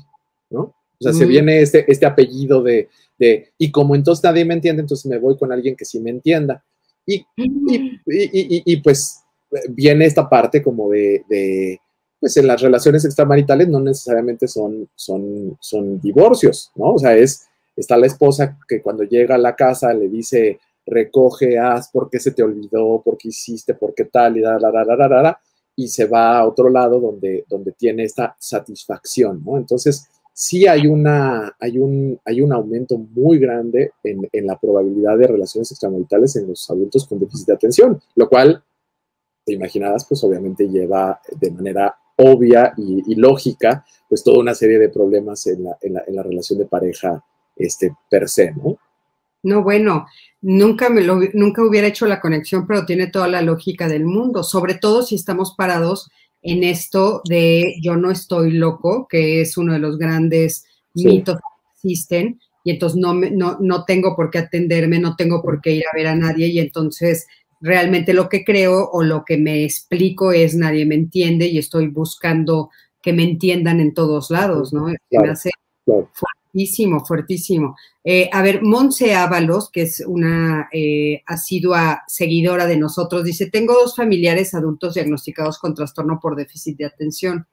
¿no? 0.50 0.74
O 1.02 1.04
sea, 1.04 1.14
se 1.14 1.26
viene 1.26 1.62
este, 1.62 1.92
este 1.92 2.06
apellido 2.06 2.62
de, 2.62 2.88
de, 3.18 3.50
y 3.58 3.72
como 3.72 3.96
entonces 3.96 4.24
nadie 4.24 4.46
me 4.46 4.54
entiende, 4.54 4.82
entonces 4.82 5.08
me 5.08 5.18
voy 5.18 5.36
con 5.36 5.52
alguien 5.52 5.76
que 5.76 5.84
sí 5.84 6.00
me 6.00 6.12
entienda. 6.12 6.64
Y, 7.06 7.26
y, 7.36 7.98
y, 8.06 8.64
y 8.64 8.78
pues 8.78 9.24
viene 9.70 10.06
esta 10.06 10.30
parte 10.30 10.62
como 10.62 10.92
de, 10.92 11.26
de, 11.28 11.80
pues 12.20 12.38
en 12.38 12.46
las 12.46 12.62
relaciones 12.62 13.04
extramaritales 13.04 13.68
no 13.68 13.80
necesariamente 13.80 14.48
son, 14.48 14.88
son, 14.96 15.58
son 15.60 16.00
divorcios, 16.00 16.72
¿no? 16.76 16.94
O 16.94 17.00
sea, 17.00 17.18
es, 17.18 17.48
está 17.76 17.98
la 17.98 18.06
esposa 18.06 18.60
que 18.68 18.80
cuando 18.80 19.04
llega 19.04 19.36
a 19.36 19.40
la 19.40 19.56
casa 19.56 19.92
le 19.92 20.08
dice, 20.08 20.60
recoge, 20.86 21.58
haz, 21.58 21.90
¿por 21.90 22.12
qué 22.12 22.20
se 22.20 22.32
te 22.32 22.44
olvidó? 22.44 23.02
¿Por 23.04 23.18
qué 23.18 23.30
hiciste? 23.30 23.74
¿Por 23.74 23.96
qué 23.96 24.06
tal? 24.06 24.38
Y, 24.38 24.42
da, 24.42 24.60
da, 24.60 24.72
da, 24.72 24.96
da, 24.96 25.08
da, 25.08 25.42
y 25.76 25.88
se 25.88 26.06
va 26.06 26.38
a 26.38 26.48
otro 26.48 26.70
lado 26.70 27.00
donde, 27.00 27.46
donde 27.50 27.72
tiene 27.72 28.04
esta 28.04 28.36
satisfacción, 28.40 29.42
¿no? 29.44 29.58
Entonces, 29.58 30.08
sí 30.42 30.66
hay, 30.66 30.88
una, 30.88 31.56
hay, 31.60 31.78
un, 31.78 32.20
hay 32.26 32.42
un 32.42 32.52
aumento 32.52 32.98
muy 32.98 33.38
grande 33.38 33.92
en, 34.04 34.28
en 34.32 34.48
la 34.48 34.58
probabilidad 34.58 35.16
de 35.16 35.28
relaciones 35.28 35.70
extramaritales 35.70 36.36
en 36.36 36.48
los 36.48 36.68
adultos 36.68 37.06
con 37.06 37.20
déficit 37.20 37.46
de 37.46 37.54
atención, 37.54 38.02
lo 38.16 38.28
cual, 38.28 38.64
te 39.46 39.54
imaginarás, 39.54 40.04
pues 40.08 40.24
obviamente 40.24 40.68
lleva 40.68 41.22
de 41.40 41.52
manera 41.52 41.96
obvia 42.16 42.74
y, 42.76 43.14
lógica, 43.14 43.86
pues 44.10 44.24
toda 44.24 44.40
una 44.40 44.56
serie 44.56 44.80
de 44.80 44.90
problemas 44.90 45.46
en 45.46 45.64
la, 45.64 45.78
en 45.80 45.94
la, 45.94 46.04
en 46.08 46.16
la 46.16 46.24
relación 46.24 46.58
de 46.58 46.66
pareja 46.66 47.24
este, 47.56 47.96
per 48.10 48.28
se, 48.28 48.52
¿no? 48.52 48.80
No, 49.44 49.62
bueno, 49.62 50.08
nunca, 50.42 50.90
me 50.90 51.02
lo, 51.02 51.20
nunca 51.34 51.64
hubiera 51.64 51.86
hecho 51.86 52.08
la 52.08 52.20
conexión, 52.20 52.66
pero 52.66 52.84
tiene 52.88 53.08
toda 53.08 53.28
la 53.28 53.44
lógica 53.44 53.88
del 53.88 54.06
mundo, 54.06 54.42
sobre 54.42 54.74
todo 54.74 55.04
si 55.04 55.14
estamos 55.14 55.54
parados 55.56 56.10
en 56.42 56.64
esto 56.64 57.22
de 57.28 57.76
yo 57.82 57.96
no 57.96 58.12
estoy 58.12 58.52
loco, 58.52 59.08
que 59.10 59.42
es 59.42 59.58
uno 59.58 59.74
de 59.74 59.80
los 59.80 59.98
grandes 59.98 60.66
mitos 60.94 61.36
que 61.36 61.90
existen, 61.90 62.40
y 62.64 62.72
entonces 62.72 63.00
no, 63.00 63.14
no, 63.14 63.58
no 63.60 63.86
tengo 63.86 64.16
por 64.16 64.30
qué 64.30 64.40
atenderme, 64.40 65.00
no 65.00 65.16
tengo 65.16 65.42
por 65.42 65.62
qué 65.62 65.72
ir 65.72 65.84
a 65.92 65.96
ver 65.96 66.08
a 66.08 66.16
nadie, 66.16 66.48
y 66.48 66.60
entonces 66.60 67.28
realmente 67.62 68.14
lo 68.14 68.28
que 68.28 68.44
creo 68.44 68.90
o 68.92 69.04
lo 69.04 69.24
que 69.24 69.38
me 69.38 69.64
explico 69.64 70.32
es 70.32 70.56
nadie 70.56 70.86
me 70.86 70.96
entiende 70.96 71.46
y 71.46 71.60
estoy 71.60 71.88
buscando 71.88 72.70
que 73.02 73.14
me 73.14 73.24
entiendan 73.24 73.80
en 73.80 73.94
todos 73.94 74.32
lados, 74.32 74.74
¿no? 74.74 74.88
me 74.88 75.30
hace 75.30 75.52
fuertísimo, 76.52 77.06
fuertísimo. 77.06 77.76
Eh, 78.04 78.30
a 78.32 78.42
ver, 78.42 78.62
Monse 78.62 79.16
Ábalos, 79.16 79.70
que 79.72 79.84
es 79.84 80.04
una 80.06 80.68
eh, 80.72 81.22
asidua 81.26 82.04
seguidora 82.08 82.66
de 82.66 82.78
nosotros, 82.78 83.24
dice, 83.24 83.50
tengo 83.50 83.74
dos 83.74 83.96
familiares 83.96 84.54
adultos 84.54 84.96
diagnosticados 84.96 85.60
con 85.60 85.74
trastorno 85.74 86.20
por 86.22 86.36
déficit 86.36 86.78
de 86.78 86.86
atención. 86.86 87.48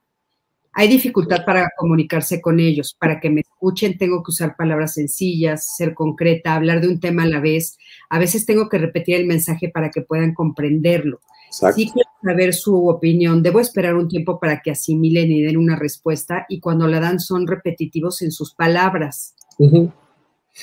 Hay 0.72 0.88
dificultad 0.88 1.44
para 1.44 1.70
comunicarse 1.76 2.40
con 2.40 2.60
ellos. 2.60 2.94
Para 2.98 3.18
que 3.20 3.30
me 3.30 3.40
escuchen 3.40 3.98
tengo 3.98 4.22
que 4.22 4.30
usar 4.30 4.54
palabras 4.56 4.94
sencillas, 4.94 5.76
ser 5.76 5.94
concreta, 5.94 6.54
hablar 6.54 6.80
de 6.80 6.88
un 6.88 7.00
tema 7.00 7.24
a 7.24 7.26
la 7.26 7.40
vez. 7.40 7.78
A 8.10 8.18
veces 8.18 8.46
tengo 8.46 8.68
que 8.68 8.78
repetir 8.78 9.16
el 9.16 9.26
mensaje 9.26 9.70
para 9.70 9.90
que 9.90 10.02
puedan 10.02 10.34
comprenderlo. 10.34 11.20
Sí 11.50 11.90
quiero 11.90 12.10
saber 12.22 12.54
su 12.54 12.88
opinión. 12.88 13.42
Debo 13.42 13.60
esperar 13.60 13.94
un 13.94 14.08
tiempo 14.08 14.38
para 14.38 14.60
que 14.60 14.70
asimilen 14.70 15.30
y 15.30 15.42
den 15.42 15.56
una 15.56 15.76
respuesta 15.76 16.46
y 16.48 16.60
cuando 16.60 16.86
la 16.86 17.00
dan 17.00 17.20
son 17.20 17.46
repetitivos 17.46 18.22
en 18.22 18.32
sus 18.32 18.54
palabras. 18.54 19.34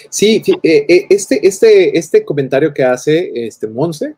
Sí, 0.09 0.41
eh, 0.63 0.86
eh, 0.88 1.05
este, 1.09 1.45
este, 1.45 1.97
este 1.97 2.25
comentario 2.25 2.73
que 2.73 2.83
hace 2.83 3.31
este 3.47 3.67
Monse, 3.67 4.15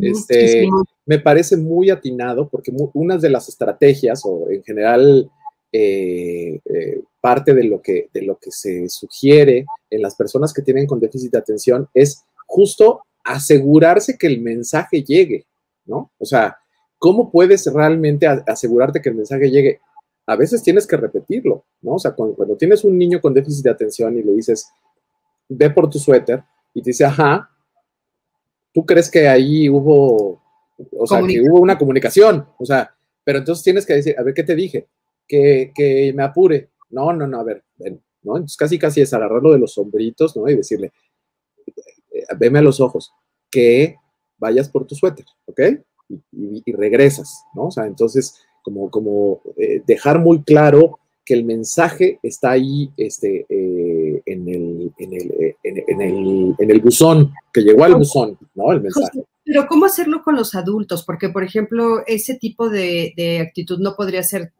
este, 0.00 0.66
me 1.04 1.18
parece 1.18 1.56
muy 1.56 1.90
atinado 1.90 2.48
porque 2.48 2.72
una 2.94 3.18
de 3.18 3.28
las 3.28 3.48
estrategias 3.48 4.22
o 4.24 4.50
en 4.50 4.62
general 4.62 5.30
eh, 5.70 6.58
parte 7.20 7.54
de 7.54 7.64
lo, 7.64 7.82
que, 7.82 8.08
de 8.12 8.22
lo 8.22 8.38
que 8.38 8.50
se 8.50 8.88
sugiere 8.88 9.66
en 9.90 10.02
las 10.02 10.16
personas 10.16 10.52
que 10.52 10.62
tienen 10.62 10.86
con 10.86 11.00
déficit 11.00 11.32
de 11.32 11.38
atención 11.38 11.88
es 11.92 12.24
justo 12.46 13.02
asegurarse 13.24 14.16
que 14.18 14.26
el 14.26 14.40
mensaje 14.40 15.02
llegue, 15.02 15.46
¿no? 15.92 16.10
O 16.18 16.24
sea, 16.24 16.56
¿cómo 16.98 17.30
puedes 17.30 17.70
realmente 17.72 18.26
asegurarte 18.26 19.02
que 19.02 19.10
el 19.10 19.16
mensaje 19.16 19.50
llegue? 19.50 19.80
A 20.26 20.36
veces 20.36 20.62
tienes 20.62 20.86
que 20.86 20.96
repetirlo, 20.96 21.66
¿no? 21.82 21.94
O 21.94 21.98
sea, 21.98 22.12
cuando 22.12 22.56
tienes 22.56 22.82
un 22.84 22.96
niño 22.96 23.20
con 23.20 23.34
déficit 23.34 23.64
de 23.64 23.70
atención 23.70 24.18
y 24.18 24.22
le 24.22 24.32
dices, 24.32 24.70
ve 25.48 25.68
por 25.68 25.90
tu 25.90 25.98
suéter 25.98 26.42
y 26.72 26.80
te 26.80 26.90
dice, 26.90 27.04
ajá, 27.04 27.50
tú 28.72 28.86
crees 28.86 29.10
que 29.10 29.28
ahí 29.28 29.68
hubo, 29.68 30.40
o 30.98 31.06
sea, 31.06 31.20
que 31.26 31.42
hubo 31.42 31.60
una 31.60 31.76
comunicación, 31.76 32.46
o 32.58 32.64
sea, 32.64 32.94
pero 33.22 33.38
entonces 33.38 33.62
tienes 33.62 33.84
que 33.84 33.94
decir, 33.94 34.14
a 34.18 34.22
ver, 34.22 34.32
¿qué 34.32 34.44
te 34.44 34.56
dije? 34.56 34.88
Que, 35.28 35.72
que 35.74 36.12
me 36.14 36.22
apure. 36.22 36.70
No, 36.90 37.12
no, 37.12 37.26
no, 37.26 37.40
a 37.40 37.44
ver, 37.44 37.64
ven, 37.76 38.02
¿no? 38.22 38.36
Entonces 38.36 38.56
casi, 38.56 38.78
casi 38.78 39.02
es 39.02 39.12
agarrarlo 39.12 39.52
de 39.52 39.58
los 39.58 39.74
sombritos, 39.74 40.36
¿no? 40.36 40.48
Y 40.48 40.56
decirle, 40.56 40.92
veme 42.38 42.60
a 42.60 42.62
los 42.62 42.80
ojos, 42.80 43.12
que 43.50 43.96
vayas 44.42 44.68
por 44.68 44.86
tu 44.86 44.94
suéter, 44.96 45.24
¿ok? 45.46 45.60
Y, 46.32 46.72
regresas, 46.72 47.44
¿no? 47.54 47.66
O 47.66 47.70
sea, 47.70 47.86
entonces, 47.86 48.42
como, 48.62 48.90
como 48.90 49.40
eh, 49.56 49.82
dejar 49.86 50.18
muy 50.18 50.42
claro 50.42 50.98
que 51.24 51.34
el 51.34 51.44
mensaje 51.44 52.18
está 52.22 52.50
ahí 52.50 52.90
este, 52.96 53.46
eh, 53.48 54.22
en, 54.26 54.48
el, 54.48 54.92
en, 54.98 55.12
el, 55.12 55.30
eh, 55.40 55.56
en, 55.62 56.00
el, 56.00 56.54
en, 56.58 56.70
el, 56.70 56.80
buzón, 56.80 57.32
que 57.52 57.62
llegó 57.62 57.84
al 57.84 57.94
buzón, 57.94 58.36
¿no? 58.56 58.72
El 58.72 58.82
mensaje. 58.82 59.24
Pero 59.44 59.66
¿cómo 59.68 59.86
hacerlo 59.86 60.22
con 60.24 60.34
los 60.34 60.54
adultos? 60.56 61.04
Porque, 61.04 61.28
por 61.28 61.44
ejemplo, 61.44 62.04
ese 62.06 62.34
tipo 62.34 62.68
de, 62.68 63.14
de 63.16 63.40
actitud 63.40 63.78
no 63.78 63.94
podría 63.94 64.24
ser 64.24 64.52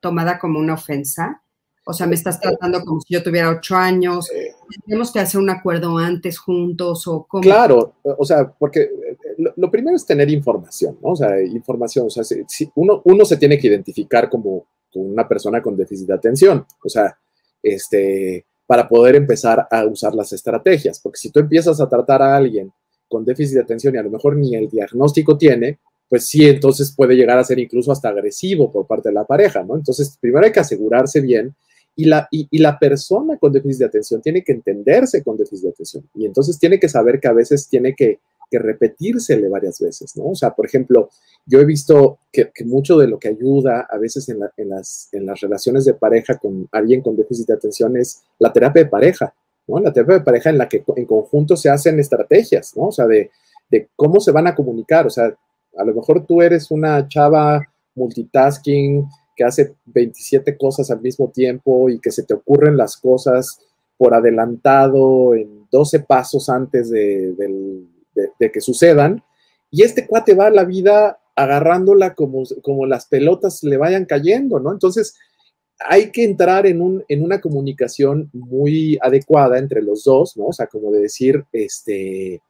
tomada 0.00 0.38
como 0.38 0.58
una 0.58 0.74
ofensa. 0.74 1.42
O 1.88 1.92
sea, 1.92 2.08
me 2.08 2.16
estás 2.16 2.40
tratando 2.40 2.84
como 2.84 3.00
si 3.00 3.14
yo 3.14 3.22
tuviera 3.22 3.48
ocho 3.48 3.76
años. 3.76 4.28
Eh. 4.32 4.52
Tenemos 4.84 5.12
que 5.12 5.20
hacer 5.20 5.40
un 5.40 5.50
acuerdo 5.50 5.96
antes 5.96 6.36
juntos 6.36 7.06
o 7.06 7.24
cómo. 7.28 7.42
Claro, 7.42 7.94
o 8.02 8.24
sea, 8.24 8.50
porque 8.50 8.90
lo, 9.54 9.70
primero 9.70 9.94
es 9.94 10.04
tener 10.04 10.28
información, 10.28 10.98
¿no? 11.00 11.10
O 11.10 11.16
sea, 11.16 11.40
información. 11.40 12.06
O 12.06 12.10
sea, 12.10 12.24
si, 12.24 12.68
uno, 12.74 13.02
uno 13.04 13.24
se 13.24 13.36
tiene 13.36 13.56
que 13.56 13.68
identificar 13.68 14.28
como 14.28 14.66
una 14.94 15.28
persona 15.28 15.62
con 15.62 15.76
déficit 15.76 16.08
de 16.08 16.14
atención. 16.14 16.66
O 16.84 16.88
sea, 16.88 17.16
este, 17.62 18.44
para 18.66 18.88
poder 18.88 19.14
empezar 19.14 19.68
a 19.70 19.84
usar 19.86 20.12
las 20.12 20.32
estrategias. 20.32 20.98
Porque 20.98 21.18
si 21.18 21.30
tú 21.30 21.38
empiezas 21.38 21.80
a 21.80 21.88
tratar 21.88 22.20
a 22.20 22.36
alguien 22.36 22.72
con 23.08 23.24
déficit 23.24 23.54
de 23.54 23.62
atención 23.62 23.94
y 23.94 23.98
a 23.98 24.02
lo 24.02 24.10
mejor 24.10 24.36
ni 24.36 24.56
el 24.56 24.68
diagnóstico 24.68 25.38
tiene, 25.38 25.78
pues 26.08 26.26
sí, 26.26 26.48
entonces 26.48 26.92
puede 26.96 27.14
llegar 27.14 27.38
a 27.38 27.44
ser 27.44 27.60
incluso 27.60 27.92
hasta 27.92 28.08
agresivo 28.08 28.72
por 28.72 28.88
parte 28.88 29.10
de 29.10 29.14
la 29.14 29.24
pareja, 29.24 29.62
¿no? 29.62 29.76
Entonces, 29.76 30.18
primero 30.20 30.44
hay 30.44 30.50
que 30.50 30.58
asegurarse 30.58 31.20
bien 31.20 31.54
y 31.96 32.04
la, 32.04 32.28
y, 32.30 32.58
la 32.58 32.78
persona 32.78 33.38
con 33.38 33.52
déficit 33.52 33.80
de 33.80 33.86
atención 33.86 34.20
tiene 34.20 34.44
que 34.44 34.52
entenderse 34.52 35.24
con 35.24 35.36
déficit 35.36 35.64
de 35.64 35.70
atención 35.70 36.04
y 36.14 36.26
entonces 36.26 36.58
tiene 36.58 36.78
que 36.78 36.88
saber 36.88 37.18
que 37.18 37.28
a 37.28 37.32
veces 37.32 37.68
tiene 37.68 37.94
que 37.94 38.20
que 38.50 38.58
repetírsele 38.58 39.48
varias 39.48 39.80
veces, 39.80 40.16
¿no? 40.16 40.26
O 40.26 40.34
sea, 40.34 40.54
por 40.54 40.66
ejemplo, 40.66 41.10
yo 41.46 41.60
he 41.60 41.64
visto 41.64 42.18
que, 42.32 42.50
mucho 42.64 42.96
de 42.98 43.08
lo 43.08 43.18
que 43.18 43.28
ayuda 43.28 43.86
a 43.90 43.98
veces 43.98 44.28
en, 44.28 44.40
las, 44.40 45.08
en 45.12 45.26
las 45.26 45.40
relaciones 45.40 45.84
de 45.84 45.94
pareja 45.94 46.38
con 46.38 46.68
alguien 46.72 47.02
con 47.02 47.16
déficit 47.16 47.48
de 47.48 47.54
atención 47.54 47.96
es 47.96 48.22
la 48.38 48.52
terapia 48.52 48.84
de 48.84 48.90
pareja, 48.90 49.34
¿no? 49.66 49.80
La 49.80 49.92
terapia 49.92 50.18
de 50.18 50.24
pareja 50.24 50.50
en 50.50 50.58
la 50.58 50.68
que 50.68 50.84
en 50.94 51.06
conjunto 51.06 51.56
se 51.56 51.70
hacen 51.70 51.98
estrategias, 51.98 52.76
¿no? 52.76 52.84
O 52.84 52.92
sea, 52.92 53.06
de, 53.06 53.30
de 53.70 53.88
cómo 53.96 54.20
se 54.20 54.32
van 54.32 54.46
a 54.46 54.54
comunicar, 54.54 55.06
o 55.06 55.10
sea, 55.10 55.36
a 55.76 55.84
lo 55.84 55.94
mejor 55.94 56.24
tú 56.24 56.40
eres 56.40 56.70
una 56.70 57.06
chava 57.08 57.60
multitasking 57.94 59.06
que 59.36 59.44
hace 59.44 59.74
27 59.86 60.56
cosas 60.56 60.90
al 60.90 61.00
mismo 61.00 61.30
tiempo 61.30 61.90
y 61.90 62.00
que 62.00 62.10
se 62.10 62.24
te 62.24 62.34
ocurren 62.34 62.76
las 62.76 62.96
cosas 62.96 63.60
por 63.98 64.14
adelantado 64.14 65.34
en 65.34 65.66
12 65.70 66.00
pasos 66.00 66.48
antes 66.48 66.90
de, 66.90 67.34
que 68.38 68.60
sucedan. 68.60 69.22
Y 69.70 69.82
este 69.82 70.06
cuate 70.06 70.34
va 70.34 70.46
a 70.46 70.50
la 70.50 70.64
vida 70.64 71.18
agarrándola 71.34 72.14
como, 72.14 72.44
como 72.62 72.86
las 72.86 73.06
pelotas 73.06 73.62
le 73.62 73.76
vayan 73.76 74.06
cayendo, 74.06 74.58
¿no? 74.58 74.72
Entonces, 74.72 75.14
hay 75.78 76.10
que 76.10 76.24
entrar 76.24 76.66
en, 76.66 76.80
un, 76.80 77.04
en 77.08 77.22
una 77.22 77.40
comunicación 77.40 78.30
muy 78.32 78.98
adecuada 79.02 79.58
entre 79.58 79.82
los 79.82 80.04
dos, 80.04 80.36
¿no? 80.36 80.46
O 80.46 80.52
sea, 80.52 80.66
como 80.66 80.90
de 80.92 81.00
decir, 81.00 81.44
este, 81.52 82.40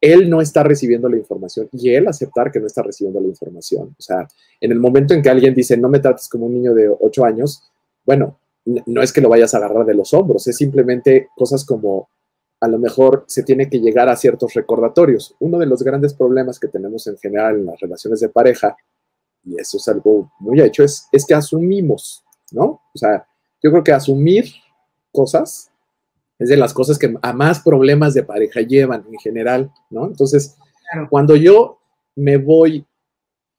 él 0.00 0.28
no 0.28 0.40
está 0.40 0.62
recibiendo 0.62 1.08
la 1.08 1.16
información 1.16 1.68
y 1.72 1.90
él 1.90 2.06
aceptar 2.06 2.52
que 2.52 2.60
no 2.60 2.66
está 2.66 2.82
recibiendo 2.82 3.20
la 3.20 3.28
información. 3.28 3.94
O 3.98 4.02
sea, 4.02 4.28
en 4.60 4.72
el 4.72 4.78
momento 4.78 5.14
en 5.14 5.22
que 5.22 5.30
alguien 5.30 5.54
dice, 5.54 5.76
no 5.76 5.88
me 5.88 6.00
trates 6.00 6.28
como 6.28 6.46
un 6.46 6.54
niño 6.54 6.74
de 6.74 6.88
8 6.88 7.24
años, 7.24 7.62
bueno, 8.04 8.38
no 8.64 9.02
es 9.02 9.12
que 9.12 9.20
lo 9.20 9.28
vayas 9.28 9.54
a 9.54 9.58
agarrar 9.58 9.86
de 9.86 9.94
los 9.94 10.12
hombros, 10.12 10.46
es 10.46 10.56
simplemente 10.56 11.28
cosas 11.36 11.64
como 11.64 12.08
a 12.60 12.68
lo 12.68 12.78
mejor 12.78 13.24
se 13.28 13.42
tiene 13.42 13.68
que 13.68 13.80
llegar 13.80 14.08
a 14.08 14.16
ciertos 14.16 14.54
recordatorios. 14.54 15.36
Uno 15.40 15.58
de 15.58 15.66
los 15.66 15.82
grandes 15.82 16.14
problemas 16.14 16.58
que 16.58 16.68
tenemos 16.68 17.06
en 17.06 17.16
general 17.18 17.56
en 17.56 17.66
las 17.66 17.78
relaciones 17.78 18.20
de 18.20 18.28
pareja, 18.28 18.76
y 19.44 19.60
eso 19.60 19.76
es 19.76 19.86
algo 19.88 20.32
muy 20.40 20.60
hecho, 20.60 20.82
es, 20.82 21.06
es 21.12 21.24
que 21.24 21.34
asumimos, 21.34 22.24
¿no? 22.50 22.80
O 22.94 22.98
sea, 22.98 23.26
yo 23.62 23.70
creo 23.70 23.84
que 23.84 23.92
asumir 23.92 24.46
cosas 25.12 25.70
es 26.38 26.48
de 26.48 26.56
las 26.56 26.74
cosas 26.74 26.98
que 26.98 27.14
a 27.20 27.32
más 27.32 27.60
problemas 27.60 28.14
de 28.14 28.22
pareja 28.22 28.60
llevan 28.60 29.04
en 29.10 29.18
general, 29.18 29.72
¿no? 29.90 30.06
Entonces, 30.06 30.56
cuando 31.10 31.36
yo 31.36 31.78
me 32.14 32.36
voy 32.36 32.86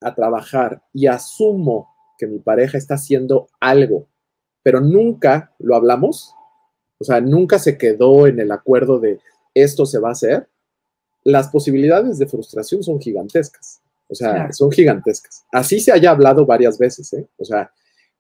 a 0.02 0.14
trabajar 0.14 0.82
y 0.94 1.08
asumo 1.08 1.90
que 2.18 2.28
mi 2.28 2.40
pareja 2.40 2.78
está 2.78 2.96
haciendo 2.96 3.48
algo, 3.60 4.08
pero 4.64 4.82
nunca 4.82 5.54
lo 5.60 5.76
hablamos, 5.76 6.34
o 7.00 7.04
sea, 7.04 7.22
nunca 7.22 7.60
se 7.60 7.78
quedó 7.78 8.28
en 8.28 8.40
el 8.40 8.52
acuerdo 8.52 9.00
de 9.00 9.20
esto 9.54 9.86
se 9.86 10.00
va 10.00 10.10
a 10.10 10.14
hacer, 10.14 10.48
las 11.24 11.50
posibilidades 11.50 12.18
de 12.20 12.28
frustración 12.28 12.84
son 12.84 13.00
gigantescas. 13.00 13.82
O 14.10 14.16
sea, 14.16 14.52
son 14.54 14.72
gigantescas. 14.72 15.44
Así 15.52 15.82
se 15.82 15.92
haya 15.92 16.12
hablado 16.12 16.46
varias 16.46 16.78
veces, 16.78 17.12
¿eh? 17.12 17.28
O 17.38 17.44
sea, 17.44 17.72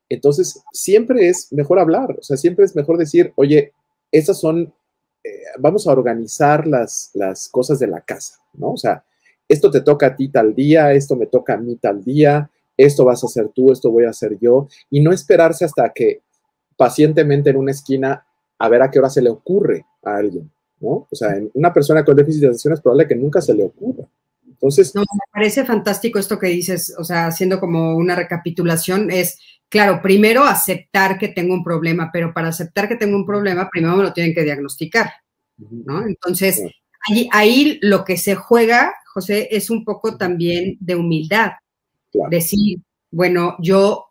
entonces 0.10 0.62
siempre 0.74 1.30
es 1.30 1.51
mejor 1.53 1.80
hablar, 1.80 2.18
o 2.20 2.24
sea, 2.24 2.36
siempre 2.36 2.66
es 2.66 2.76
mejor 2.76 2.97
decir, 2.97 3.32
oye, 3.36 3.72
esas 4.12 4.39
son, 4.39 4.74
eh, 5.24 5.30
vamos 5.60 5.88
a 5.88 5.91
organizar 5.91 6.68
las, 6.68 7.12
las 7.14 7.49
cosas 7.49 7.80
de 7.80 7.88
la 7.88 8.01
casa, 8.01 8.39
¿no? 8.53 8.72
O 8.72 8.78
sea, 8.78 9.03
esto 9.47 9.72
te 9.72 9.82
toca 9.82 10.08
a 10.08 10.16
ti 10.16 10.30
tal 10.30 10.53
día, 10.53 10.91
esto 10.93 11.16
me 11.16 11.28
toca 11.28 11.53
a 11.53 11.58
mí 11.58 11.76
tal 11.78 12.03
día, 12.03 12.49
esto 12.76 13.05
vas 13.05 13.24
a 13.24 13.28
hacer 13.28 13.49
tú, 13.49 13.72
esto 13.72 13.91
voy 13.91 14.05
a 14.05 14.10
hacer 14.10 14.38
yo, 14.39 14.68
y 14.89 15.01
no 15.01 15.12
esperarse 15.12 15.66
hasta 15.66 15.91
que 15.93 16.22
pacientemente 16.76 17.49
en 17.49 17.58
una 17.58 17.72
esquina 17.72 18.26
a 18.60 18.70
ver 18.70 18.82
a 18.82 18.91
qué 18.91 18.99
hora 18.99 19.10
se 19.10 19.22
le 19.22 19.30
ocurre 19.30 19.86
a 20.03 20.18
alguien, 20.18 20.51
¿no? 20.80 21.08
O 21.10 21.16
sea, 21.16 21.36
en 21.36 21.49
una 21.53 21.74
persona 21.74 22.03
con 22.03 22.16
déficit 22.16 22.41
de 22.41 22.47
atención 22.47 22.74
es 22.74 22.82
probable 22.82 23.08
que 23.08 23.16
nunca 23.16 23.41
se 23.41 23.53
le 23.53 23.64
ocurra. 23.64 24.08
Entonces. 24.47 24.93
No, 24.95 25.01
me 25.01 25.32
parece 25.32 25.66
fantástico 25.66 26.18
esto 26.18 26.39
que 26.39 26.47
dices, 26.47 26.95
o 26.97 27.03
sea, 27.03 27.28
haciendo 27.28 27.60
como 27.60 27.95
una 27.95 28.16
recapitulación, 28.16 29.12
es, 29.12 29.39
claro, 29.70 30.01
primero 30.01 30.43
aceptar 30.43 31.18
que 31.18 31.30
tengo 31.30 31.53
un 31.53 31.63
problema, 31.63 32.09
pero 32.11 32.34
para 32.34 32.49
aceptar 32.49 32.88
que 32.88 32.95
tengo 32.95 33.15
un 33.15 33.26
problema, 33.26 33.70
primero 33.70 33.95
me 33.95 34.03
lo 34.03 34.13
tienen 34.13 34.34
que 34.34 34.43
diagnosticar, 34.43 35.11
¿no? 35.57 36.05
Entonces, 36.05 36.61
ahí, 37.09 37.30
ahí, 37.32 37.80
lo 37.82 38.03
que 38.03 38.18
se 38.18 38.36
juega, 38.36 38.93
José, 39.13 39.49
es 39.51 39.70
un 39.70 39.84
poco 39.84 40.18
también 40.18 40.78
de 40.80 40.95
humildad. 40.95 41.51
Decir, 42.30 42.80
bueno, 43.11 43.55
yo, 43.59 44.05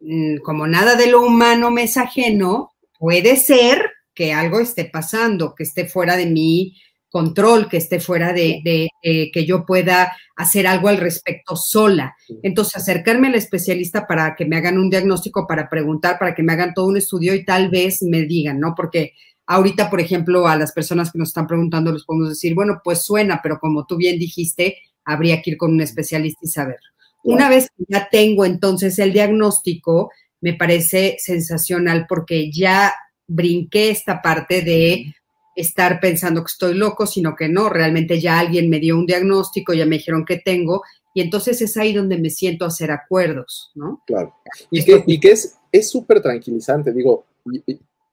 mm, 0.00 0.38
como 0.38 0.66
nada 0.66 0.94
de 0.94 1.08
lo 1.08 1.22
humano 1.22 1.70
me 1.70 1.84
es 1.84 1.96
ajeno, 1.96 2.72
puede 2.98 3.36
ser 3.36 3.90
que 4.14 4.32
algo 4.32 4.60
esté 4.60 4.84
pasando, 4.84 5.54
que 5.54 5.64
esté 5.64 5.86
fuera 5.86 6.16
de 6.16 6.26
mi 6.26 6.76
control, 7.10 7.68
que 7.68 7.76
esté 7.76 8.00
fuera 8.00 8.32
de, 8.32 8.88
que 9.02 9.44
yo 9.44 9.66
pueda 9.66 10.12
hacer 10.36 10.66
algo 10.66 10.88
al 10.88 10.98
respecto 10.98 11.56
sola. 11.56 12.14
Entonces, 12.42 12.76
acercarme 12.76 13.28
al 13.28 13.34
especialista 13.34 14.06
para 14.06 14.34
que 14.36 14.46
me 14.46 14.56
hagan 14.56 14.78
un 14.78 14.88
diagnóstico, 14.88 15.46
para 15.46 15.68
preguntar, 15.68 16.18
para 16.18 16.34
que 16.34 16.42
me 16.42 16.52
hagan 16.52 16.72
todo 16.72 16.86
un 16.86 16.96
estudio 16.96 17.34
y 17.34 17.44
tal 17.44 17.68
vez 17.68 18.02
me 18.02 18.22
digan, 18.22 18.60
¿no? 18.60 18.74
Porque 18.76 19.12
ahorita, 19.46 19.90
por 19.90 20.00
ejemplo, 20.00 20.46
a 20.46 20.56
las 20.56 20.72
personas 20.72 21.10
que 21.10 21.18
nos 21.18 21.28
están 21.28 21.46
preguntando 21.46 21.92
les 21.92 22.04
podemos 22.04 22.28
decir, 22.28 22.54
bueno, 22.54 22.80
pues 22.84 23.02
suena, 23.02 23.40
pero 23.42 23.58
como 23.58 23.84
tú 23.84 23.96
bien 23.96 24.18
dijiste, 24.18 24.78
habría 25.04 25.42
que 25.42 25.50
ir 25.50 25.56
con 25.56 25.72
un 25.72 25.80
especialista 25.80 26.40
y 26.42 26.48
saber. 26.48 26.78
Una 27.24 27.48
vez 27.48 27.68
que 27.76 27.84
ya 27.88 28.08
tengo 28.10 28.44
entonces 28.44 28.98
el 28.98 29.12
diagnóstico, 29.12 30.10
me 30.40 30.54
parece 30.54 31.16
sensacional 31.18 32.06
porque 32.08 32.50
ya 32.50 32.94
brinqué 33.26 33.90
esta 33.90 34.22
parte 34.22 34.62
de 34.62 35.14
estar 35.60 36.00
pensando 36.00 36.42
que 36.42 36.52
estoy 36.52 36.74
loco, 36.74 37.06
sino 37.06 37.34
que 37.36 37.48
no, 37.48 37.68
realmente 37.68 38.20
ya 38.20 38.38
alguien 38.38 38.68
me 38.68 38.80
dio 38.80 38.96
un 38.96 39.06
diagnóstico, 39.06 39.72
ya 39.72 39.86
me 39.86 39.96
dijeron 39.96 40.24
que 40.24 40.38
tengo, 40.38 40.82
y 41.14 41.20
entonces 41.20 41.60
es 41.60 41.76
ahí 41.76 41.92
donde 41.92 42.18
me 42.18 42.30
siento 42.30 42.64
a 42.64 42.68
hacer 42.68 42.90
acuerdos, 42.90 43.70
¿no? 43.74 44.02
Claro. 44.06 44.34
Y 44.70 45.18
que, 45.18 45.32
es 45.72 45.90
súper 45.90 46.20
tranquilizante, 46.20 46.92
digo, 46.92 47.24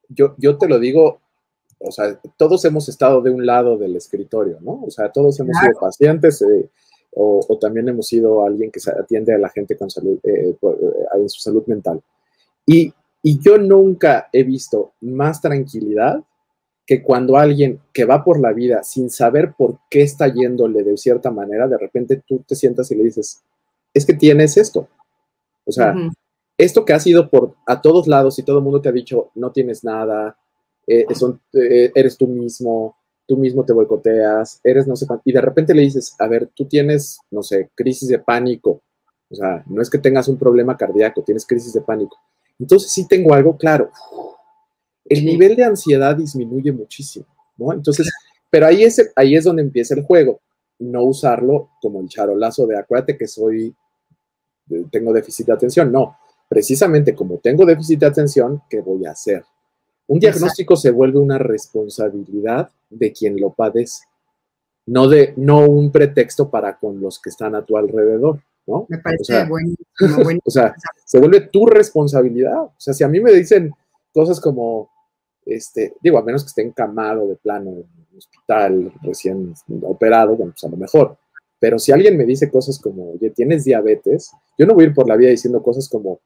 yo, 0.10 0.36
yo 0.38 0.58
te 0.58 0.68
lo 0.68 0.80
digo, 0.80 1.22
o 1.80 1.92
sea, 1.92 2.20
todos 2.38 2.66
hemos 2.66 2.90
estado 2.90 3.22
de 3.22 3.32
un 3.32 3.46
lado 3.46 3.78
del 3.78 3.96
escritorio, 3.96 4.58
¿no? 4.62 4.84
O 4.86 4.92
sea, 4.92 5.12
todos 5.12 5.40
hemos 5.40 5.58
sido 5.58 5.80
pacientes 5.80 6.42
eh, 6.42 6.70
o, 7.20 7.58
también 7.60 7.90
hemos 7.90 8.08
sido 8.08 8.46
alguien 8.46 8.72
que 8.72 8.80
atiende 8.92 9.34
a 9.34 9.40
la 9.40 9.50
gente 9.50 9.76
con 9.76 9.90
salud, 9.90 10.20
eh, 10.24 10.56
eh, 10.62 11.06
en 11.16 11.30
su 11.30 11.40
salud 11.40 11.64
mental. 11.66 12.02
Y, 12.66 12.94
yo 13.24 13.58
nunca 13.58 14.30
he 14.32 14.44
visto 14.44 14.94
más 15.02 15.42
tranquilidad 15.42 16.24
que 16.88 17.04
cuando 17.04 17.36
alguien 17.36 17.82
que 17.94 18.06
va 18.06 18.24
por 18.24 18.40
la 18.40 18.54
vida 18.54 18.82
sin 18.82 19.10
saber 19.10 19.54
por 19.58 19.78
qué 19.90 20.04
está 20.04 20.30
yéndole 20.30 20.84
de 20.84 20.98
cierta 20.98 21.30
manera, 21.30 21.68
de 21.68 21.78
repente 21.78 22.24
tú 22.26 22.44
te 22.48 22.56
sientas 22.56 22.90
y 22.90 22.96
le 22.96 23.04
dices, 23.04 23.44
es 23.94 24.06
que 24.06 24.14
tienes 24.14 24.56
esto. 24.56 24.88
O 25.66 25.72
sea, 25.74 25.94
esto 26.58 26.86
que 26.86 26.94
has 26.94 27.06
ido 27.06 27.30
por 27.30 27.56
a 27.66 27.82
todos 27.82 28.08
lados 28.08 28.40
y 28.40 28.44
todo 28.44 28.60
el 28.60 28.64
mundo 28.64 28.82
te 28.82 28.88
ha 28.88 28.94
dicho, 28.94 29.32
no 29.36 29.52
tienes 29.52 29.84
nada, 29.84 30.38
eh, 30.88 31.06
eh, 31.54 31.92
eres 31.94 32.18
tú 32.18 32.26
mismo, 32.26 32.96
tú 33.28 33.36
mismo 33.36 33.66
te 33.66 33.74
boicoteas, 33.74 34.62
eres 34.64 34.88
no 34.88 34.96
sé 34.96 35.06
cuánto, 35.06 35.24
y 35.26 35.34
de 35.34 35.42
repente 35.42 35.76
le 35.76 35.82
dices, 35.82 36.16
a 36.18 36.28
ver, 36.28 36.50
tú 36.56 36.66
tienes, 36.66 37.20
no 37.30 37.44
sé, 37.44 37.70
crisis 37.76 38.08
de 38.08 38.20
pánico, 38.20 38.82
o 39.30 39.36
sea, 39.36 39.62
no 39.68 39.82
es 39.82 39.90
que 39.90 39.98
tengas 39.98 40.30
un 40.30 40.38
problema 40.38 40.78
cardíaco, 40.78 41.22
tienes 41.22 41.46
crisis 41.46 41.74
de 41.74 41.82
pánico. 41.82 42.18
Entonces 42.58 42.92
sí 42.92 43.06
tengo 43.08 43.34
algo 43.34 43.58
claro. 43.58 43.92
El 45.10 45.26
nivel 45.26 45.56
de 45.56 45.64
ansiedad 45.64 46.16
disminuye 46.16 46.72
muchísimo, 46.72 47.26
¿no? 47.58 47.74
Entonces, 47.74 48.12
pero 48.50 48.68
ahí 48.68 48.84
es, 48.84 49.12
ahí 49.16 49.36
es 49.36 49.44
donde 49.44 49.62
empieza 49.62 49.96
el 49.96 50.04
juego. 50.04 50.40
No 50.80 51.04
usarlo 51.04 51.70
como 51.82 52.02
el 52.02 52.08
charolazo 52.08 52.68
de 52.68 52.78
acuérdate 52.78 53.18
que 53.18 53.28
soy, 53.28 53.74
tengo 54.92 55.14
déficit 55.14 55.48
de 55.48 55.54
atención. 55.54 55.92
No, 55.92 56.18
precisamente 56.48 57.16
como 57.16 57.38
tengo 57.38 57.66
déficit 57.66 58.00
de 58.00 58.06
atención, 58.06 58.62
¿qué 58.70 58.82
voy 58.82 59.06
a 59.06 59.12
hacer? 59.12 59.44
Un 60.08 60.20
diagnóstico 60.20 60.76
se 60.76 60.92
vuelve 60.92 61.20
una 61.20 61.38
responsabilidad 61.38 62.70
de 62.90 63.12
quien 63.12 63.40
lo 63.40 63.52
padece, 63.52 64.06
no, 64.86 65.10
de, 65.10 65.34
no 65.36 65.68
un 65.68 65.92
pretexto 65.92 66.50
para 66.50 66.78
con 66.78 67.02
los 67.02 67.20
que 67.20 67.30
están 67.30 67.56
a 67.56 67.66
tu 67.66 67.78
alrededor. 67.78 68.40
¿no? 68.68 68.86
Me 68.90 69.00
parece 69.00 69.46
bueno, 69.46 69.76
o 70.46 70.52
sea, 70.52 70.76
se 71.06 71.20
vuelve 71.20 71.42
tu 71.42 71.66
responsabilidad. 71.66 72.64
O 72.64 72.74
sea, 72.78 72.94
si 72.94 73.04
a 73.04 73.08
mí 73.08 73.20
me 73.20 73.34
dicen 73.34 73.72
cosas 74.14 74.40
como, 74.40 74.90
este, 75.48 75.94
digo, 76.02 76.18
a 76.18 76.24
menos 76.24 76.44
que 76.44 76.50
esté 76.50 76.62
encamado 76.62 77.28
de 77.28 77.36
plano 77.36 77.72
en 77.72 77.78
un 77.78 78.18
hospital 78.18 78.94
recién 79.02 79.54
operado, 79.84 80.36
bueno, 80.36 80.52
pues 80.52 80.64
a 80.64 80.70
lo 80.70 80.78
mejor. 80.78 81.18
Pero 81.60 81.80
si 81.80 81.92
alguien 81.92 82.18
me 82.18 82.26
dice 82.26 82.52
cosas 82.52 82.80
como, 82.80 83.14
oye, 83.14 83.32
tienes 83.32 83.64
diabetes, 83.64 84.32
yo 84.58 84.66
no 84.66 84.74
voy 84.74 84.86
a 84.86 84.88
ir 84.88 84.94
por 84.94 85.08
la 85.08 85.16
vida 85.16 85.30
diciendo 85.30 85.64
cosas 85.64 85.90
como, 85.90 86.20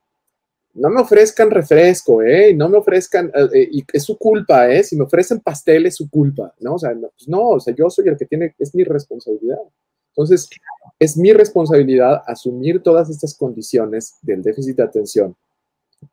no 0.73 0.89
me 0.89 1.01
ofrezcan 1.01 1.51
refresco, 1.51 2.21
¿eh? 2.21 2.53
No 2.53 2.69
me 2.69 2.77
ofrezcan, 2.77 3.27
eh, 3.27 3.47
eh, 3.53 3.69
y 3.71 3.83
es 3.91 4.03
su 4.03 4.17
culpa, 4.17 4.69
¿eh? 4.69 4.83
Si 4.83 4.95
me 4.95 5.03
ofrecen 5.03 5.39
pastel 5.39 5.85
es 5.85 5.95
su 5.95 6.09
culpa, 6.09 6.53
¿no? 6.59 6.75
O 6.75 6.79
sea, 6.79 6.93
no, 6.93 7.09
pues 7.09 7.27
no, 7.27 7.49
o 7.49 7.59
sea, 7.59 7.73
yo 7.75 7.89
soy 7.89 8.07
el 8.07 8.17
que 8.17 8.25
tiene, 8.25 8.55
es 8.57 8.73
mi 8.73 8.83
responsabilidad. 8.83 9.59
Entonces, 10.09 10.49
es 10.99 11.17
mi 11.17 11.31
responsabilidad 11.33 12.21
asumir 12.25 12.81
todas 12.83 13.09
estas 13.09 13.35
condiciones 13.35 14.15
del 14.21 14.41
déficit 14.41 14.77
de 14.77 14.83
atención, 14.83 15.35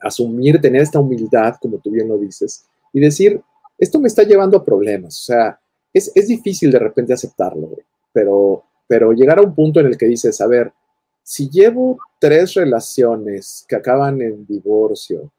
asumir, 0.00 0.60
tener 0.60 0.82
esta 0.82 1.00
humildad, 1.00 1.56
como 1.60 1.78
tú 1.78 1.90
bien 1.90 2.08
lo 2.08 2.18
dices, 2.18 2.64
y 2.92 3.00
decir, 3.00 3.40
esto 3.78 4.00
me 4.00 4.08
está 4.08 4.22
llevando 4.22 4.56
a 4.56 4.64
problemas. 4.64 5.18
O 5.18 5.24
sea, 5.24 5.60
es, 5.92 6.12
difícil 6.14 6.70
de 6.70 6.78
repente 6.78 7.12
aceptarlo, 7.12 7.70
pero, 8.12 8.64
pero 8.86 9.12
llegar 9.12 9.38
a 9.38 9.42
un 9.42 9.54
punto 9.54 9.80
en 9.80 9.86
el 9.86 9.96
que 9.96 10.06
dices, 10.06 10.40
a 10.40 10.46
ver, 10.46 10.72
si 11.22 11.48
llevo 11.48 11.98
tres 12.18 12.54
relaciones 12.54 13.64
que 13.68 13.76
acaban 13.76 14.20
en 14.22 14.46
divorcio, 14.46 15.30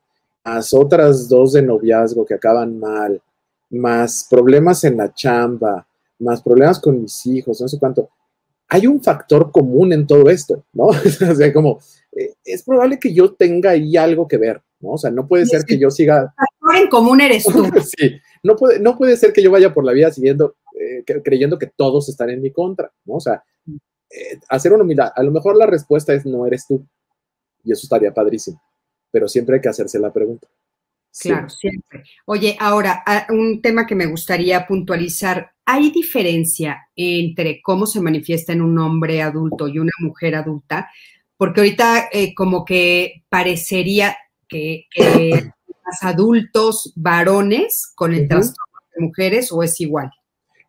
más 0.45 0.74
otras 0.74 1.28
dos 1.28 1.54
de 1.54 1.62
noviazgo 1.62 2.26
que 2.26 2.36
acaban 2.36 2.80
mal, 2.80 3.22
más 3.70 4.28
problemas 4.30 4.84
en 4.84 4.97
la 4.97 5.14
chamba, 5.14 5.86
más 6.20 6.41
problemas 6.41 6.80
con 6.80 7.02
mis 7.02 7.26
hijos, 7.26 7.62
no 7.62 7.68
sé 7.68 7.78
cuánto, 7.80 8.10
hay 8.68 8.86
un 8.86 9.02
factor 9.02 9.52
común 9.52 9.93
en 9.93 10.06
todo 10.06 10.30
esto, 10.30 10.64
¿no? 10.74 10.86
o 11.32 11.36
sea, 11.36 11.52
como, 11.52 11.80
eh, 12.12 12.34
es 12.45 12.64
probable 12.64 13.00
que 13.00 13.14
yo 13.14 13.34
tenga 13.34 13.72
ahí 13.72 13.97
algo 13.97 14.28
que 14.28 14.38
ver, 14.38 14.62
¿no? 14.80 14.91
O 14.91 14.97
sea, 14.97 15.10
no 15.12 15.28
puede 15.28 15.45
ser 15.45 15.64
que 15.66 15.78
yo 15.78 15.89
siga... 15.89 16.34
Factor 16.70 16.84
en 16.84 16.89
común 16.89 17.22
eres 17.22 17.43
tú. 17.43 17.63
sí, 17.97 18.20
no 18.43 18.55
puede, 18.55 18.80
no 18.80 18.97
puede 18.97 19.17
ser 19.17 19.34
que 19.34 19.41
yo 19.43 19.51
vaya 19.51 19.74
por 19.74 19.84
la 19.84 19.93
vida 19.93 20.11
siguiendo, 20.11 20.55
eh, 20.80 21.03
creyendo 21.24 21.57
que 21.57 21.67
todos 21.67 22.09
están 22.09 22.30
en 22.30 22.41
mi 22.41 22.51
contra, 22.51 22.91
¿no? 23.05 23.15
O 23.15 23.20
sea, 23.20 23.43
eh, 23.67 24.39
hacer 24.49 24.74
una 24.74 24.84
humildad, 24.84 25.11
a 25.15 25.24
lo 25.24 25.32
mejor 25.32 25.55
la 25.55 25.65
respuesta 25.65 26.13
es 26.13 26.26
no 26.26 26.45
eres 26.45 26.65
tú, 26.67 26.86
y 27.63 27.72
eso 27.72 27.82
estaría 27.84 28.13
padrísimo, 28.13 28.61
pero 29.11 29.28
siempre 29.28 29.55
hay 29.55 29.61
que 29.61 29.70
hacerse 29.70 29.99
la 29.99 30.13
pregunta. 30.13 30.47
Claro, 31.22 31.49
siempre. 31.49 32.03
Oye, 32.26 32.55
ahora, 32.59 33.03
un 33.30 33.61
tema 33.63 33.88
que 33.88 33.95
me 33.95 34.05
gustaría 34.05 34.67
puntualizar. 34.67 35.51
¿hay 35.70 35.91
diferencia 35.91 36.89
entre 36.95 37.61
cómo 37.61 37.86
se 37.86 38.01
manifiesta 38.01 38.53
en 38.53 38.63
un 38.63 38.80
hombre 38.80 39.22
adulto 39.22 39.67
y 39.67 39.78
una 39.78 39.91
mujer 39.99 40.34
adulta? 40.34 40.89
Porque 41.38 41.61
ahorita 41.61 42.09
eh, 42.11 42.34
como 42.34 42.65
que 42.65 43.24
parecería 43.30 44.17
que, 44.47 44.88
que 44.89 45.51
los 45.90 46.04
adultos 46.04 46.94
varones 46.96 47.92
con 47.96 48.14
el 48.14 48.28
trastorno 48.28 48.80
de 48.96 49.06
mujeres 49.06 49.52
o 49.52 49.64
es 49.64 49.80
igual. 49.82 50.12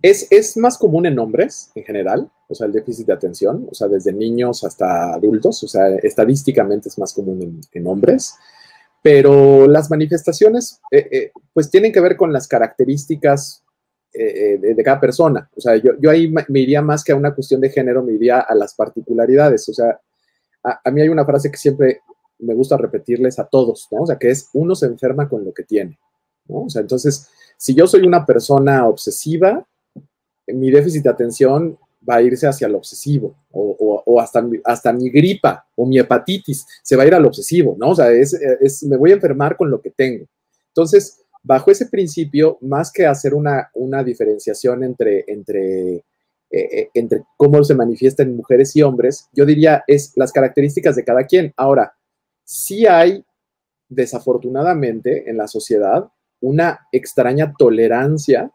Es, 0.02 0.26
es, 0.30 0.56
más 0.56 0.78
común 0.78 1.04
en 1.04 1.18
hombres 1.18 1.70
en 1.74 1.84
general, 1.84 2.30
o 2.48 2.54
sea, 2.54 2.66
el 2.66 2.72
déficit 2.72 3.06
de 3.06 3.12
atención, 3.12 3.66
o 3.70 3.74
sea, 3.74 3.86
desde 3.86 4.12
niños 4.12 4.64
hasta 4.64 5.12
adultos, 5.14 5.62
o 5.62 5.68
sea, 5.68 5.88
estadísticamente 5.96 6.88
es 6.88 6.98
más 6.98 7.12
común 7.12 7.42
en, 7.42 7.60
en 7.72 7.86
hombres, 7.86 8.34
pero 9.02 9.66
las 9.66 9.90
manifestaciones, 9.90 10.80
eh, 10.90 11.08
eh, 11.10 11.32
pues 11.52 11.70
tienen 11.70 11.92
que 11.92 12.00
ver 12.00 12.16
con 12.16 12.32
las 12.32 12.48
características 12.48 13.62
eh, 14.12 14.58
de, 14.58 14.74
de, 14.74 14.82
cada 14.82 14.98
persona, 14.98 15.50
o 15.54 15.60
sea, 15.60 15.76
yo, 15.76 15.92
yo, 16.00 16.10
ahí 16.10 16.32
me 16.48 16.60
iría 16.60 16.80
más 16.80 17.04
que 17.04 17.12
a 17.12 17.16
una 17.16 17.34
cuestión 17.34 17.60
de 17.60 17.70
género, 17.70 18.02
me 18.02 18.14
iría 18.14 18.40
a 18.40 18.54
las 18.54 18.74
particularidades, 18.74 19.68
o 19.68 19.74
sea, 19.74 20.00
a, 20.64 20.80
a 20.82 20.90
mí 20.90 21.02
hay 21.02 21.10
una 21.10 21.26
frase 21.26 21.50
que 21.50 21.58
siempre 21.58 22.00
me 22.42 22.54
gusta 22.54 22.76
repetirles 22.76 23.38
a 23.38 23.44
todos, 23.44 23.88
¿no? 23.90 24.02
O 24.02 24.06
sea, 24.06 24.16
que 24.16 24.30
es 24.30 24.48
uno 24.52 24.74
se 24.74 24.86
enferma 24.86 25.28
con 25.28 25.44
lo 25.44 25.52
que 25.52 25.64
tiene, 25.64 25.98
¿no? 26.46 26.62
O 26.62 26.70
sea, 26.70 26.82
entonces, 26.82 27.28
si 27.56 27.74
yo 27.74 27.86
soy 27.86 28.06
una 28.06 28.24
persona 28.24 28.86
obsesiva, 28.86 29.66
mi 30.46 30.70
déficit 30.70 31.04
de 31.04 31.10
atención 31.10 31.78
va 32.08 32.16
a 32.16 32.22
irse 32.22 32.46
hacia 32.46 32.68
lo 32.68 32.78
obsesivo 32.78 33.36
o, 33.50 33.76
o, 33.78 34.02
o 34.06 34.20
hasta, 34.20 34.44
hasta, 34.64 34.92
mi 34.92 35.10
gripa 35.10 35.66
o 35.76 35.86
mi 35.86 35.98
hepatitis 35.98 36.66
se 36.82 36.96
va 36.96 37.02
a 37.02 37.06
ir 37.06 37.14
al 37.14 37.26
obsesivo, 37.26 37.76
¿no? 37.78 37.90
O 37.90 37.94
sea, 37.94 38.10
es, 38.10 38.32
es, 38.32 38.82
me 38.84 38.96
voy 38.96 39.10
a 39.10 39.14
enfermar 39.14 39.56
con 39.56 39.70
lo 39.70 39.80
que 39.80 39.90
tengo. 39.90 40.24
Entonces, 40.68 41.20
bajo 41.42 41.70
ese 41.70 41.86
principio, 41.86 42.58
más 42.60 42.92
que 42.92 43.06
hacer 43.06 43.34
una, 43.34 43.70
una 43.74 44.02
diferenciación 44.02 44.84
entre, 44.84 45.24
entre, 45.26 45.96
eh, 45.96 46.04
eh, 46.50 46.90
entre 46.94 47.24
cómo 47.36 47.62
se 47.64 47.74
manifiesta 47.74 48.22
en 48.22 48.36
mujeres 48.36 48.74
y 48.76 48.82
hombres, 48.82 49.28
yo 49.32 49.44
diría 49.44 49.84
es 49.86 50.12
las 50.16 50.32
características 50.32 50.96
de 50.96 51.04
cada 51.04 51.24
quien. 51.24 51.52
Ahora, 51.56 51.94
sí 52.50 52.84
hay, 52.84 53.24
desafortunadamente, 53.88 55.30
en 55.30 55.36
la 55.36 55.46
sociedad 55.46 56.10
una 56.40 56.80
extraña 56.90 57.54
tolerancia 57.56 58.50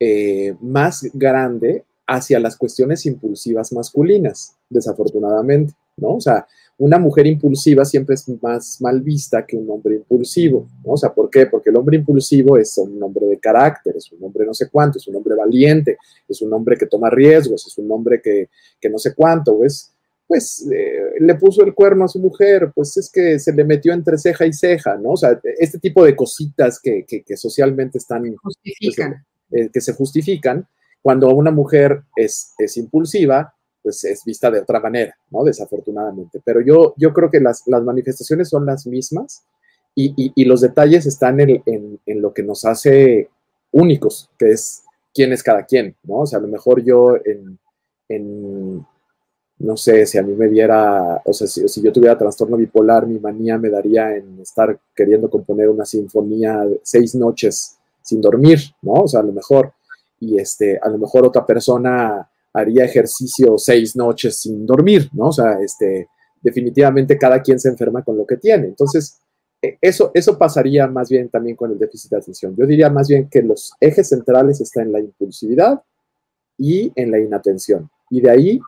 eh, 0.00 0.56
más 0.62 1.10
grande 1.12 1.84
hacia 2.06 2.40
las 2.40 2.56
cuestiones 2.56 3.04
impulsivas 3.04 3.72
masculinas, 3.72 4.56
desafortunadamente, 4.70 5.74
¿no? 5.98 6.14
O 6.14 6.20
sea, 6.20 6.46
una 6.78 6.98
mujer 6.98 7.26
impulsiva 7.26 7.84
siempre 7.84 8.14
es 8.14 8.26
más 8.42 8.80
mal 8.80 9.02
vista 9.02 9.44
que 9.44 9.56
un 9.56 9.70
hombre 9.70 9.96
impulsivo, 9.96 10.66
¿no? 10.82 10.92
O 10.92 10.96
sea, 10.96 11.12
¿por 11.12 11.28
qué? 11.28 11.46
Porque 11.46 11.68
el 11.68 11.76
hombre 11.76 11.98
impulsivo 11.98 12.56
es 12.56 12.78
un 12.78 13.02
hombre 13.02 13.26
de 13.26 13.38
carácter, 13.38 13.98
es 13.98 14.10
un 14.12 14.24
hombre 14.24 14.46
no 14.46 14.54
sé 14.54 14.70
cuánto, 14.70 14.96
es 14.96 15.06
un 15.08 15.16
hombre 15.16 15.34
valiente, 15.34 15.98
es 16.26 16.40
un 16.40 16.52
hombre 16.54 16.78
que 16.78 16.86
toma 16.86 17.10
riesgos, 17.10 17.66
es 17.66 17.76
un 17.76 17.90
hombre 17.92 18.22
que, 18.22 18.48
que 18.80 18.88
no 18.88 18.98
sé 18.98 19.14
cuánto, 19.14 19.62
es, 19.62 19.93
pues 20.26 20.68
eh, 20.72 21.20
le 21.20 21.34
puso 21.34 21.62
el 21.64 21.74
cuerno 21.74 22.04
a 22.04 22.08
su 22.08 22.18
mujer, 22.18 22.72
pues 22.74 22.96
es 22.96 23.10
que 23.10 23.38
se 23.38 23.52
le 23.52 23.64
metió 23.64 23.92
entre 23.92 24.18
ceja 24.18 24.46
y 24.46 24.52
ceja, 24.52 24.96
¿no? 24.96 25.10
O 25.10 25.16
sea, 25.16 25.38
este 25.58 25.78
tipo 25.78 26.04
de 26.04 26.16
cositas 26.16 26.80
que, 26.80 27.04
que, 27.06 27.22
que 27.22 27.36
socialmente 27.36 27.98
están... 27.98 28.34
Justifican. 28.36 29.12
Pues, 29.12 29.34
eh, 29.50 29.70
que 29.72 29.80
se 29.80 29.92
justifican, 29.92 30.66
cuando 31.02 31.28
una 31.28 31.50
mujer 31.50 32.02
es, 32.16 32.54
es, 32.58 32.76
impulsiva, 32.76 33.54
pues 33.82 34.02
es 34.02 34.24
vista 34.24 34.50
de 34.50 34.60
otra 34.60 34.80
manera, 34.80 35.14
¿no? 35.30 35.44
Desafortunadamente. 35.44 36.40
Pero 36.44 36.60
yo, 36.60 36.94
yo 36.96 37.12
creo 37.12 37.30
que 37.30 37.40
las, 37.40 37.62
las 37.66 37.82
manifestaciones 37.82 38.48
son 38.48 38.64
las 38.66 38.86
mismas 38.86 39.44
y, 39.94 40.14
y, 40.16 40.32
y 40.34 40.44
los 40.46 40.62
detalles 40.62 41.06
están 41.06 41.38
en, 41.40 41.62
en, 41.66 42.00
en, 42.04 42.22
lo 42.22 42.32
que 42.32 42.42
nos 42.42 42.64
hace 42.64 43.28
únicos, 43.70 44.30
que 44.38 44.52
es 44.52 44.82
quién 45.12 45.32
es 45.32 45.42
cada 45.42 45.66
quien, 45.66 45.94
¿no? 46.04 46.20
O 46.20 46.26
sea, 46.26 46.38
a 46.38 46.42
lo 46.42 46.48
mejor 46.48 46.82
yo 46.82 47.16
en, 47.24 47.58
en 48.08 48.84
no 49.58 49.76
sé, 49.76 50.04
si 50.06 50.18
a 50.18 50.22
mí 50.22 50.32
me 50.34 50.48
diera, 50.48 51.22
o 51.24 51.32
sea, 51.32 51.46
si, 51.46 51.80
yo 51.80 51.92
tuviera 51.92 52.18
trastorno 52.18 52.56
bipolar, 52.56 53.06
mi 53.06 53.18
manía 53.18 53.56
me 53.56 53.70
daría 53.70 54.14
en 54.16 54.40
estar 54.40 54.78
queriendo 54.94 55.30
componer 55.30 55.68
una 55.68 55.84
sinfonía 55.84 56.66
seis 56.82 57.14
noches 57.14 57.78
sin 58.02 58.20
dormir, 58.20 58.58
¿no? 58.82 58.92
O 58.92 59.08
sea, 59.08 59.20
a 59.20 59.22
lo 59.22 59.32
mejor, 59.32 59.72
y 60.20 60.38
este, 60.38 60.78
a 60.82 60.88
lo 60.88 60.98
mejor 60.98 61.24
otra 61.26 61.46
persona 61.46 62.28
haría 62.52 62.84
ejercicio 62.84 63.56
seis 63.56 63.96
noches 63.96 64.40
sin 64.40 64.66
dormir, 64.66 65.08
¿no? 65.12 65.28
O 65.28 65.32
sea, 65.32 65.58
este, 65.60 66.08
definitivamente 66.42 67.16
cada 67.16 67.40
quien 67.40 67.58
se 67.58 67.68
enferma 67.68 68.02
con 68.02 68.16
lo 68.16 68.26
que 68.26 68.36
tiene. 68.36 68.66
Entonces, 68.66 69.20
e, 69.62 69.78
eso, 69.80 70.10
eso 70.14 70.36
pasaría 70.36 70.86
más 70.88 71.08
bien 71.08 71.28
también 71.28 71.56
con 71.56 71.70
el 71.70 71.78
déficit 71.78 72.10
de 72.10 72.18
atención. 72.18 72.54
Yo 72.56 72.66
diría 72.66 72.90
más 72.90 73.08
bien 73.08 73.28
que 73.28 73.42
los 73.42 73.72
ejes 73.80 74.08
centrales 74.08 74.60
están 74.60 74.86
en 74.86 74.92
la 74.92 75.00
impulsividad 75.00 75.82
y 76.58 76.92
en 76.96 77.10
la 77.10 77.18
inatención. 77.18 77.88
Y 78.10 78.20
de 78.20 78.30
ahí 78.30 78.60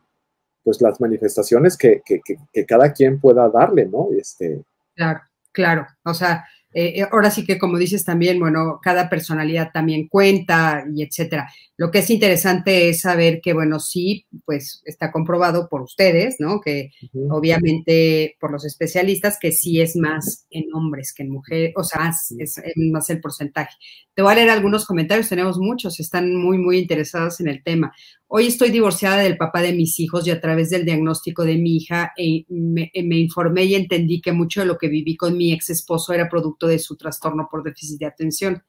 pues 0.67 0.81
las 0.81 0.99
manifestaciones 0.99 1.77
que, 1.77 2.01
que, 2.05 2.19
que, 2.25 2.35
que, 2.51 2.65
cada 2.65 2.91
quien 2.91 3.21
pueda 3.21 3.47
darle, 3.47 3.85
¿no? 3.85 4.09
Este... 4.19 4.61
Claro, 4.93 5.21
claro. 5.53 5.87
O 6.03 6.13
sea, 6.13 6.43
eh, 6.73 7.07
ahora 7.09 7.31
sí 7.31 7.45
que 7.45 7.57
como 7.57 7.77
dices 7.77 8.03
también, 8.03 8.37
bueno, 8.37 8.81
cada 8.83 9.09
personalidad 9.09 9.71
también 9.73 10.09
cuenta 10.09 10.83
y 10.93 11.03
etcétera. 11.03 11.49
Lo 11.77 11.89
que 11.89 11.99
es 11.99 12.09
interesante 12.09 12.89
es 12.89 12.99
saber 13.01 13.39
que, 13.41 13.53
bueno, 13.53 13.79
sí, 13.79 14.25
pues 14.43 14.81
está 14.83 15.09
comprobado 15.09 15.69
por 15.69 15.81
ustedes, 15.81 16.35
¿no? 16.39 16.59
Que 16.59 16.91
uh 17.13 17.17
-huh. 17.17 17.37
obviamente 17.37 18.35
por 18.41 18.51
los 18.51 18.65
especialistas 18.65 19.37
que 19.39 19.53
sí 19.53 19.79
es 19.79 19.95
más 19.95 20.45
en 20.49 20.65
hombres 20.73 21.13
que 21.13 21.23
en 21.23 21.29
mujeres, 21.29 21.71
o 21.77 21.83
sea, 21.83 22.11
es, 22.37 22.57
es, 22.57 22.61
más 22.75 23.09
el 23.09 23.21
porcentaje. 23.21 23.73
Te 24.13 24.21
voy 24.21 24.33
a 24.33 24.35
leer 24.35 24.49
algunos 24.49 24.85
comentarios, 24.85 25.29
tenemos 25.29 25.57
muchos, 25.59 25.99
están 26.01 26.35
muy, 26.35 26.57
muy 26.57 26.79
interesados 26.79 27.39
en 27.39 27.47
el 27.47 27.63
tema. 27.63 27.93
Hoy 28.29 28.47
estoy 28.47 28.71
divorciada 28.71 29.17
del 29.21 29.37
papá 29.37 29.61
de 29.61 29.71
mis 29.71 29.99
hijos 30.01 30.27
y 30.27 30.31
a 30.31 30.41
través 30.41 30.69
del 30.69 30.83
diagnóstico 30.83 31.45
de 31.45 31.57
mi 31.57 31.77
hija 31.77 32.11
eh, 32.17 32.43
me, 32.49 32.91
me, 32.93 33.17
informé 33.17 33.63
y 33.63 33.75
entendí 33.75 34.19
que 34.19 34.33
mucho 34.33 34.59
de 34.59 34.65
lo 34.65 34.77
que 34.77 34.89
viví 34.89 35.15
con 35.15 35.37
mi 35.37 35.53
ex 35.53 35.69
esposo 35.69 36.11
era 36.11 36.27
producto 36.27 36.67
de 36.67 36.77
su 36.77 36.97
trastorno 36.97 37.47
por 37.49 37.63
déficit 37.63 37.99
de 37.99 38.05
atención. 38.05 38.63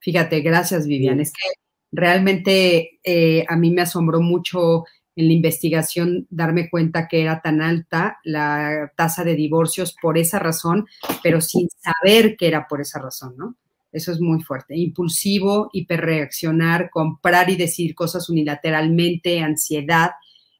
Fíjate, 0.00 0.40
gracias 0.40 0.88
Vivian. 0.88 1.20
Es 1.20 1.32
que 1.32 1.48
realmente 1.92 2.98
eh, 3.04 3.44
a 3.48 3.56
mí 3.56 3.70
me 3.70 3.82
asombró 3.82 4.20
mucho 4.20 4.84
en 5.14 5.28
la 5.28 5.32
investigación 5.32 6.26
darme 6.28 6.68
cuenta 6.68 7.06
que 7.06 7.22
era 7.22 7.40
tan 7.40 7.62
alta 7.62 8.18
la 8.24 8.92
tasa 8.96 9.22
de 9.22 9.36
divorcios 9.36 9.94
por 10.02 10.18
esa 10.18 10.40
razón, 10.40 10.86
pero 11.22 11.40
sin 11.40 11.68
saber 11.70 12.36
que 12.36 12.48
era 12.48 12.66
por 12.66 12.80
esa 12.80 13.00
razón, 13.00 13.36
¿no? 13.36 13.56
Eso 13.94 14.10
es 14.10 14.20
muy 14.20 14.42
fuerte. 14.42 14.76
Impulsivo, 14.76 15.70
hiperreaccionar, 15.72 16.90
comprar 16.90 17.48
y 17.48 17.54
decir 17.54 17.94
cosas 17.94 18.28
unilateralmente, 18.28 19.38
ansiedad. 19.38 20.10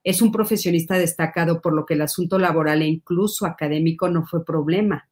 Es 0.04 0.22
un 0.22 0.30
profesionista 0.30 0.96
destacado 0.96 1.60
por 1.60 1.74
lo 1.74 1.84
que 1.84 1.94
el 1.94 2.02
asunto 2.02 2.38
laboral 2.38 2.82
e 2.82 2.86
incluso 2.86 3.44
académico 3.44 4.08
no 4.08 4.24
fue 4.24 4.44
problema. 4.44 5.08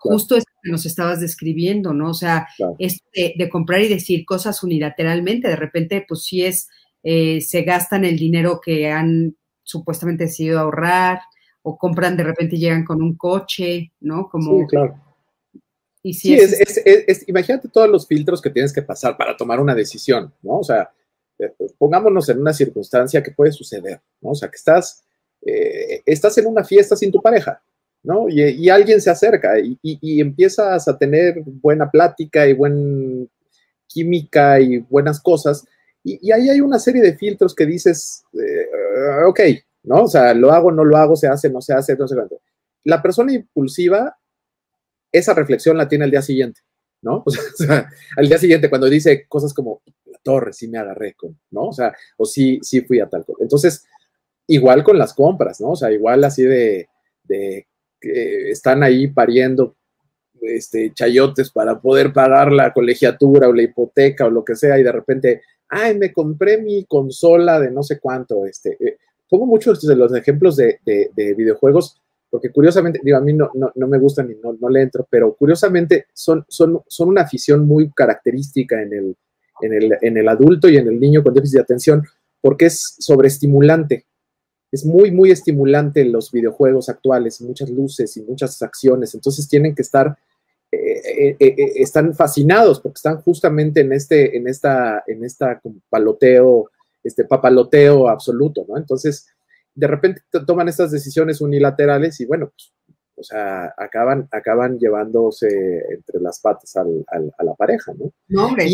Claro. 0.00 0.18
Justo 0.18 0.36
eso 0.36 0.46
que 0.62 0.70
nos 0.70 0.86
estabas 0.86 1.18
describiendo, 1.18 1.92
¿no? 1.92 2.10
O 2.10 2.14
sea, 2.14 2.46
claro. 2.56 2.76
es 2.78 3.00
de, 3.12 3.34
de, 3.36 3.48
comprar 3.48 3.80
y 3.80 3.88
decir 3.88 4.24
cosas 4.24 4.62
unilateralmente. 4.62 5.48
De 5.48 5.56
repente, 5.56 6.04
pues 6.06 6.22
sí 6.22 6.44
es, 6.44 6.68
eh, 7.02 7.40
se 7.40 7.62
gastan 7.62 8.04
el 8.04 8.16
dinero 8.16 8.60
que 8.64 8.88
han 8.92 9.34
supuestamente 9.64 10.24
decidido 10.24 10.60
ahorrar 10.60 11.22
o 11.62 11.76
compran, 11.76 12.16
de 12.16 12.22
repente 12.22 12.56
llegan 12.56 12.84
con 12.84 13.02
un 13.02 13.16
coche, 13.16 13.92
¿no? 13.98 14.28
Como, 14.28 14.60
sí, 14.60 14.66
claro 14.68 15.03
y 16.06 16.12
si 16.12 16.28
sí, 16.28 16.34
es, 16.34 16.52
es, 16.60 16.82
es, 16.84 17.04
es, 17.06 17.28
imagínate 17.30 17.66
todos 17.68 17.88
los 17.88 18.06
filtros 18.06 18.42
que 18.42 18.50
tienes 18.50 18.74
que 18.74 18.82
pasar 18.82 19.16
para 19.16 19.34
tomar 19.34 19.58
una 19.58 19.74
decisión, 19.74 20.30
¿no? 20.42 20.58
O 20.58 20.62
sea, 20.62 20.92
eh, 21.38 21.50
pongámonos 21.78 22.28
en 22.28 22.40
una 22.40 22.52
circunstancia 22.52 23.22
que 23.22 23.30
puede 23.30 23.52
suceder, 23.52 24.02
¿no? 24.20 24.32
O 24.32 24.34
sea, 24.34 24.50
que 24.50 24.56
estás, 24.56 25.02
eh, 25.40 26.02
estás 26.04 26.36
en 26.36 26.46
una 26.46 26.62
fiesta 26.62 26.94
sin 26.94 27.10
tu 27.10 27.22
pareja, 27.22 27.62
¿no? 28.02 28.28
Y, 28.28 28.42
y 28.42 28.68
alguien 28.68 29.00
se 29.00 29.08
acerca 29.08 29.58
y, 29.58 29.78
y, 29.80 29.98
y, 30.02 30.20
empiezas 30.20 30.86
a 30.86 30.98
tener 30.98 31.40
buena 31.42 31.90
plática 31.90 32.46
y 32.46 32.52
buena 32.52 33.26
química 33.86 34.60
y 34.60 34.80
buenas 34.80 35.18
cosas. 35.22 35.66
Y, 36.02 36.30
ahí 36.30 36.50
hay 36.50 36.60
una 36.60 36.78
serie 36.78 37.00
de 37.00 37.16
filtros 37.16 37.54
que 37.54 37.64
dices, 37.64 38.24
eh, 38.34 39.24
ok, 39.26 39.40
¿no? 39.84 40.02
O 40.02 40.08
sea, 40.08 40.34
lo 40.34 40.52
hago, 40.52 40.70
no 40.70 40.84
lo 40.84 40.98
hago, 40.98 41.16
se 41.16 41.28
hace, 41.28 41.48
no 41.48 41.62
se 41.62 41.72
hace, 41.72 41.96
no 41.96 42.06
sé 42.06 42.14
cuánto. 42.14 42.42
La 42.84 43.00
persona 43.00 43.32
impulsiva 43.32 44.18
esa 45.14 45.32
reflexión 45.32 45.78
la 45.78 45.88
tiene 45.88 46.04
al 46.04 46.10
día 46.10 46.22
siguiente, 46.22 46.60
¿no? 47.02 47.22
O 47.26 47.30
sea, 47.30 47.88
al 48.16 48.28
día 48.28 48.36
siguiente 48.36 48.68
cuando 48.68 48.88
dice 48.90 49.26
cosas 49.28 49.54
como, 49.54 49.80
la 50.06 50.18
torre, 50.22 50.52
sí 50.52 50.68
me 50.68 50.78
agarré 50.78 51.14
con, 51.14 51.38
¿no? 51.52 51.68
O 51.68 51.72
sea, 51.72 51.94
o 52.16 52.24
sí, 52.24 52.58
sí 52.62 52.80
fui 52.80 52.98
a 53.00 53.08
tal 53.08 53.24
cosa. 53.24 53.38
Entonces, 53.42 53.86
igual 54.48 54.82
con 54.82 54.98
las 54.98 55.14
compras, 55.14 55.60
¿no? 55.60 55.70
O 55.70 55.76
sea, 55.76 55.92
igual 55.92 56.24
así 56.24 56.42
de, 56.42 56.88
de 57.22 57.66
que 58.00 58.50
están 58.50 58.82
ahí 58.82 59.06
pariendo 59.06 59.76
este, 60.42 60.92
chayotes 60.92 61.50
para 61.52 61.80
poder 61.80 62.12
pagar 62.12 62.52
la 62.52 62.72
colegiatura 62.72 63.48
o 63.48 63.52
la 63.52 63.62
hipoteca 63.62 64.26
o 64.26 64.30
lo 64.30 64.44
que 64.44 64.56
sea 64.56 64.78
y 64.78 64.82
de 64.82 64.92
repente, 64.92 65.42
ay, 65.68 65.96
me 65.96 66.12
compré 66.12 66.58
mi 66.58 66.84
consola 66.86 67.60
de 67.60 67.70
no 67.70 67.84
sé 67.84 68.00
cuánto, 68.00 68.44
este, 68.46 68.76
eh, 68.80 68.98
muchos 69.30 69.80
de 69.84 69.96
los 69.96 70.14
ejemplos 70.14 70.56
de 70.56 70.78
videojuegos 71.36 72.03
porque 72.34 72.50
curiosamente, 72.50 72.98
digo, 73.00 73.16
a 73.16 73.20
mí 73.20 73.32
no, 73.32 73.48
no, 73.54 73.86
me 73.86 73.96
gustan 73.96 74.28
y 74.28 74.34
no, 74.42 74.54
no, 74.60 74.68
le 74.68 74.82
entro, 74.82 75.06
pero 75.08 75.36
curiosamente 75.36 76.06
son, 76.12 76.44
son, 76.48 76.82
son 76.88 77.10
una 77.10 77.20
afición 77.20 77.64
muy 77.64 77.92
característica 77.92 78.82
en 78.82 78.92
el, 78.92 79.16
en 79.60 79.72
el, 79.72 79.98
en 80.00 80.16
el 80.16 80.28
adulto 80.28 80.68
y 80.68 80.76
en 80.76 80.88
el 80.88 80.98
niño 80.98 81.22
con 81.22 81.32
déficit 81.32 81.58
de 81.58 81.62
atención, 81.62 82.02
porque 82.40 82.66
es 82.66 82.96
sobreestimulante. 82.98 84.06
Es 84.72 84.84
muy, 84.84 85.12
muy 85.12 85.30
estimulante 85.30 86.04
los 86.06 86.32
videojuegos 86.32 86.88
actuales, 86.88 87.40
muchas 87.40 87.70
luces 87.70 88.16
y 88.16 88.22
muchas 88.22 88.60
acciones, 88.62 89.14
entonces 89.14 89.48
tienen 89.48 89.72
que 89.72 89.82
estar, 89.82 90.18
eh, 90.72 91.36
eh, 91.38 91.54
eh, 91.56 91.72
están 91.76 92.16
fascinados 92.16 92.80
porque 92.80 92.96
están 92.96 93.20
justamente 93.20 93.82
en 93.82 93.92
este, 93.92 94.36
en 94.36 94.48
esta, 94.48 95.04
en 95.06 95.24
esta 95.24 95.62
paloteo, 95.88 96.68
este 97.04 97.26
papaloteo 97.26 98.08
absoluto, 98.08 98.66
¿no? 98.68 98.76
Entonces, 98.76 99.28
de 99.74 99.86
repente 99.86 100.22
toman 100.46 100.68
estas 100.68 100.90
decisiones 100.90 101.40
unilaterales 101.40 102.20
y 102.20 102.26
bueno, 102.26 102.50
pues 102.54 102.72
o 103.16 103.22
sea, 103.22 103.72
acaban, 103.76 104.28
acaban 104.32 104.78
llevándose 104.78 105.48
entre 105.90 106.20
las 106.20 106.40
patas 106.40 106.74
al, 106.76 107.04
a 107.38 107.44
la 107.44 107.54
pareja, 107.54 107.92
¿no? 107.96 108.12
No, 108.28 108.46
hombre, 108.46 108.68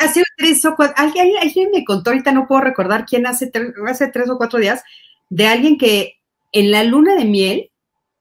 hace, 0.00 0.22
tres 0.36 0.64
o 0.64 0.74
cuatro, 0.74 0.94
alguien, 0.96 1.28
alguien, 1.40 1.70
me 1.72 1.84
contó, 1.84 2.10
ahorita 2.10 2.32
no 2.32 2.48
puedo 2.48 2.62
recordar 2.62 3.06
quién 3.06 3.26
hace, 3.26 3.52
hace 3.86 4.08
tres 4.08 4.28
o 4.30 4.36
cuatro 4.36 4.58
días, 4.58 4.82
de 5.30 5.46
alguien 5.46 5.78
que 5.78 6.14
en 6.52 6.70
la 6.72 6.82
luna 6.82 7.14
de 7.14 7.24
miel 7.24 7.70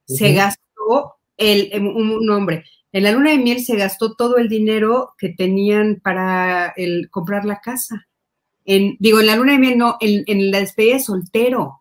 se 0.05 0.33
gastó, 0.33 1.15
el, 1.37 1.69
em, 1.71 1.87
un, 1.87 2.29
hombre, 2.29 2.63
en 2.91 3.03
la 3.03 3.11
luna 3.11 3.31
de 3.31 3.37
miel 3.39 3.59
se 3.59 3.75
gastó 3.75 4.15
todo 4.15 4.37
el 4.37 4.49
dinero 4.49 5.15
que 5.17 5.29
tenían 5.29 5.99
para 6.03 6.73
el, 6.77 7.09
comprar 7.09 7.45
la 7.45 7.61
casa. 7.61 8.07
En, 8.63 8.95
digo, 8.99 9.19
en 9.19 9.27
la 9.27 9.35
luna 9.35 9.53
de 9.53 9.59
miel 9.59 9.77
no, 9.77 9.97
en, 9.99 10.23
en 10.27 10.51
la 10.51 10.59
despedida 10.59 10.95
de 10.95 10.99
soltero 10.99 11.76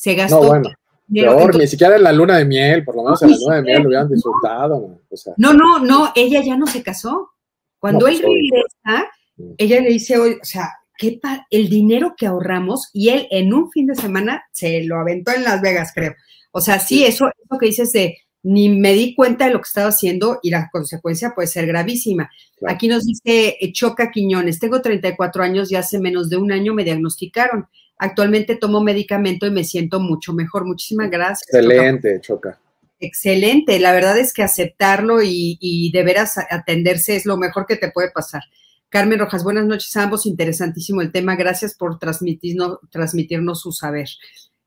se 0.00 0.14
gastó. 0.14 0.40
No, 0.40 0.48
bueno 0.48 0.70
Peor, 1.12 1.58
ni 1.58 1.66
siquiera 1.66 1.96
en 1.96 2.04
la 2.04 2.12
luna 2.12 2.38
de 2.38 2.44
miel, 2.44 2.84
por 2.84 2.94
lo 2.94 3.02
menos 3.02 3.20
en 3.22 3.32
la 3.32 3.36
luna 3.36 3.56
de 3.56 3.62
miel 3.62 3.82
lo 3.82 3.88
hubieran 3.88 4.08
disfrutado. 4.08 5.00
No, 5.36 5.52
no, 5.52 5.80
no, 5.80 6.12
ella 6.14 6.40
ya 6.42 6.56
no 6.56 6.66
se 6.66 6.82
casó. 6.82 7.32
Cuando 7.78 8.06
él 8.06 8.20
pues, 8.22 8.24
regresa, 8.24 9.10
mm. 9.36 9.52
ella 9.58 9.80
le 9.80 9.88
dice, 9.88 10.18
o 10.18 10.24
sea, 10.42 10.70
¿qué 10.96 11.20
el 11.50 11.68
dinero 11.68 12.14
que 12.16 12.26
ahorramos 12.26 12.90
y 12.92 13.08
él 13.08 13.26
en 13.30 13.52
un 13.52 13.70
fin 13.70 13.86
de 13.86 13.96
semana 13.96 14.44
se 14.52 14.84
lo 14.84 15.00
aventó 15.00 15.32
en 15.32 15.42
Las 15.42 15.60
Vegas, 15.60 15.90
creo. 15.94 16.14
O 16.52 16.60
sea, 16.60 16.78
sí, 16.78 17.04
eso, 17.04 17.26
eso 17.26 17.58
que 17.58 17.66
dices 17.66 17.92
de 17.92 18.16
ni 18.42 18.68
me 18.68 18.94
di 18.94 19.14
cuenta 19.14 19.46
de 19.46 19.52
lo 19.52 19.58
que 19.58 19.66
estaba 19.66 19.88
haciendo 19.88 20.38
y 20.42 20.50
la 20.50 20.70
consecuencia 20.70 21.32
puede 21.34 21.48
ser 21.48 21.66
gravísima. 21.66 22.30
Aquí 22.66 22.88
nos 22.88 23.04
dice 23.04 23.56
eh, 23.60 23.72
Choca 23.72 24.10
Quiñones, 24.10 24.58
tengo 24.58 24.80
34 24.80 25.42
años 25.42 25.70
y 25.72 25.76
hace 25.76 25.98
menos 25.98 26.30
de 26.30 26.36
un 26.36 26.52
año 26.52 26.72
me 26.72 26.84
diagnosticaron. 26.84 27.66
Actualmente 28.02 28.56
tomo 28.56 28.80
medicamento 28.80 29.46
y 29.46 29.50
me 29.50 29.62
siento 29.62 30.00
mucho 30.00 30.32
mejor. 30.32 30.64
Muchísimas 30.64 31.10
gracias. 31.10 31.42
Excelente, 31.52 32.18
Choca. 32.22 32.58
Excelente. 32.98 33.78
La 33.78 33.92
verdad 33.92 34.18
es 34.18 34.32
que 34.32 34.42
aceptarlo 34.42 35.18
y, 35.22 35.90
de 35.92 36.02
veras 36.02 36.38
atenderse 36.38 37.14
es 37.14 37.26
lo 37.26 37.36
mejor 37.36 37.66
que 37.66 37.76
te 37.76 37.90
puede 37.90 38.10
pasar. 38.10 38.42
Carmen 38.88 39.18
Rojas, 39.18 39.44
buenas 39.44 39.66
noches 39.66 39.94
a 39.98 40.04
ambos. 40.04 40.24
Interesantísimo 40.24 41.02
el 41.02 41.12
tema. 41.12 41.36
Gracias 41.36 41.74
por 41.74 41.98
transmitirnos, 41.98 42.78
transmitirnos 42.90 43.60
su 43.60 43.70
saber. 43.70 44.08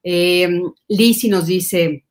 Eh, 0.03 0.61
nos 1.27 1.47
dice, 1.47 2.05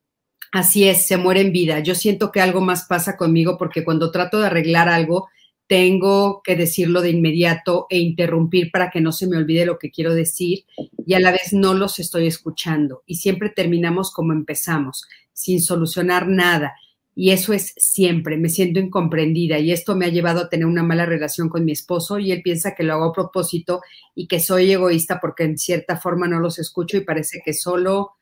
así 0.51 0.89
es, 0.89 1.05
se 1.05 1.15
muere 1.15 1.39
en 1.39 1.53
vida. 1.53 1.79
Yo 1.79 1.95
siento 1.95 2.33
que 2.33 2.41
algo 2.41 2.59
más 2.59 2.83
pasa 2.83 3.15
conmigo 3.15 3.57
porque 3.57 3.85
cuando 3.85 4.11
trato 4.11 4.41
de 4.41 4.47
arreglar 4.47 4.89
algo, 4.89 5.29
tengo 5.67 6.41
que 6.43 6.55
decirlo 6.55 7.01
de 7.01 7.11
inmediato 7.11 7.87
e 7.89 7.99
interrumpir 7.99 8.69
para 8.71 8.89
que 8.91 9.01
no 9.01 9.11
se 9.11 9.27
me 9.27 9.37
olvide 9.37 9.65
lo 9.65 9.79
que 9.79 9.91
quiero 9.91 10.13
decir 10.13 10.65
y 11.05 11.13
a 11.13 11.19
la 11.19 11.31
vez 11.31 11.53
no 11.53 11.73
los 11.73 11.99
estoy 11.99 12.27
escuchando. 12.27 13.03
Y 13.05 13.15
siempre 13.15 13.49
terminamos 13.49 14.11
como 14.11 14.33
empezamos, 14.33 15.07
sin 15.31 15.61
solucionar 15.61 16.27
nada. 16.27 16.75
Y 17.15 17.29
eso 17.29 17.53
es 17.53 17.73
siempre, 17.77 18.37
me 18.37 18.49
siento 18.49 18.79
incomprendida 18.79 19.59
y 19.59 19.71
esto 19.71 19.95
me 19.95 20.05
ha 20.05 20.09
llevado 20.09 20.41
a 20.41 20.49
tener 20.49 20.65
una 20.65 20.81
mala 20.81 21.05
relación 21.05 21.47
con 21.47 21.63
mi 21.63 21.71
esposo 21.71 22.17
y 22.17 22.31
él 22.31 22.41
piensa 22.41 22.73
que 22.73 22.83
lo 22.83 22.93
hago 22.93 23.05
a 23.05 23.13
propósito 23.13 23.81
y 24.15 24.27
que 24.27 24.39
soy 24.39 24.71
egoísta 24.71 25.19
porque 25.21 25.43
en 25.43 25.59
cierta 25.59 25.97
forma 25.97 26.27
no 26.27 26.39
los 26.39 26.57
escucho 26.57 26.97
y 26.97 27.01
parece 27.01 27.41
que 27.45 27.53
solo 27.53 28.13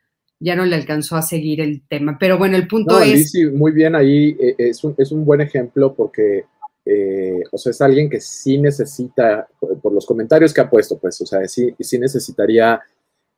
ya 0.42 0.56
no 0.56 0.66
le 0.66 0.76
alcanzó 0.76 1.16
a 1.16 1.22
seguir 1.22 1.62
el 1.62 1.84
tema. 1.88 2.18
Pero 2.20 2.38
bueno, 2.38 2.58
el 2.58 2.68
punto 2.68 3.00
es... 3.00 3.34
muy 3.54 3.72
bien 3.72 3.96
ahí, 3.96 4.36
eh, 4.42 4.56
es 4.58 4.84
un, 4.84 4.94
es 4.98 5.12
un 5.12 5.24
buen 5.24 5.40
ejemplo 5.40 5.94
porque 5.94 6.46
eh, 6.86 7.44
o 7.52 7.58
sea, 7.58 7.72
es 7.72 7.82
alguien 7.82 8.10
que 8.10 8.20
sí 8.20 8.58
necesita, 8.58 9.48
por, 9.60 9.94
los 9.94 10.06
comentarios 10.06 10.54
que 10.54 10.62
ha 10.62 10.70
puesto, 10.70 10.98
pues, 10.98 11.20
o 11.22 11.26
sea, 11.26 11.48
sí, 11.48 11.74
sí 11.80 12.00
necesitaría 12.00 12.82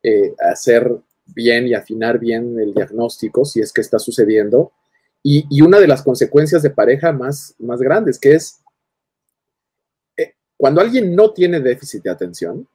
eh, 0.01 0.33
hacer 0.39 0.89
bien 1.25 1.67
y 1.67 1.73
afinar 1.73 2.19
bien 2.19 2.59
el 2.59 2.73
diagnóstico 2.73 3.45
si 3.45 3.59
es 3.59 3.71
que 3.73 3.81
está 3.81 3.99
sucediendo. 3.99 4.71
Y, 5.25 5.61
una 5.61 5.79
de 5.79 5.87
las 5.87 6.03
consecuencias 6.03 6.61
de 6.63 6.69
pareja 6.69 7.13
más, 7.13 7.55
más 7.59 7.79
grandes, 7.79 8.19
que 8.19 8.35
es 8.35 8.61
eh, 10.17 10.33
cuando 10.57 10.81
alguien 10.81 11.15
no 11.15 11.31
tiene 11.31 11.61
déficit 11.61 12.03
de 12.03 12.09
atención, 12.09 12.67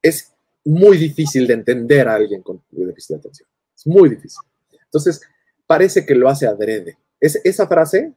es 0.00 0.32
muy 0.64 0.96
difícil 0.96 1.46
de 1.46 1.54
entender 1.54 2.08
a 2.08 2.14
alguien 2.14 2.42
con 2.42 2.62
déficit 2.70 3.16
de 3.16 3.20
atención. 3.20 3.48
Es 3.76 3.86
muy 3.86 4.08
difícil. 4.08 4.40
Entonces, 4.84 5.20
parece 5.66 6.06
que 6.06 6.14
lo 6.14 6.28
hace 6.28 6.46
adrede. 6.46 6.96
Es, 7.18 7.40
esa 7.42 7.66
frase, 7.66 8.12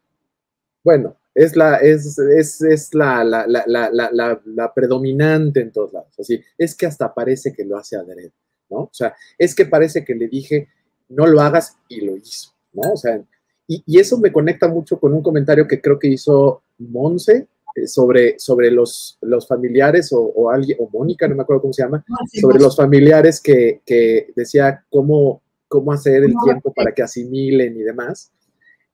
bueno, 0.87 1.17
es 1.35 1.57
la, 1.57 1.75
es, 1.79 2.17
es, 2.17 2.61
es 2.61 2.93
la, 2.93 3.21
la, 3.21 3.45
la, 3.45 4.41
la, 4.45 4.73
predominante 4.73 5.59
en 5.59 5.73
todos 5.73 5.91
lados. 5.91 6.17
Así, 6.17 6.41
es 6.57 6.75
que 6.75 6.85
hasta 6.85 7.13
parece 7.13 7.51
que 7.51 7.65
lo 7.65 7.75
hace 7.75 7.97
adrede, 7.97 8.31
¿no? 8.69 8.83
O 8.83 8.89
sea, 8.93 9.13
es 9.37 9.53
que 9.53 9.65
parece 9.65 10.05
que 10.05 10.15
le 10.15 10.29
dije, 10.29 10.69
no 11.09 11.27
lo 11.27 11.41
hagas 11.41 11.75
y 11.89 12.05
lo 12.05 12.15
hizo, 12.15 12.53
¿no? 12.71 12.93
O 12.93 12.95
sea, 12.95 13.21
y, 13.67 13.83
y 13.85 13.99
eso 13.99 14.17
me 14.17 14.31
conecta 14.31 14.69
mucho 14.69 14.97
con 14.97 15.13
un 15.13 15.21
comentario 15.21 15.67
que 15.67 15.81
creo 15.81 15.99
que 15.99 16.07
hizo 16.07 16.63
Monse 16.77 17.49
eh, 17.75 17.85
sobre, 17.85 18.39
sobre 18.39 18.71
los, 18.71 19.17
los 19.19 19.45
familiares 19.45 20.13
o, 20.13 20.21
o, 20.21 20.49
alguien, 20.49 20.77
o 20.79 20.89
Mónica, 20.89 21.27
no 21.27 21.35
me 21.35 21.41
acuerdo 21.41 21.63
cómo 21.63 21.73
se 21.73 21.83
llama, 21.83 22.01
ah, 22.09 22.23
sobre 22.31 22.59
los 22.59 22.77
familiares 22.77 23.41
que, 23.41 23.81
que 23.85 24.31
decía 24.37 24.85
cómo, 24.89 25.41
cómo 25.67 25.91
hacer 25.91 26.23
el 26.23 26.33
tiempo 26.45 26.71
para 26.73 26.93
que 26.93 27.03
asimilen 27.03 27.75
y 27.75 27.81
demás. 27.81 28.31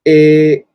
Eh, 0.03 0.65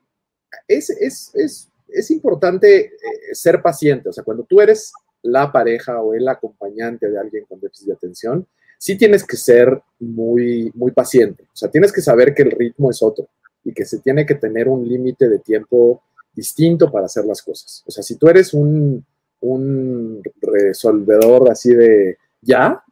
es, 0.66 0.90
es, 0.90 1.30
es, 1.34 1.68
es 1.88 2.11
importante 2.11 2.86
eh, 2.86 2.90
ser 3.32 3.62
paciente. 3.62 4.09
O 4.09 4.12
sea, 4.12 4.24
cuando 4.24 4.44
tú 4.44 4.61
eres 4.61 4.92
la 5.22 5.51
pareja 5.51 6.01
o 6.01 6.14
el 6.14 6.28
acompañante 6.28 7.11
de 7.11 7.18
alguien 7.18 7.44
con 7.49 7.61
déficit 7.61 7.88
de 7.88 7.94
atención, 7.94 8.46
sí 8.78 8.96
tienes 8.96 9.24
que 9.24 9.36
ser 9.36 9.82
muy, 9.99 10.70
muy 10.74 10.92
paciente. 10.92 11.44
O 11.44 11.57
sea, 11.57 11.70
tienes 11.70 11.92
que 11.92 12.01
saber 12.01 12.34
que 12.34 12.42
el 12.42 12.53
ritmo 12.53 12.90
es 12.90 13.03
otro 13.03 13.28
y 13.64 13.72
que 13.72 13.84
se 13.84 13.99
tiene 13.99 14.24
que 14.24 14.36
tener 14.36 14.68
un 14.68 14.86
límite 14.88 15.28
de 15.28 15.40
tiempo 15.40 16.03
distinto 16.32 16.90
para 16.90 17.07
hacer 17.07 17.24
las 17.24 17.42
cosas. 17.42 17.82
O 17.86 17.90
sea, 17.90 18.03
si 18.03 18.16
tú 18.16 18.28
eres 18.28 18.55
un, 18.55 19.05
un 19.40 20.22
resolvedor 20.40 21.51
así 21.51 21.74
de 21.74 22.16
ya, 22.40 22.82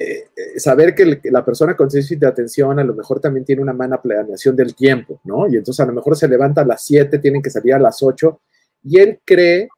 eh, 0.00 0.28
eh, 0.36 0.60
saber 0.60 0.94
que 0.94 1.20
la 1.24 1.44
persona 1.44 1.74
con 1.74 1.88
déficit 1.88 2.20
de 2.20 2.28
atención 2.28 2.78
a 2.78 2.84
lo 2.84 2.94
mejor 2.94 3.18
también 3.18 3.44
tiene 3.44 3.62
una 3.62 3.72
mala 3.72 4.00
planeación 4.00 4.54
del 4.54 4.76
tiempo, 4.76 5.20
¿no? 5.24 5.48
Y 5.48 5.56
entonces 5.56 5.80
a 5.80 5.86
lo 5.86 5.92
mejor 5.92 6.16
se 6.16 6.28
levanta 6.28 6.60
a 6.60 6.64
las 6.64 6.84
7, 6.84 7.18
tienen 7.18 7.42
que 7.42 7.50
salir 7.50 7.74
a 7.74 7.80
las 7.80 8.00
8, 8.00 8.40
y 8.84 9.00
él 9.00 9.18
cree, 9.24 9.68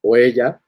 o 0.00 0.16
ella, 0.16 0.60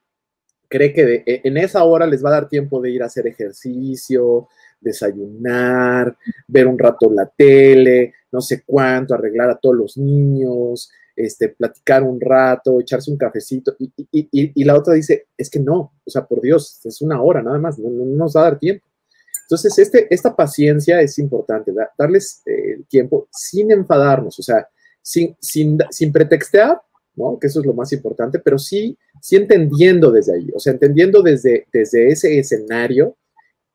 cree 0.69 0.93
que 0.93 1.23
e, 1.25 1.41
en 1.43 1.57
esa 1.57 1.83
hora 1.83 2.07
les 2.07 2.23
va 2.23 2.29
a 2.29 2.33
dar 2.33 2.47
tiempo 2.47 2.79
de 2.79 2.89
ir 2.89 3.03
a 3.03 3.07
hacer 3.07 3.27
ejercicio, 3.27 4.47
desayunar, 4.79 6.15
ver 6.47 6.67
un 6.67 6.79
rato 6.79 7.11
la 7.11 7.25
tele, 7.25 8.13
no 8.31 8.39
sé 8.39 8.63
cuánto, 8.65 9.13
arreglar 9.13 9.49
a 9.49 9.57
todos 9.57 9.75
los 9.75 9.97
niños, 9.97 10.89
este, 11.17 11.49
platicar 11.49 12.01
un 12.01 12.21
rato, 12.21 12.79
echarse 12.79 13.11
un 13.11 13.17
cafecito, 13.17 13.75
y, 13.77 13.91
y, 14.11 14.63
la 14.63 14.77
otra 14.77 14.93
dice, 14.93 15.27
es 15.37 15.49
que 15.49 15.59
no, 15.59 15.91
o 16.05 16.09
sea, 16.09 16.25
por 16.25 16.39
Dios, 16.39 16.79
es 16.85 17.01
una 17.01 17.21
hora 17.21 17.43
nada 17.43 17.57
más, 17.57 17.77
no 17.77 17.89
nos 17.89 18.37
va 18.37 18.41
a 18.41 18.43
dar 18.45 18.57
tiempo. 18.57 18.85
Entonces, 19.51 19.77
este, 19.79 20.07
esta 20.15 20.33
paciencia 20.33 21.01
es 21.01 21.19
importante, 21.19 21.73
darles 21.97 22.41
eh, 22.45 22.75
el 22.77 22.85
tiempo 22.85 23.27
sin 23.33 23.69
enfadarnos, 23.69 24.39
o 24.39 24.41
sea, 24.41 24.65
sin, 25.01 25.35
sin, 25.41 25.77
sin 25.89 26.13
pretextear, 26.13 26.81
¿no? 27.17 27.37
Que 27.37 27.47
eso 27.47 27.59
es 27.59 27.65
lo 27.65 27.73
más 27.73 27.91
importante, 27.91 28.39
pero 28.39 28.57
sí, 28.57 28.97
sí 29.21 29.35
entendiendo 29.35 30.09
desde 30.09 30.35
ahí, 30.35 30.47
o 30.55 30.59
sea, 30.59 30.71
entendiendo 30.71 31.21
desde, 31.21 31.67
desde 31.73 32.07
ese 32.07 32.39
escenario 32.39 33.17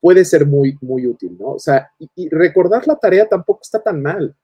puede 0.01 0.25
ser 0.25 0.47
muy, 0.47 0.79
muy 0.81 1.07
útil, 1.07 1.37
¿no? 1.39 1.49
O 1.49 1.59
sea, 1.59 1.91
y, 1.99 2.31
recordar 2.31 2.89
la 2.89 2.97
tarea 2.97 3.29
tampoco 3.29 3.61
está 3.63 3.79
tan 3.83 4.01
mal. 4.01 4.35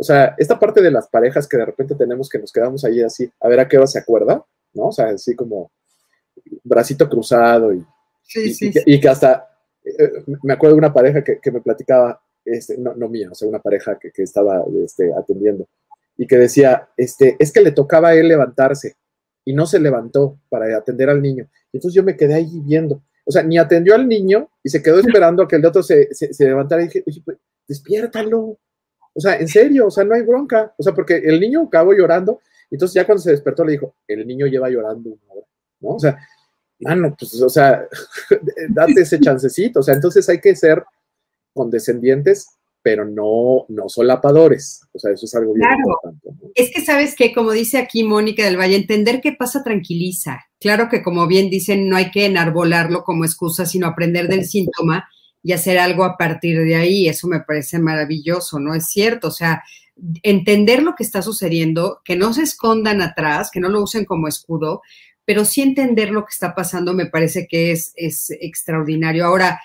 O 0.00 0.02
sea, 0.02 0.34
esta 0.36 0.58
parte 0.58 0.82
de 0.82 0.90
las 0.90 1.06
parejas 1.06 1.46
que 1.46 1.58
de 1.58 1.66
repente 1.66 1.94
tenemos 1.94 2.28
que 2.28 2.40
nos 2.40 2.50
quedamos 2.50 2.84
ahí 2.84 3.02
así, 3.02 3.30
a 3.40 3.46
ver 3.46 3.60
a 3.60 3.68
qué 3.68 3.78
hora 3.78 3.86
se 3.86 4.00
acuerda, 4.00 4.44
¿no? 4.74 4.86
O 4.86 4.92
sea, 4.92 5.10
así 5.10 5.36
como 5.36 5.70
bracito 6.64 7.08
cruzado 7.08 7.72
y, 7.72 7.86
y 8.84 9.00
que 9.00 9.08
hasta 9.08 9.51
me 10.42 10.52
acuerdo 10.52 10.76
de 10.76 10.78
una 10.78 10.92
pareja 10.92 11.22
que, 11.22 11.50
me 11.50 11.60
platicaba, 11.60 12.22
este, 12.44 12.78
no, 12.78 12.94
no, 12.94 13.08
mía, 13.08 13.28
o 13.30 13.34
sea, 13.34 13.48
una 13.48 13.60
pareja 13.60 13.98
que, 13.98 14.10
estaba 14.22 14.64
este, 14.84 15.12
atendiendo 15.14 15.68
y 16.16 16.26
que 16.26 16.36
decía, 16.36 16.88
este, 16.96 17.36
es 17.38 17.52
que 17.52 17.60
le 17.60 17.72
tocaba 17.72 18.08
a 18.08 18.14
él 18.14 18.28
levantarse 18.28 18.96
y 19.44 19.54
no 19.54 19.66
se 19.66 19.80
levantó 19.80 20.38
para 20.48 20.76
atender 20.76 21.10
al 21.10 21.20
niño. 21.20 21.48
Y 21.72 21.78
entonces 21.78 21.94
yo 21.94 22.02
me 22.02 22.16
quedé 22.16 22.34
ahí 22.34 22.60
viendo. 22.60 23.02
O 23.24 23.32
sea, 23.32 23.42
ni 23.42 23.58
atendió 23.58 23.94
al 23.94 24.08
niño 24.08 24.50
y 24.62 24.68
se 24.68 24.82
quedó 24.82 24.98
esperando 24.98 25.42
a 25.42 25.48
que 25.48 25.56
el 25.56 25.64
otro 25.64 25.82
se, 25.82 26.12
se, 26.12 26.44
levantara 26.44 26.82
y 26.82 26.86
dije, 26.86 27.04
oye, 27.06 27.22
pues, 27.24 27.38
despiértalo. 27.66 28.58
O 29.14 29.20
sea, 29.20 29.36
en 29.36 29.48
serio, 29.48 29.86
o 29.86 29.90
sea, 29.90 30.04
no 30.04 30.14
hay 30.14 30.22
bronca. 30.22 30.74
O 30.76 30.82
sea, 30.82 30.92
porque 30.94 31.16
el 31.16 31.40
niño 31.40 31.62
acabó 31.62 31.92
llorando. 31.92 32.40
Entonces 32.70 32.94
ya 32.94 33.04
cuando 33.04 33.22
se 33.22 33.30
despertó 33.30 33.64
le 33.64 33.72
dijo, 33.72 33.94
el 34.08 34.26
niño 34.26 34.46
lleva 34.46 34.70
llorando 34.70 35.10
una 35.10 35.32
hora, 35.32 35.46
¿no? 35.80 35.88
O 35.90 35.98
sea, 35.98 36.18
mano, 36.82 37.14
pues, 37.18 37.40
o 37.40 37.48
sea, 37.48 37.86
date 38.68 39.00
ese 39.00 39.20
chancecito. 39.20 39.80
O 39.80 39.82
sea, 39.82 39.94
entonces 39.94 40.28
hay 40.28 40.40
que 40.40 40.54
ser 40.54 40.84
condescendientes, 41.54 42.48
pero 42.82 43.04
no, 43.04 43.64
no 43.68 43.88
solapadores. 43.88 44.82
O 44.92 44.98
sea, 44.98 45.12
eso 45.12 45.26
es 45.26 45.34
algo 45.34 45.54
bien 45.54 45.68
importante. 45.78 46.52
Es 46.54 46.70
que 46.74 46.84
sabes 46.84 47.14
que, 47.14 47.32
como 47.32 47.52
dice 47.52 47.78
aquí 47.78 48.02
Mónica 48.02 48.44
del 48.44 48.58
Valle, 48.58 48.76
entender 48.76 49.20
qué 49.20 49.32
pasa 49.32 49.62
tranquiliza. 49.62 50.40
Claro 50.60 50.88
que, 50.88 51.02
como 51.02 51.26
bien 51.26 51.48
dicen, 51.48 51.88
no 51.88 51.96
hay 51.96 52.10
que 52.10 52.26
enarbolarlo 52.26 53.04
como 53.04 53.24
excusa, 53.24 53.66
sino 53.66 53.86
aprender 53.86 54.28
del 54.28 54.44
síntoma 54.44 55.08
y 55.42 55.52
hacer 55.52 55.78
algo 55.78 56.04
a 56.04 56.16
partir 56.16 56.60
de 56.60 56.74
ahí. 56.74 57.08
Eso 57.08 57.28
me 57.28 57.40
parece 57.40 57.78
maravilloso, 57.78 58.58
¿no? 58.58 58.74
Es 58.74 58.86
cierto. 58.86 59.28
O 59.28 59.32
sea, 59.32 59.62
entender 60.22 60.82
lo 60.82 60.94
que 60.94 61.04
está 61.04 61.22
sucediendo, 61.22 62.00
que 62.04 62.16
no 62.16 62.32
se 62.32 62.42
escondan 62.42 63.00
atrás, 63.00 63.50
que 63.52 63.60
no 63.60 63.68
lo 63.68 63.82
usen 63.82 64.04
como 64.04 64.28
escudo, 64.28 64.82
pero 65.24 65.44
sí 65.44 65.62
entender 65.62 66.10
lo 66.10 66.24
que 66.24 66.32
está 66.32 66.54
pasando 66.54 66.94
me 66.94 67.06
parece 67.06 67.46
que 67.48 67.72
es, 67.72 67.92
es 67.96 68.30
extraordinario. 68.40 69.24
Ahora, 69.24 69.60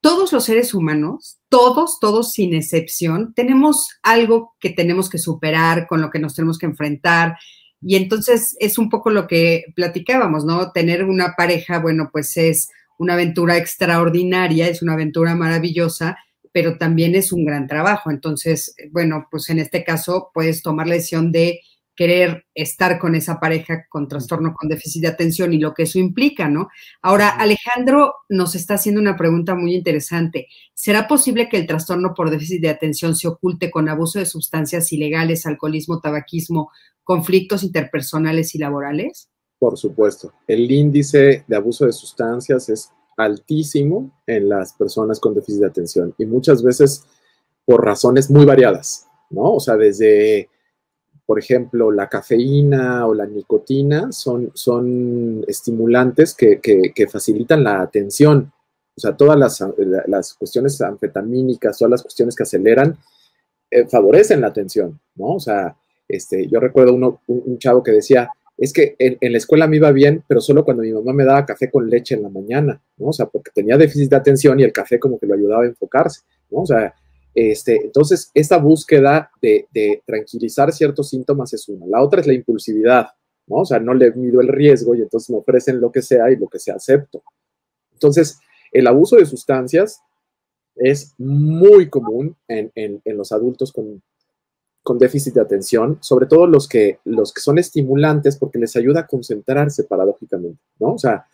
todos 0.00 0.32
los 0.32 0.44
seres 0.44 0.72
humanos, 0.74 1.38
todos, 1.48 1.98
todos 2.00 2.30
sin 2.30 2.54
excepción, 2.54 3.34
tenemos 3.34 3.88
algo 4.02 4.54
que 4.60 4.70
tenemos 4.70 5.10
que 5.10 5.18
superar, 5.18 5.86
con 5.88 6.00
lo 6.00 6.10
que 6.10 6.20
nos 6.20 6.34
tenemos 6.34 6.58
que 6.58 6.66
enfrentar. 6.66 7.36
Y 7.82 7.96
entonces 7.96 8.56
es 8.60 8.78
un 8.78 8.88
poco 8.88 9.10
lo 9.10 9.26
que 9.26 9.64
platicábamos, 9.74 10.44
¿no? 10.44 10.70
Tener 10.70 11.04
una 11.04 11.34
pareja, 11.36 11.80
bueno, 11.80 12.10
pues 12.12 12.36
es 12.36 12.68
una 12.98 13.14
aventura 13.14 13.56
extraordinaria, 13.56 14.68
es 14.68 14.82
una 14.82 14.92
aventura 14.92 15.34
maravillosa, 15.34 16.16
pero 16.52 16.78
también 16.78 17.14
es 17.14 17.32
un 17.32 17.44
gran 17.44 17.66
trabajo. 17.66 18.10
Entonces, 18.10 18.74
bueno, 18.92 19.26
pues 19.30 19.50
en 19.50 19.58
este 19.58 19.84
caso 19.84 20.30
puedes 20.32 20.62
tomar 20.62 20.86
la 20.86 20.94
decisión 20.94 21.32
de 21.32 21.60
querer 21.96 22.44
estar 22.54 22.98
con 22.98 23.14
esa 23.14 23.40
pareja 23.40 23.86
con 23.88 24.06
trastorno 24.06 24.54
con 24.54 24.68
déficit 24.68 25.02
de 25.02 25.08
atención 25.08 25.52
y 25.54 25.58
lo 25.58 25.72
que 25.72 25.84
eso 25.84 25.98
implica, 25.98 26.48
¿no? 26.48 26.68
Ahora, 27.02 27.30
Alejandro 27.30 28.14
nos 28.28 28.54
está 28.54 28.74
haciendo 28.74 29.00
una 29.00 29.16
pregunta 29.16 29.54
muy 29.54 29.74
interesante. 29.74 30.46
¿Será 30.74 31.08
posible 31.08 31.48
que 31.48 31.56
el 31.56 31.66
trastorno 31.66 32.12
por 32.14 32.30
déficit 32.30 32.60
de 32.60 32.68
atención 32.68 33.16
se 33.16 33.28
oculte 33.28 33.70
con 33.70 33.88
abuso 33.88 34.18
de 34.18 34.26
sustancias 34.26 34.92
ilegales, 34.92 35.46
alcoholismo, 35.46 36.00
tabaquismo, 36.00 36.70
conflictos 37.02 37.62
interpersonales 37.62 38.54
y 38.54 38.58
laborales? 38.58 39.30
Por 39.58 39.78
supuesto. 39.78 40.34
El 40.46 40.70
índice 40.70 41.44
de 41.46 41.56
abuso 41.56 41.86
de 41.86 41.92
sustancias 41.92 42.68
es 42.68 42.90
altísimo 43.16 44.22
en 44.26 44.50
las 44.50 44.74
personas 44.74 45.18
con 45.18 45.34
déficit 45.34 45.60
de 45.60 45.66
atención 45.66 46.14
y 46.18 46.26
muchas 46.26 46.62
veces 46.62 47.06
por 47.64 47.82
razones 47.82 48.30
muy 48.30 48.44
variadas, 48.44 49.06
¿no? 49.30 49.54
O 49.54 49.60
sea, 49.60 49.76
desde 49.76 50.50
por 51.26 51.40
ejemplo, 51.40 51.90
la 51.90 52.08
cafeína 52.08 53.04
o 53.06 53.12
la 53.12 53.26
nicotina 53.26 54.12
son, 54.12 54.52
son 54.54 55.44
estimulantes 55.48 56.34
que, 56.34 57.08
facilitan 57.10 57.64
la 57.64 57.82
atención. 57.82 58.52
O 58.96 59.00
sea, 59.00 59.16
todas 59.16 59.36
las, 59.36 60.34
cuestiones 60.34 60.80
anfetamínicas, 60.80 61.78
todas 61.78 61.90
las 61.90 62.02
cuestiones 62.02 62.36
que 62.36 62.44
aceleran, 62.44 62.96
eh, 63.70 63.86
favorecen 63.88 64.40
la 64.40 64.46
atención, 64.46 65.00
¿no? 65.16 65.34
O 65.34 65.40
sea, 65.40 65.76
este, 66.06 66.46
yo 66.46 66.60
recuerdo 66.60 66.94
uno, 66.94 67.20
un, 67.26 67.58
chavo 67.58 67.82
que 67.82 67.90
decía, 67.90 68.30
es 68.56 68.72
que 68.72 68.94
en, 69.00 69.18
en, 69.20 69.32
la 69.32 69.38
escuela 69.38 69.66
me 69.66 69.76
iba 69.76 69.90
bien, 69.90 70.22
pero 70.28 70.40
solo 70.40 70.64
cuando 70.64 70.84
mi 70.84 70.92
mamá 70.92 71.12
me 71.12 71.24
daba 71.24 71.44
café 71.44 71.68
con 71.68 71.90
leche 71.90 72.14
en 72.14 72.22
la 72.22 72.28
mañana, 72.28 72.80
¿no? 72.98 73.08
O 73.08 73.12
sea, 73.12 73.26
porque 73.26 73.50
tenía 73.52 73.76
déficit 73.76 74.10
de 74.10 74.16
atención 74.16 74.60
y 74.60 74.62
el 74.62 74.72
café 74.72 75.00
como 75.00 75.18
que 75.18 75.26
lo 75.26 75.34
ayudaba 75.34 75.64
a 75.64 75.66
enfocarse, 75.66 76.20
¿no? 76.50 76.60
O 76.60 76.66
sea, 76.66 76.94
este, 77.36 77.84
entonces, 77.84 78.30
esta 78.32 78.56
búsqueda 78.56 79.30
de, 79.42 80.02
tranquilizar 80.06 80.72
ciertos 80.72 81.10
síntomas 81.10 81.52
es 81.52 81.68
una. 81.68 81.84
La 81.86 82.02
otra 82.02 82.22
es 82.22 82.26
la 82.26 82.32
impulsividad, 82.32 83.08
¿no? 83.46 83.56
O 83.56 83.64
sea, 83.66 83.78
no 83.78 83.92
le 83.92 84.10
mido 84.12 84.40
el 84.40 84.48
riesgo 84.48 84.94
y 84.94 85.02
entonces 85.02 85.28
me 85.28 85.36
ofrecen 85.36 85.78
lo 85.78 85.92
que 85.92 86.00
sea 86.00 86.30
y 86.30 86.36
lo 86.36 86.48
que 86.48 86.58
sea 86.58 86.76
acepto. 86.76 87.22
Entonces, 87.92 88.38
el 88.72 88.86
abuso 88.86 89.16
de 89.16 89.26
sustancias 89.26 90.00
es 90.76 91.12
muy 91.18 91.90
común 91.90 92.34
en, 92.48 93.02
los 93.04 93.30
adultos 93.32 93.70
con, 93.70 94.02
déficit 94.98 95.34
de 95.34 95.42
atención, 95.42 95.98
sobre 96.00 96.24
todo 96.24 96.46
los 96.46 96.66
que, 96.66 97.00
son 97.34 97.58
estimulantes 97.58 98.38
porque 98.38 98.58
les 98.58 98.74
ayuda 98.76 99.00
a 99.00 99.06
concentrarse 99.06 99.84
paradójicamente, 99.84 100.62
¿no? 100.78 100.94
O 100.94 100.98
sea, 100.98 101.26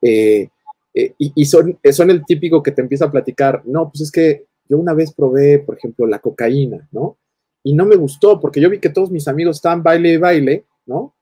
eh, 0.00 0.48
eh, 0.94 1.14
y, 1.18 1.44
son 1.44 1.76
el 1.82 2.24
típico 2.24 2.62
que 2.62 2.72
te 2.72 2.80
empieza 2.80 3.04
a 3.04 3.12
platicar, 3.12 3.60
no, 3.66 3.90
pues 3.90 4.00
es 4.00 4.10
que 4.10 4.48
yo 4.70 4.78
una 4.78 4.94
vez 4.94 5.12
probé, 5.12 5.58
por 5.58 5.76
ejemplo, 5.76 6.06
la 6.06 6.20
cocaína, 6.20 6.88
¿no? 6.92 7.18
Y 7.64 7.74
no 7.74 7.84
me 7.84 7.96
gustó 7.96 8.38
porque 8.38 8.60
yo 8.60 8.70
vi 8.70 8.78
que 8.78 8.88
todos 8.88 9.10
mis 9.10 9.26
amigos 9.26 9.56
estaban 9.56 9.82
baile 9.82 10.12
y 10.12 10.16
baile, 10.16 10.64
¿no? 10.86 11.12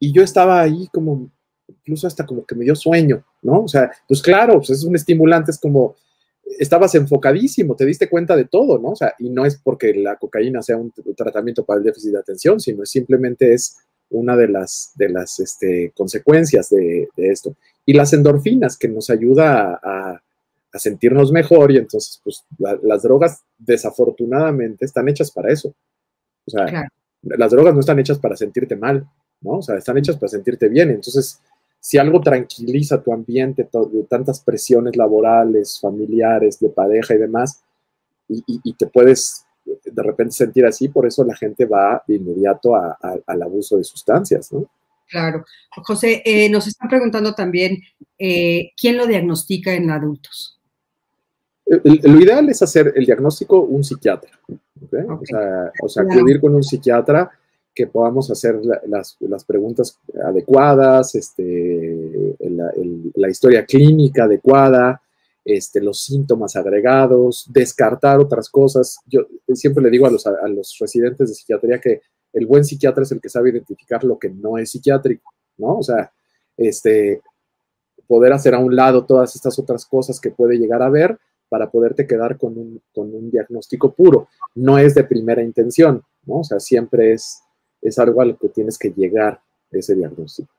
Y 0.00 0.12
yo 0.12 0.22
estaba 0.22 0.60
ahí 0.60 0.88
como, 0.92 1.30
incluso 1.68 2.08
hasta 2.08 2.26
como 2.26 2.44
que 2.44 2.56
me 2.56 2.64
dio 2.64 2.74
sueño, 2.74 3.24
¿no? 3.40 3.62
O 3.62 3.68
sea, 3.68 3.92
pues 4.08 4.20
claro, 4.20 4.54
pues 4.54 4.70
es 4.70 4.82
un 4.82 4.96
estimulante, 4.96 5.52
es 5.52 5.60
como, 5.60 5.94
estabas 6.58 6.96
enfocadísimo, 6.96 7.76
te 7.76 7.86
diste 7.86 8.08
cuenta 8.08 8.34
de 8.34 8.46
todo, 8.46 8.78
¿no? 8.78 8.90
O 8.90 8.96
sea, 8.96 9.14
y 9.20 9.30
no 9.30 9.46
es 9.46 9.56
porque 9.56 9.94
la 9.94 10.16
cocaína 10.16 10.60
sea 10.60 10.76
un, 10.76 10.92
tratamiento 11.16 11.64
para 11.64 11.78
el 11.78 11.84
déficit 11.84 12.10
de 12.10 12.18
atención, 12.18 12.58
sino 12.58 12.84
simplemente 12.84 13.54
es 13.54 13.76
una 14.10 14.36
de 14.36 14.48
las, 14.48 14.90
de 14.96 15.08
las 15.08 15.38
este, 15.38 15.92
consecuencias 15.96 16.70
de, 16.70 17.08
esto. 17.16 17.54
Y 17.86 17.92
las 17.92 18.12
endorfinas, 18.12 18.76
que 18.76 18.88
nos 18.88 19.08
ayuda 19.08 19.78
a 19.80 20.20
a 20.20 20.20
sentirnos 20.74 21.32
mejor 21.32 21.72
y 21.72 21.78
entonces, 21.78 22.20
pues 22.22 22.44
las 22.82 23.02
drogas 23.02 23.42
desafortunadamente 23.56 24.84
están 24.84 25.08
hechas 25.08 25.30
para 25.30 25.52
eso. 25.52 25.74
O 26.46 26.50
sea, 26.50 26.88
las 27.22 27.50
drogas 27.50 27.74
no 27.74 27.80
están 27.80 27.98
hechas 27.98 28.18
para 28.18 28.36
sentirte 28.36 28.76
mal, 28.76 29.08
¿no? 29.40 29.58
O 29.58 29.62
sea, 29.62 29.76
están 29.76 29.98
hechas 29.98 30.16
para 30.16 30.28
sentirte 30.28 30.68
bien. 30.68 30.90
Entonces, 30.90 31.40
si 31.80 31.98
algo 31.98 32.20
tranquiliza 32.20 33.02
tu 33.02 33.12
ambiente 33.12 33.68
de 33.92 34.02
tantas 34.04 34.40
presiones 34.40 34.96
laborales, 34.96 35.78
familiares, 35.80 36.58
de 36.58 36.68
pareja 36.68 37.14
y 37.14 37.18
demás, 37.18 37.62
y, 38.28 38.74
te 38.74 38.86
puedes 38.86 39.46
de 39.64 40.02
repente 40.02 40.32
sentir 40.32 40.66
así, 40.66 40.88
por 40.88 41.06
eso 41.06 41.24
la 41.24 41.34
gente 41.34 41.64
va 41.64 42.02
de 42.06 42.16
inmediato 42.16 42.74
al 42.76 43.42
abuso 43.42 43.78
de 43.78 43.84
sustancias, 43.84 44.52
¿no? 44.52 44.66
Claro. 45.08 45.44
José, 45.84 46.22
eh, 46.24 46.50
nos 46.50 46.66
están 46.66 46.88
preguntando 46.88 47.34
también, 47.34 47.78
eh, 48.18 48.72
¿quién 48.76 48.98
lo 48.98 49.06
diagnostica 49.06 49.72
en 49.72 49.90
adultos? 49.90 50.57
Lo 51.68 52.20
ideal 52.20 52.48
es 52.48 52.62
hacer 52.62 52.92
el 52.96 53.04
diagnóstico 53.04 53.60
un 53.60 53.84
psiquiatra, 53.84 54.30
O, 55.82 55.88
sea, 55.88 56.02
acudir 56.02 56.40
con 56.40 56.54
un 56.54 56.62
psiquiatra 56.62 57.30
que 57.74 57.86
podamos 57.86 58.30
hacer 58.30 58.58
las, 58.86 59.44
preguntas 59.44 59.98
adecuadas, 60.24 61.14
este, 61.14 62.36
la, 63.14 63.28
historia 63.28 63.64
clínica 63.64 64.24
adecuada, 64.24 65.00
este, 65.44 65.80
los 65.80 66.02
síntomas 66.02 66.56
agregados, 66.56 67.46
descartar 67.52 68.18
otras 68.18 68.48
cosas. 68.48 68.98
Yo 69.06 69.26
siempre 69.54 69.82
le 69.82 69.90
digo 69.90 70.06
a 70.06 70.10
los, 70.10 70.26
a 70.26 70.48
los 70.48 70.76
residentes 70.80 71.28
de 71.28 71.34
psiquiatría 71.34 71.80
que 71.80 72.00
el 72.32 72.46
buen 72.46 72.64
psiquiatra 72.64 73.02
es 73.02 73.12
el 73.12 73.20
que 73.20 73.28
sabe 73.28 73.50
identificar 73.50 74.04
lo 74.04 74.18
que 74.18 74.30
no 74.30 74.58
es 74.58 74.70
psiquiátrico, 74.70 75.32
¿no? 75.56 75.78
O 75.78 75.82
sea, 75.82 76.10
este, 76.56 77.22
poder 78.06 78.32
hacer 78.32 78.54
a 78.54 78.58
un 78.58 78.74
lado 78.74 79.04
todas 79.04 79.36
estas 79.36 79.58
otras 79.58 79.86
cosas 79.86 80.20
que 80.20 80.30
puede 80.30 80.58
llegar 80.58 80.82
a 80.82 80.90
ver 80.90 81.18
para 81.48 81.70
poderte 81.70 82.06
quedar 82.06 82.36
con 82.36 82.56
un, 82.58 82.82
con 82.94 83.14
un 83.14 83.30
diagnóstico 83.30 83.92
puro. 83.92 84.28
No 84.54 84.78
es 84.78 84.94
de 84.94 85.04
primera 85.04 85.42
intención, 85.42 86.02
¿no? 86.24 86.40
O 86.40 86.44
sea, 86.44 86.60
siempre 86.60 87.12
es, 87.12 87.42
es 87.80 87.98
algo 87.98 88.20
a 88.20 88.24
lo 88.24 88.36
que 88.36 88.48
tienes 88.48 88.78
que 88.78 88.90
llegar 88.90 89.40
ese 89.70 89.94
diagnóstico. 89.94 90.50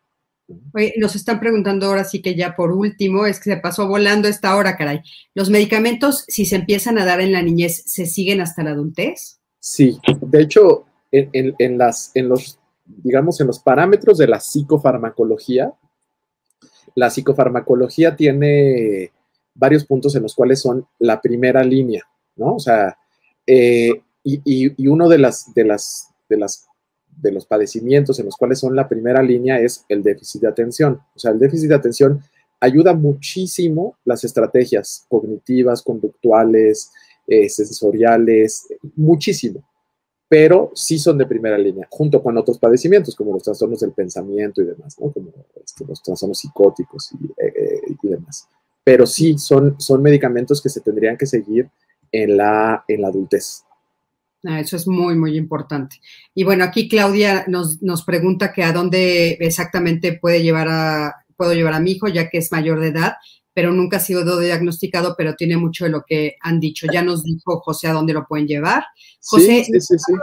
Oye, 0.74 0.96
nos 0.98 1.16
están 1.16 1.40
preguntando 1.40 1.86
ahora 1.86 2.04
sí 2.04 2.22
que 2.22 2.36
ya 2.36 2.56
por 2.56 2.72
último, 2.72 3.28
es 3.28 3.40
que 3.40 3.52
se 3.52 3.58
pasó 3.58 3.88
volando 3.88 4.28
esta 4.28 4.56
hora, 4.56 4.76
caray. 4.76 5.02
¿Los 5.36 5.52
medicamentos, 5.52 6.26
si 6.28 6.46
se 6.46 6.56
empiezan 6.56 6.98
a 6.98 7.06
dar 7.06 7.22
en 7.22 7.32
la 7.32 7.44
niñez, 7.44 7.84
se 7.86 8.08
siguen 8.08 8.42
hasta 8.42 8.64
la 8.64 8.72
adultez? 8.72 9.40
Sí, 9.60 10.00
de 10.22 10.42
hecho, 10.42 10.86
en, 11.12 11.30
en, 11.34 11.56
en 11.60 11.78
las, 11.78 12.12
en 12.16 12.30
los, 12.30 12.60
digamos, 12.86 13.40
en 13.42 13.48
los 13.48 13.60
parámetros 13.60 14.18
de 14.18 14.28
la 14.28 14.40
psicofarmacología, 14.40 15.74
la 16.96 17.12
psicofarmacología 17.12 18.16
tiene 18.16 19.12
varios 19.60 19.86
puntos 19.86 20.16
en 20.16 20.24
los 20.24 20.34
cuales 20.34 20.62
son 20.62 20.88
la 20.99 21.22
primera 21.22 21.64
línea, 21.64 22.03
¿no? 22.36 22.55
O 22.55 22.60
sea, 22.60 22.97
eh, 23.45 24.01
y, 24.24 24.88
uno 24.88 25.10
de 25.10 25.18
de 25.18 25.66
las, 25.66 26.14
de 26.30 26.38
las 26.38 26.70
de 27.22 27.32
los 27.32 27.45
padecimientos 27.45 28.20
en 28.20 28.26
los 28.26 28.36
cuales 28.36 28.60
son 28.60 28.76
la 28.76 28.88
primera 28.88 29.22
línea 29.22 29.60
es 29.60 29.86
el 29.89 30.01
déficit 30.01 30.41
de 30.41 30.47
atención. 30.47 31.01
O 31.16 31.20
sea, 31.20 31.32
el 31.32 31.39
déficit 31.39 31.70
de 31.70 31.76
atención 31.76 32.22
ayuda 32.62 32.93
muchísimo 32.93 33.97
las 34.05 34.24
estrategias 34.24 35.05
cognitivas, 35.10 35.82
conductuales, 35.82 36.91
eh, 37.28 37.49
sensoriales, 37.49 38.68
muchísimo, 38.95 39.64
pero 40.28 40.72
sí 40.76 40.97
son 40.97 41.18
de 41.18 41.26
primera 41.26 41.57
línea, 41.57 41.88
junto 41.89 42.22
con 42.22 42.38
otros 42.38 42.57
padecimientos 42.60 43.16
como 43.16 43.34
los 43.34 43.43
trastornos 43.43 43.80
del 43.82 43.91
pensamiento 43.91 44.62
y 44.62 44.66
demás, 44.66 44.97
¿no? 44.99 45.12
como 45.12 45.32
este, 45.64 45.86
los 45.86 46.01
trastornos 46.01 46.38
psicóticos 46.38 47.12
y, 47.14 47.26
eh, 47.43 47.82
y 48.01 48.07
demás 48.07 48.47
pero 48.84 49.05
sí 49.05 49.38
son, 49.38 49.75
son 49.80 50.01
medicamentos 50.01 50.61
que 50.61 50.69
se 50.69 50.82
tendrían 50.82 51.17
que 51.17 51.25
seguir 51.25 51.69
en 52.11 52.38
la, 52.38 52.84
en 52.88 53.01
la 53.01 53.07
adultez. 53.09 53.63
Ah, 54.45 54.59
eso 54.59 54.77
es 54.77 54.88
muy, 54.88 55.15
muy 55.15 55.36
importante. 55.36 55.97
Y 56.34 56.43
bueno, 56.43 56.63
aquí 56.63 56.88
Claudia 56.88 57.45
nos, 57.47 58.03
pregunta 58.05 58.53
que 58.53 58.63
a 58.63 58.71
dónde 58.71 59.32
exactamente 59.41 60.13
puede 60.13 60.41
llevar 60.41 60.67
a, 60.69 61.25
puedo 61.36 61.53
llevar 61.53 61.73
a 61.73 61.80
mi 61.80 61.91
hijo 61.91 62.07
ya 62.07 62.30
que 62.30 62.38
es 62.38 62.51
mayor 62.51 62.80
de 62.80 62.88
edad, 62.88 63.13
pero 63.53 63.73
nunca 63.73 63.97
ha 63.97 63.99
sido 63.99 64.39
diagnosticado, 64.39 65.15
pero 65.17 65.36
tiene 65.36 65.57
mucho 65.57 65.84
de 65.84 65.91
lo 65.91 66.03
que 66.07 66.38
han 66.39 66.61
dicho. 66.61 66.88
Ya 66.91 67.01
nos 67.01 67.23
dijo 67.23 67.59
José 67.59 67.88
a 67.88 67.93
dónde 67.93 68.13
lo 68.13 68.25
pueden 68.25 68.47
llevar. 68.47 68.86
José, 69.21 69.65
sí, 69.65 69.82
sí, 69.82 69.99
sí, 69.99 70.13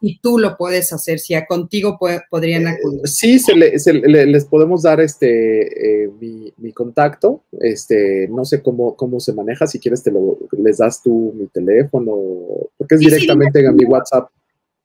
si 0.00 0.18
tú 0.18 0.38
lo 0.38 0.56
puedes 0.56 0.92
hacer, 0.92 1.18
si 1.18 1.34
a 1.34 1.46
contigo 1.46 1.98
podrían 2.30 2.66
eh, 2.66 2.70
acudir. 2.70 3.00
sí, 3.04 3.38
se, 3.38 3.54
les 3.54 4.44
podemos 4.46 4.82
dar 4.82 5.00
este 5.00 6.04
eh, 6.04 6.10
mi, 6.18 6.72
contacto. 6.72 7.42
Este, 7.60 8.28
no 8.28 8.44
sé 8.44 8.62
cómo, 8.62 8.96
cómo 8.96 9.20
se 9.20 9.32
maneja. 9.32 9.66
Si 9.66 9.78
quieres, 9.78 10.02
te 10.02 10.10
lo, 10.10 10.38
les 10.52 10.78
das 10.78 11.02
tú 11.02 11.34
mi 11.36 11.46
teléfono, 11.48 12.16
porque 12.78 12.94
es 12.94 13.00
directamente 13.00 13.60
en 13.60 13.76
mi 13.76 13.84
WhatsApp. 13.84 14.30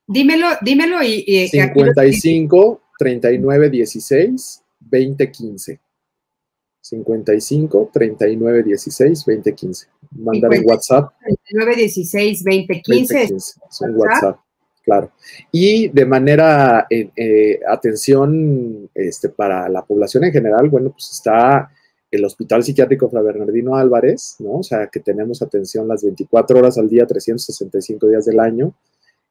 Dímelo, 0.08 0.48
dímelo 0.62 1.02
y. 1.02 1.24
y 1.26 1.48
55 1.48 2.82
39 3.00 3.70
16 3.70 4.64
20 4.80 5.32
15. 5.32 5.80
55 6.82 7.90
39 7.92 8.64
16 8.64 9.26
20 9.26 9.56
15. 9.56 9.88
Mandar 10.12 10.52
un 10.52 10.62
WhatsApp. 10.66 11.14
39 11.24 11.76
16 11.78 12.44
20 12.44 12.82
15. 12.82 13.24
Es 13.24 13.58
un 13.80 13.96
WhatsApp, 13.96 14.40
claro. 14.86 15.12
Y 15.52 15.90
de 15.90 16.06
manera, 16.06 16.88
eh, 16.90 17.60
atención 17.68 18.90
este, 18.94 19.30
para 19.30 19.68
la 19.68 19.84
población 19.84 20.24
en 20.24 20.32
general, 20.32 20.70
bueno, 20.70 20.92
pues 20.92 21.12
está 21.12 21.70
el 22.12 22.24
Hospital 22.24 22.64
Psiquiátrico 22.64 23.10
Fra 23.10 23.22
Bernardino 23.22 23.76
Álvarez, 23.76 24.36
¿no? 24.40 24.60
O 24.60 24.64
sea, 24.64 24.88
que 24.88 25.02
tenemos 25.02 25.42
atención 25.42 25.88
las 25.88 26.04
24 26.04 26.60
horas 26.60 26.78
al 26.78 26.88
día, 26.88 27.06
365 27.06 28.08
días 28.08 28.26
del 28.26 28.40
año 28.40 28.74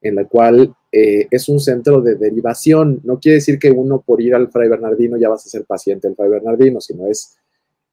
en 0.04 0.14
la 0.14 0.26
cual 0.26 0.74
eh, 0.92 1.26
es 1.30 1.48
un 1.48 1.58
centro 1.58 2.02
de 2.02 2.16
derivación. 2.16 3.00
No 3.04 3.18
quiere 3.18 3.36
decir 3.36 3.58
que 3.58 3.70
uno 3.70 4.02
por 4.02 4.20
ir 4.20 4.34
al 4.34 4.50
Fray 4.50 4.68
Bernardino 4.68 5.16
ya 5.16 5.30
vas 5.30 5.46
a 5.46 5.48
ser 5.48 5.64
paciente 5.64 6.06
del 6.06 6.14
Fray 6.14 6.28
Bernardino, 6.28 6.78
sino 6.80 7.06
es 7.06 7.36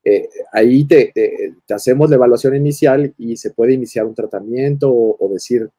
eh, 0.04 0.28
ahí 0.52 0.84
te, 0.86 1.14
hacemos 1.70 2.10
la 2.10 2.16
evaluación 2.16 2.56
inicial 2.56 3.14
y 3.18 3.38
se 3.38 3.52
puede 3.52 3.74
iniciar 3.74 4.06
un 4.06 4.16
tratamiento 4.16 4.92
o, 4.92 5.30
decir 5.32 5.70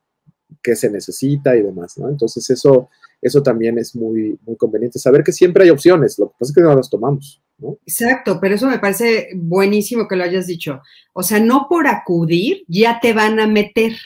qué 0.62 0.76
se 0.76 0.90
necesita 0.90 1.56
y 1.56 1.62
demás, 1.62 1.98
¿no? 1.98 2.08
Entonces 2.08 2.48
eso, 2.50 2.90
eso 3.20 3.42
también 3.42 3.78
es 3.78 3.94
muy, 3.94 4.38
muy 4.44 4.56
conveniente, 4.56 4.98
saber 4.98 5.22
que 5.22 5.32
siempre 5.32 5.64
hay 5.64 5.70
opciones, 5.70 6.18
lo 6.18 6.28
que 6.28 6.36
pasa 6.38 6.50
es 6.50 6.54
que 6.54 6.60
no 6.60 6.74
las 6.74 6.90
tomamos, 6.90 7.42
¿no? 7.58 7.78
Exacto, 7.86 8.38
pero 8.40 8.54
eso 8.54 8.66
me 8.66 8.78
parece 8.78 9.28
buenísimo 9.34 10.08
que 10.08 10.16
lo 10.16 10.24
hayas 10.24 10.46
dicho. 10.46 10.82
O 11.12 11.22
sea, 11.22 11.38
no 11.38 11.66
por 11.68 11.86
acudir 11.86 12.64
ya 12.68 12.98
te 13.00 13.12
van 13.12 13.40
a 13.40 13.46
meter. 13.46 13.96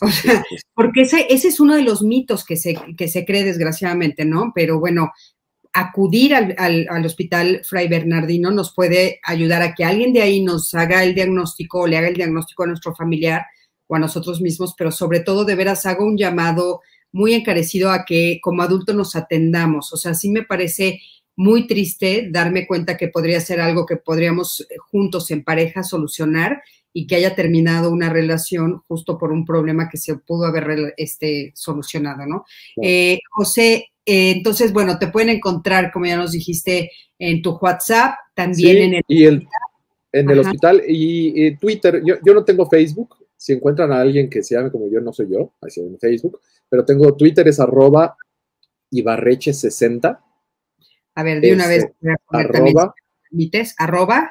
O 0.00 0.08
sea, 0.08 0.44
porque 0.74 1.00
ese, 1.02 1.26
ese 1.28 1.48
es 1.48 1.58
uno 1.58 1.74
de 1.74 1.82
los 1.82 2.02
mitos 2.02 2.44
que 2.44 2.56
se, 2.56 2.76
que 2.96 3.08
se 3.08 3.24
cree 3.24 3.42
desgraciadamente, 3.42 4.24
¿no? 4.24 4.52
Pero 4.54 4.78
bueno, 4.78 5.10
acudir 5.72 6.34
al, 6.34 6.54
al, 6.88 7.04
hospital 7.04 7.62
Fray 7.64 7.88
Bernardino 7.88 8.50
nos 8.50 8.74
puede 8.74 9.20
ayudar 9.24 9.62
a 9.62 9.74
que 9.74 9.84
alguien 9.84 10.12
de 10.12 10.22
ahí 10.22 10.42
nos 10.42 10.74
haga 10.74 11.04
el 11.04 11.14
diagnóstico 11.14 11.80
o 11.80 11.86
le 11.86 11.98
haga 11.98 12.08
el 12.08 12.14
diagnóstico 12.14 12.62
a 12.62 12.68
nuestro 12.68 12.94
familiar 12.94 13.46
o 13.88 13.96
a 13.96 13.98
nosotros 13.98 14.40
mismos, 14.40 14.74
pero 14.78 14.92
sobre 14.92 15.20
todo 15.20 15.44
de 15.44 15.56
veras 15.56 15.84
hago 15.86 16.04
un 16.04 16.16
llamado 16.16 16.80
muy 17.10 17.34
encarecido 17.34 17.90
a 17.90 18.04
que 18.04 18.38
como 18.42 18.62
adulto 18.62 18.92
nos 18.92 19.16
atendamos. 19.16 19.92
O 19.92 19.96
sea, 19.96 20.14
sí 20.14 20.30
me 20.30 20.44
parece 20.44 21.00
muy 21.34 21.66
triste 21.66 22.28
darme 22.30 22.66
cuenta 22.66 22.96
que 22.96 23.08
podría 23.08 23.40
ser 23.40 23.60
algo 23.60 23.86
que 23.86 23.96
podríamos 23.96 24.60
eh, 24.60 24.76
juntos 24.90 25.30
en 25.30 25.44
pareja 25.44 25.82
solucionar 25.82 26.62
y 26.92 27.06
que 27.06 27.16
haya 27.16 27.34
terminado 27.34 27.90
una 27.90 28.10
relación 28.10 28.82
justo 28.88 29.18
por 29.18 29.32
un 29.32 29.44
problema 29.44 29.88
que 29.88 29.98
se 29.98 30.16
pudo 30.16 30.46
haber 30.46 30.94
este, 30.96 31.52
solucionado, 31.54 32.26
¿no? 32.26 32.44
Eh, 32.82 33.20
José, 33.30 33.90
eh, 34.04 34.32
entonces, 34.32 34.72
bueno, 34.72 34.98
te 34.98 35.08
pueden 35.08 35.28
encontrar, 35.28 35.92
como 35.92 36.06
ya 36.06 36.16
nos 36.16 36.32
dijiste, 36.32 36.90
en 37.18 37.40
tu 37.40 37.56
WhatsApp, 37.56 38.14
también 38.34 38.78
en 38.78 38.94
el... 38.94 39.02
Y 39.06 39.26
en 40.12 40.30
el 40.30 40.38
hospital 40.38 40.82
y, 40.86 41.54
Twitter. 41.56 42.02
Yo, 42.04 42.34
no 42.34 42.44
tengo 42.44 42.68
Facebook. 42.68 43.14
Si 43.38 43.52
encuentran 43.52 43.92
a 43.92 44.00
alguien 44.00 44.28
que 44.28 44.42
se 44.42 44.56
llame 44.56 44.70
como 44.70 44.90
yo, 44.90 45.00
no 45.00 45.12
soy 45.12 45.28
yo, 45.30 45.54
así 45.60 45.80
en 45.80 45.98
Facebook, 45.98 46.40
pero 46.68 46.84
tengo 46.84 47.16
Twitter, 47.16 47.46
es 47.46 47.60
arroba 47.60 48.16
Ibarreche60. 48.90 50.20
A 51.14 51.22
ver, 51.22 51.40
de 51.40 51.52
una 51.52 51.68
vez. 51.68 51.84
Este, 51.84 52.14
arroba. 52.28 52.94
arroba. 53.78 54.30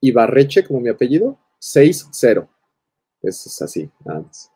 Ibarreche, 0.00 0.64
como 0.64 0.80
mi 0.80 0.88
apellido, 0.88 1.38
60. 1.58 2.48
Eso 3.22 3.48
es 3.48 3.62
así, 3.62 3.90
nada 4.04 4.20
más. 4.20 4.52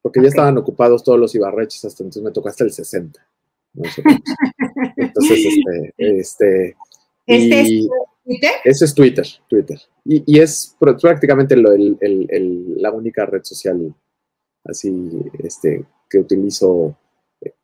Porque 0.00 0.22
ya 0.22 0.28
estaban 0.28 0.56
ocupados 0.56 1.02
todos 1.02 1.18
los 1.18 1.34
Ibarreches 1.34 1.84
hasta 1.84 2.04
entonces 2.04 2.22
me 2.22 2.30
tocó 2.30 2.48
hasta 2.48 2.62
el 2.62 2.72
60. 2.72 3.26
Entonces, 4.96 5.46
este, 5.46 5.94
este, 5.98 6.76
¿Este 7.26 7.60
es 7.60 7.88
Twitter? 8.24 8.50
Ese 8.64 8.84
es 8.86 8.94
Twitter, 8.94 9.26
Twitter. 9.48 9.78
Y, 10.04 10.38
es 10.38 10.76
prácticamente 10.78 11.56
la 11.56 12.90
única 12.90 13.26
red 13.26 13.42
social 13.42 13.94
así 14.64 15.10
este, 15.38 15.84
que 16.08 16.18
utilizo 16.18 16.96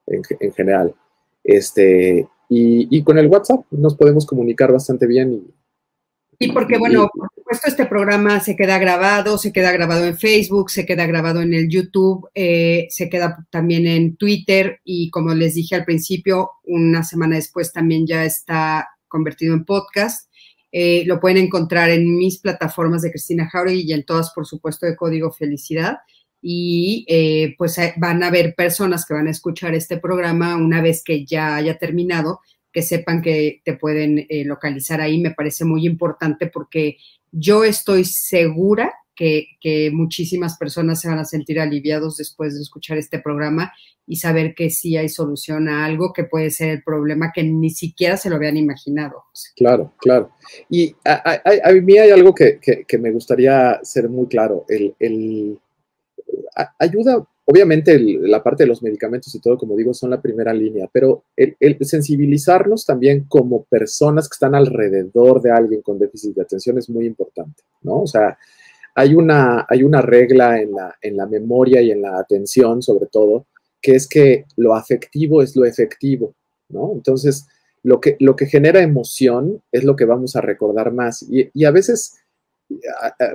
en, 0.06 0.52
general. 0.54 0.94
Este, 1.42 2.28
y, 2.48 3.02
con 3.02 3.18
el 3.18 3.28
WhatsApp 3.28 3.64
nos 3.70 3.96
podemos 3.96 4.26
comunicar 4.26 4.72
bastante 4.72 5.06
bien. 5.06 5.32
Y, 5.32 6.46
y 6.46 6.52
porque, 6.52 6.78
bueno, 6.78 7.10
supuesto, 7.50 7.68
este 7.68 7.86
programa 7.86 8.40
se 8.40 8.56
queda 8.56 8.78
grabado, 8.78 9.38
se 9.38 9.52
queda 9.52 9.72
grabado 9.72 10.06
en 10.06 10.16
Facebook, 10.16 10.70
se 10.70 10.86
queda 10.86 11.06
grabado 11.06 11.42
en 11.42 11.52
el 11.54 11.68
YouTube, 11.68 12.28
eh, 12.34 12.86
se 12.90 13.08
queda 13.08 13.46
también 13.50 13.86
en 13.86 14.16
Twitter 14.16 14.80
y 14.84 15.10
como 15.10 15.34
les 15.34 15.54
dije 15.54 15.74
al 15.74 15.84
principio, 15.84 16.50
una 16.64 17.02
semana 17.02 17.36
después 17.36 17.72
también 17.72 18.06
ya 18.06 18.24
está 18.24 18.88
convertido 19.08 19.54
en 19.54 19.64
podcast. 19.64 20.29
Eh, 20.72 21.04
lo 21.06 21.20
pueden 21.20 21.38
encontrar 21.38 21.90
en 21.90 22.16
mis 22.16 22.38
plataformas 22.38 23.02
de 23.02 23.10
Cristina 23.10 23.48
Jauregui 23.48 23.82
y 23.82 23.92
en 23.92 24.04
todas, 24.04 24.32
por 24.32 24.46
supuesto, 24.46 24.86
de 24.86 24.96
Código 24.96 25.32
Felicidad. 25.32 25.98
Y 26.42 27.04
eh, 27.08 27.54
pues 27.58 27.76
van 27.96 28.22
a 28.22 28.28
haber 28.28 28.54
personas 28.54 29.04
que 29.04 29.14
van 29.14 29.26
a 29.26 29.32
escuchar 29.32 29.74
este 29.74 29.98
programa 29.98 30.56
una 30.56 30.80
vez 30.80 31.02
que 31.04 31.24
ya 31.24 31.56
haya 31.56 31.76
terminado, 31.78 32.40
que 32.72 32.82
sepan 32.82 33.20
que 33.20 33.60
te 33.64 33.74
pueden 33.74 34.26
localizar 34.46 35.00
ahí. 35.00 35.20
Me 35.20 35.32
parece 35.32 35.64
muy 35.64 35.86
importante 35.86 36.46
porque 36.46 36.96
yo 37.32 37.64
estoy 37.64 38.04
segura 38.04 38.92
que, 39.14 39.90
muchísimas 39.92 40.56
personas 40.56 41.00
se 41.00 41.08
van 41.08 41.18
a 41.18 41.24
sentir 41.24 41.60
aliviados 41.60 42.16
después 42.16 42.54
de 42.54 42.62
escuchar 42.62 42.98
este 42.98 43.18
programa 43.18 43.72
y 44.06 44.16
saber 44.16 44.54
que 44.54 44.70
sí 44.70 44.96
hay 44.96 45.08
solución 45.08 45.68
a 45.68 45.84
algo 45.84 46.12
que 46.12 46.24
puede 46.24 46.50
ser 46.50 46.70
el 46.70 46.82
problema 46.82 47.30
que 47.32 47.44
ni 47.44 47.70
siquiera 47.70 48.16
se 48.16 48.28
lo 48.28 48.36
habían 48.36 48.56
imaginado. 48.56 49.24
Claro, 49.54 49.92
claro. 49.98 50.30
Y 50.68 50.94
a, 51.04 51.70
mí 51.82 51.98
hay 51.98 52.10
algo 52.10 52.34
que, 52.34 52.58
me 52.98 53.12
gustaría 53.12 53.78
ser 53.82 54.08
muy 54.08 54.26
claro. 54.26 54.64
El, 54.68 55.58
ayuda, 56.78 57.24
obviamente 57.44 57.98
la 58.00 58.42
parte 58.42 58.64
de 58.64 58.68
los 58.68 58.82
medicamentos 58.82 59.34
y 59.34 59.40
todo, 59.40 59.58
como 59.58 59.76
digo, 59.76 59.94
son 59.94 60.10
la 60.10 60.20
primera 60.20 60.52
línea, 60.52 60.88
pero 60.92 61.24
el, 61.36 61.76
sensibilizarnos 61.82 62.84
también 62.84 63.26
como 63.28 63.64
personas 63.64 64.28
que 64.28 64.34
están 64.34 64.54
alrededor 64.54 65.40
de 65.40 65.52
alguien 65.52 65.82
con 65.82 65.98
déficit 65.98 66.34
de 66.34 66.42
atención 66.42 66.78
es 66.78 66.88
muy 66.88 67.06
importante, 67.06 67.62
¿no? 67.82 68.02
O 68.02 68.06
sea, 68.06 68.36
hay 68.94 69.14
una, 69.14 69.66
hay 69.68 69.82
una 69.82 70.02
regla 70.02 70.60
en 70.60 70.72
la, 70.72 70.94
en 71.00 71.16
la 71.16 71.26
memoria 71.26 71.80
y 71.80 71.90
en 71.90 72.02
la 72.02 72.18
atención, 72.18 72.82
sobre 72.82 73.06
todo, 73.06 73.46
que 73.80 73.94
es 73.94 74.08
que 74.08 74.46
lo 74.56 74.74
afectivo 74.74 75.42
es 75.42 75.56
lo 75.56 75.64
efectivo, 75.64 76.34
¿no? 76.68 76.92
Entonces, 76.92 77.46
lo 77.82 78.00
que, 78.00 78.16
lo 78.20 78.36
que 78.36 78.46
genera 78.46 78.82
emoción 78.82 79.62
es 79.72 79.84
lo 79.84 79.96
que 79.96 80.04
vamos 80.04 80.36
a 80.36 80.40
recordar 80.40 80.92
más. 80.92 81.22
Y, 81.22 81.50
y 81.54 81.64
a 81.64 81.70
veces 81.70 82.16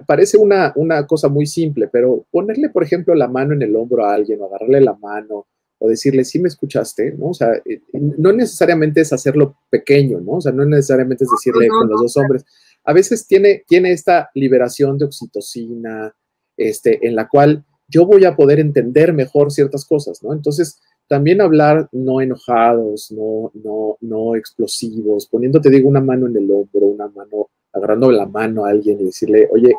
parece 0.05 0.37
una, 0.37 0.71
una, 0.75 1.05
cosa 1.05 1.27
muy 1.27 1.45
simple, 1.45 1.89
pero 1.91 2.25
ponerle, 2.31 2.69
por 2.69 2.83
ejemplo, 2.83 3.13
la 3.15 3.27
mano 3.27 3.53
en 3.53 3.61
el 3.61 3.75
hombro 3.75 4.05
a 4.05 4.13
alguien 4.13 4.41
o 4.41 4.45
agarrarle 4.45 4.81
la 4.81 4.93
mano 4.93 5.47
o 5.77 5.89
decirle, 5.89 6.23
sí 6.23 6.39
me 6.39 6.47
escuchaste, 6.47 7.11
¿no? 7.17 7.27
O 7.27 7.33
sea, 7.33 7.53
eh, 7.65 7.81
no 7.93 8.31
necesariamente 8.31 9.01
es 9.01 9.11
hacerlo 9.11 9.57
pequeño, 9.69 10.21
¿no? 10.21 10.33
O 10.33 10.41
sea, 10.41 10.53
no 10.53 10.65
necesariamente 10.65 11.25
es 11.25 11.29
decirle 11.29 11.67
con 11.67 11.89
los 11.89 12.01
dos 12.01 12.17
hombres. 12.17 12.45
A 12.86 12.93
veces 12.93 13.27
tiene, 13.27 13.63
tiene 13.67 13.91
esta 13.91 14.29
liberación 14.33 14.97
de 14.97 15.05
oxitocina, 15.05 16.15
este, 16.55 17.05
en 17.05 17.15
la 17.15 17.27
cual 17.27 17.65
yo 17.88 18.05
voy 18.05 18.25
a 18.25 18.36
poder 18.36 18.59
entender 18.59 19.13
mejor 19.13 19.51
ciertas 19.51 19.86
cosas, 19.86 20.23
¿no? 20.23 20.33
Entonces, 20.33 20.79
también 21.07 21.41
hablar 21.41 21.88
no 21.91 22.21
enojados, 22.21 23.11
no, 23.11 23.51
no, 23.53 23.97
no 24.01 24.36
explosivos, 24.36 25.27
poniéndote, 25.27 25.69
digo, 25.69 25.88
una 25.88 26.01
mano 26.01 26.27
en 26.27 26.38
el 26.38 26.49
hombro, 26.49 26.88
una 26.88 27.07
mano 27.07 27.49
agarrando 27.73 28.09
la 28.11 28.25
mano 28.25 28.65
a 28.65 28.69
alguien 28.69 28.99
y 29.01 29.05
decirle, 29.05 29.47
oye, 29.51 29.73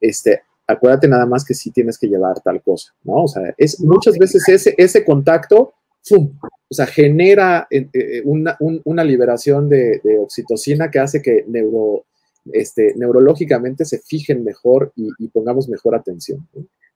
este, 0.00 0.42
acuérdate 0.66 1.08
nada 1.08 1.26
más 1.26 1.44
que 1.44 1.54
sí 1.54 1.70
tienes 1.70 1.98
que 1.98 2.06
llevar 2.06 2.40
tal 2.40 2.62
cosa, 2.62 2.94
¿no? 3.04 3.24
O 3.24 3.28
sea, 3.28 3.54
es 3.56 3.80
muchas 3.80 4.16
veces 4.16 4.48
ese, 4.48 4.74
ese 4.78 5.04
contacto, 5.04 5.74
¡fum! 6.02 6.32
O 6.70 6.74
sea, 6.74 6.86
genera 6.86 7.66
eh, 7.70 7.88
eh, 7.92 8.22
una, 8.24 9.04
liberación 9.04 9.68
de, 9.68 10.00
oxitocina 10.20 10.90
que 10.90 10.98
hace 10.98 11.20
que 11.20 11.44
neuro, 11.46 12.06
este, 12.52 12.94
neurológicamente 12.96 13.84
se 13.84 13.98
fijen 14.00 14.44
mejor 14.44 14.92
y, 14.96 15.28
pongamos 15.28 15.68
mejor 15.68 15.94
atención. 15.94 16.46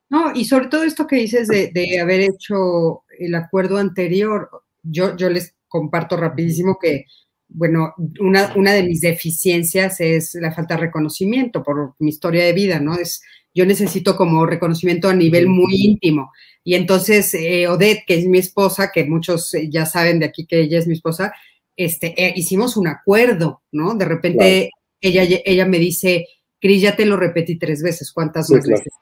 ¿no? 0.09 0.33
y 0.35 0.45
sobre 0.45 0.69
todo 0.69 0.85
esto 0.85 1.07
que 1.07 1.17
dices 1.17 1.49
de, 1.49 1.73
de, 1.73 1.99
haber 1.99 2.21
hecho 2.21 3.03
el 3.19 3.35
acuerdo 3.35 3.79
anterior, 3.79 4.49
yo, 4.83 5.17
yo 5.17 5.29
les 5.29 5.55
comparto 5.69 6.17
rapidísimo 6.17 6.79
que 6.81 7.07
bueno, 7.49 7.95
una, 8.21 8.53
una, 8.57 8.73
de 8.73 8.83
mis 8.83 9.01
deficiencias 9.01 10.01
es 10.01 10.35
la 10.35 10.53
falta 10.53 10.75
de 10.75 10.83
reconocimiento 10.83 11.63
por 11.63 11.95
mi 11.99 12.11
historia 12.11 12.45
de 12.45 12.53
vida, 12.53 12.81
¿no? 12.81 12.99
Es, 12.99 13.23
yo 13.55 13.65
necesito 13.65 14.17
como 14.17 14.45
reconocimiento 14.47 15.09
a 15.09 15.15
nivel 15.15 15.49
muy 15.49 15.75
íntimo. 15.77 16.33
Y 16.65 16.75
entonces 16.75 17.33
eh, 17.35 17.69
Odette, 17.69 18.05
que 18.07 18.19
es 18.19 18.27
mi 18.27 18.39
esposa, 18.39 18.91
que 18.93 19.05
muchos 19.05 19.55
eh, 19.55 19.69
ya 19.71 19.87
saben 19.87 20.19
de 20.19 20.27
aquí 20.27 20.47
que 20.47 20.61
ella 20.61 20.79
es 20.79 20.87
mi 20.87 20.95
esposa, 20.95 21.33
este, 21.77 22.15
eh, 22.23 22.33
hicimos 22.37 22.77
un 22.77 22.89
acuerdo, 22.89 23.63
¿no? 23.71 23.95
De 23.95 24.05
repente 24.05 24.71
ella, 25.01 25.41
ella 25.45 25.67
me 25.67 25.79
dice, 25.79 26.27
Cris, 26.61 26.83
ya 26.83 26.97
te 26.97 27.07
lo 27.07 27.17
repetí 27.17 27.59
tres 27.59 27.83
veces, 27.83 28.13
¿cuántas 28.13 28.51
más 28.51 28.67
veces? 28.67 28.93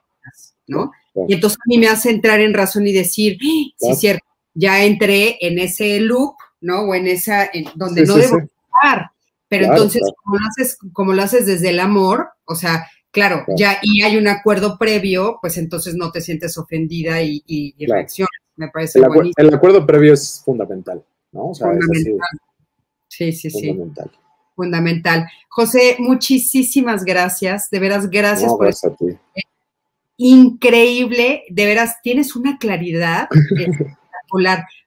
¿No? 0.67 0.91
Y 1.27 1.35
entonces 1.35 1.57
a 1.57 1.67
mí 1.67 1.77
me 1.77 1.87
hace 1.87 2.09
entrar 2.09 2.41
en 2.41 2.53
razón 2.53 2.87
y 2.87 2.93
decir, 2.93 3.37
sí, 3.39 3.73
es 3.79 3.99
cierto, 3.99 4.25
ya 4.53 4.83
entré 4.83 5.37
en 5.41 5.59
ese 5.59 5.99
loop, 5.99 6.35
¿no? 6.61 6.81
O 6.81 6.95
en 6.95 7.07
esa, 7.07 7.49
donde 7.75 8.05
no 8.05 8.15
debo 8.15 8.39
estar. 8.39 9.11
Pero 9.47 9.65
entonces, 9.65 10.01
Como, 10.23 10.37
lo 10.37 10.47
haces, 10.47 10.77
como 10.91 11.13
lo 11.13 11.21
haces 11.21 11.45
desde 11.45 11.69
el 11.69 11.79
amor, 11.79 12.29
o 12.45 12.55
sea, 12.55 12.87
claro, 13.11 13.45
ya 13.55 13.77
y 13.81 14.01
hay 14.01 14.17
un 14.17 14.27
acuerdo 14.27 14.77
previo, 14.77 15.37
pues 15.39 15.57
entonces 15.57 15.95
no 15.95 16.11
te 16.11 16.21
sientes 16.21 16.57
ofendida 16.57 17.21
y, 17.21 17.43
y, 17.45 17.85
reaccionas. 17.85 18.31
Me 18.57 18.69
parece 18.69 18.99
el, 18.99 19.05
el, 19.35 19.53
acuerdo 19.53 19.85
previo 19.85 20.13
es 20.13 20.41
fundamental, 20.43 21.03
¿no? 21.31 21.49
O 21.49 21.53
sea, 21.53 21.67
fundamental. 21.67 22.27
sí, 23.07 23.31
sí, 23.33 23.49
sí. 23.49 23.69
Fundamental. 23.69 24.11
Fundamental. 24.55 25.27
José, 25.49 25.97
muchísimas 25.99 27.03
gracias. 27.03 27.69
De 27.69 27.79
veras, 27.79 28.09
gracias 28.09 28.51
por 28.51 28.65
gracias 28.65 28.91
a 28.91 28.95
ti. 28.95 29.05
Increíble, 30.17 31.43
de 31.49 31.65
veras, 31.65 31.97
tienes 32.01 32.35
una 32.35 32.57
claridad. 32.57 33.27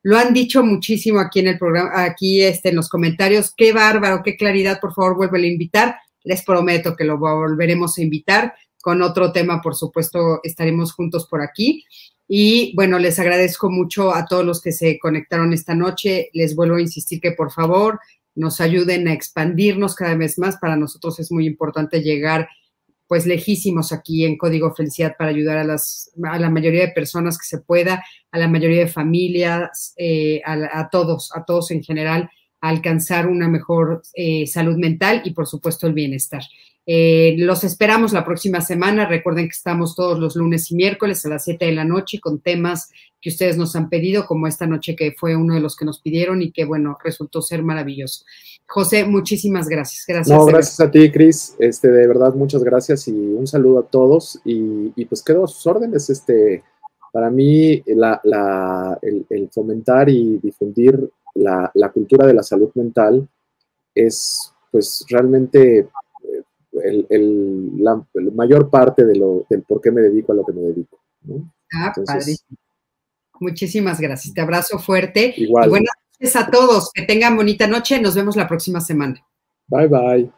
Lo 0.03 0.19
han 0.19 0.33
dicho 0.33 0.63
muchísimo 0.63 1.21
aquí 1.21 1.41
en 1.41 1.49
el 1.49 1.59
programa, 1.59 2.05
aquí 2.05 2.43
este, 2.43 2.71
en 2.71 2.77
los 2.77 2.89
comentarios. 2.89 3.53
Qué 3.57 3.73
bárbaro, 3.73 4.23
qué 4.23 4.37
claridad, 4.37 4.81
por 4.81 4.95
favor, 4.95 5.17
vuelve 5.17 5.47
a 5.47 5.51
invitar. 5.51 5.97
Les 6.25 6.43
prometo 6.45 6.97
que 6.97 7.05
lo 7.05 7.19
volveremos 7.19 7.97
a 7.99 8.03
invitar 8.03 8.55
con 8.81 9.03
otro 9.03 9.33
tema, 9.33 9.61
por 9.61 9.75
supuesto, 9.75 10.41
estaremos 10.43 10.93
juntos 10.93 11.27
por 11.27 11.43
aquí. 11.43 11.85
Y 12.27 12.75
bueno, 12.77 12.99
les 12.99 13.19
agradezco 13.19 13.71
mucho 13.71 14.15
a 14.15 14.27
todos 14.27 14.45
los 14.45 14.61
que 14.61 14.73
se 14.73 14.99
conectaron 14.99 15.53
esta 15.53 15.75
noche. 15.75 16.31
Les 16.35 16.55
vuelvo 16.55 16.77
a 16.77 16.81
insistir 16.81 17.21
que 17.21 17.33
por 17.33 17.51
favor 17.51 18.01
nos 18.39 18.61
ayuden 18.61 19.09
a 19.09 19.13
expandirnos 19.13 19.95
cada 19.95 20.15
vez 20.15 20.39
más. 20.39 20.57
Para 20.57 20.77
nosotros 20.77 21.19
es 21.19 21.31
muy 21.33 21.47
importante 21.47 22.01
llegar 22.01 22.49
pues 23.09 23.27
lejísimos 23.27 23.93
aquí 23.93 24.25
en 24.25 24.37
Código 24.37 24.75
Felicidad 24.75 25.17
para 25.19 25.31
ayudar 25.31 25.57
a, 25.57 25.65
las, 25.65 26.13
a 26.25 26.39
la 26.39 26.51
mayoría 26.51 26.87
de 26.87 26.93
personas 26.93 27.39
que 27.39 27.47
se 27.47 27.59
pueda, 27.59 28.05
a 28.31 28.39
la 28.39 28.49
mayoría 28.49 28.81
de 28.81 28.87
familias, 28.87 29.95
eh, 29.97 30.43
a, 30.45 30.89
todos, 30.91 31.31
a 31.35 31.45
todos 31.45 31.71
en 31.71 31.83
general, 31.83 32.31
a 32.61 32.69
alcanzar 32.69 33.27
una 33.27 33.49
mejor 33.49 34.03
eh, 34.15 34.47
salud 34.47 34.77
mental 34.77 35.23
y 35.25 35.31
por 35.31 35.47
supuesto 35.47 35.87
el 35.87 35.95
bienestar. 35.95 36.43
Eh, 36.91 37.35
los 37.37 37.65
esperamos 37.65 38.15
la 38.15 38.25
próxima 38.25 38.63
semana. 38.63 39.07
Recuerden 39.07 39.45
que 39.45 39.53
estamos 39.53 39.95
todos 39.95 40.19
los 40.19 40.37
lunes 40.37 40.71
y 40.71 40.75
miércoles 40.75 41.23
a 41.27 41.29
las 41.29 41.45
7 41.45 41.67
de 41.67 41.73
la 41.73 41.85
noche 41.85 42.19
con 42.19 42.41
temas 42.41 42.91
que 43.21 43.29
ustedes 43.29 43.59
nos 43.59 43.77
han 43.77 43.91
pedido, 43.91 44.25
como 44.25 44.47
esta 44.47 44.67
noche 44.67 44.97
que 44.97 45.13
fue 45.13 45.37
uno 45.37 45.53
de 45.53 45.61
los 45.61 45.77
que 45.77 45.85
nos 45.85 46.01
pidieron 46.01 46.41
y 46.41 46.51
que, 46.51 46.65
bueno, 46.65 46.97
resultó 47.05 47.43
ser 47.43 47.63
maravilloso. 47.63 48.25
José, 48.67 49.05
muchísimas 49.05 49.69
gracias. 49.69 50.07
Gracias. 50.09 50.35
No, 50.35 50.47
gracias 50.47 50.81
a 50.81 50.91
ti, 50.91 51.13
Cris. 51.13 51.55
Este, 51.59 51.89
de 51.89 52.07
verdad, 52.07 52.33
muchas 52.33 52.65
gracias 52.65 53.07
y 53.07 53.13
un 53.13 53.47
saludo 53.47 53.81
a 53.81 53.87
todos. 53.87 54.41
Y, 54.47 55.05
pues 55.05 55.23
quedo 55.23 55.45
a 55.45 55.49
sus 55.49 55.67
órdenes. 55.67 56.09
Este, 56.09 56.63
para 57.13 57.29
mí, 57.29 57.83
el, 57.85 59.51
fomentar 59.53 60.09
y 60.09 60.39
difundir 60.39 61.11
la, 61.35 61.71
cultura 61.93 62.27
de 62.27 62.33
la 62.33 62.43
salud 62.43 62.71
mental 62.75 63.29
es, 63.95 64.55
pues, 64.71 65.05
realmente 65.11 65.87
eh, 66.83 67.07
el, 67.09 67.83
la, 67.83 68.03
mayor 68.35 68.71
parte 68.71 69.05
de 69.05 69.17
lo, 69.17 69.47
del 69.49 69.63
por 69.63 69.81
qué 69.81 69.91
me 69.91 70.01
dedico 70.01 70.33
a 70.33 70.37
lo 70.37 70.45
que 70.45 70.53
me 70.53 70.63
dedico. 70.63 70.99
Ah, 71.73 71.93
padre. 72.05 72.37
Muchísimas 73.41 74.01
gracias. 74.01 74.35
Te 74.35 74.41
abrazo 74.41 74.79
fuerte. 74.79 75.35
Igual. 75.37 75.67
Y 75.67 75.71
buenas 75.71 75.95
noches 76.19 76.37
a 76.37 76.51
todos. 76.51 76.91
Que 76.93 77.03
tengan 77.03 77.37
bonita 77.37 77.67
noche. 77.67 78.01
Nos 78.01 78.15
vemos 78.15 78.37
la 78.37 78.49
próxima 78.49 78.81
semana. 78.81 79.25
Bye, 79.69 79.89
bye. 79.89 80.38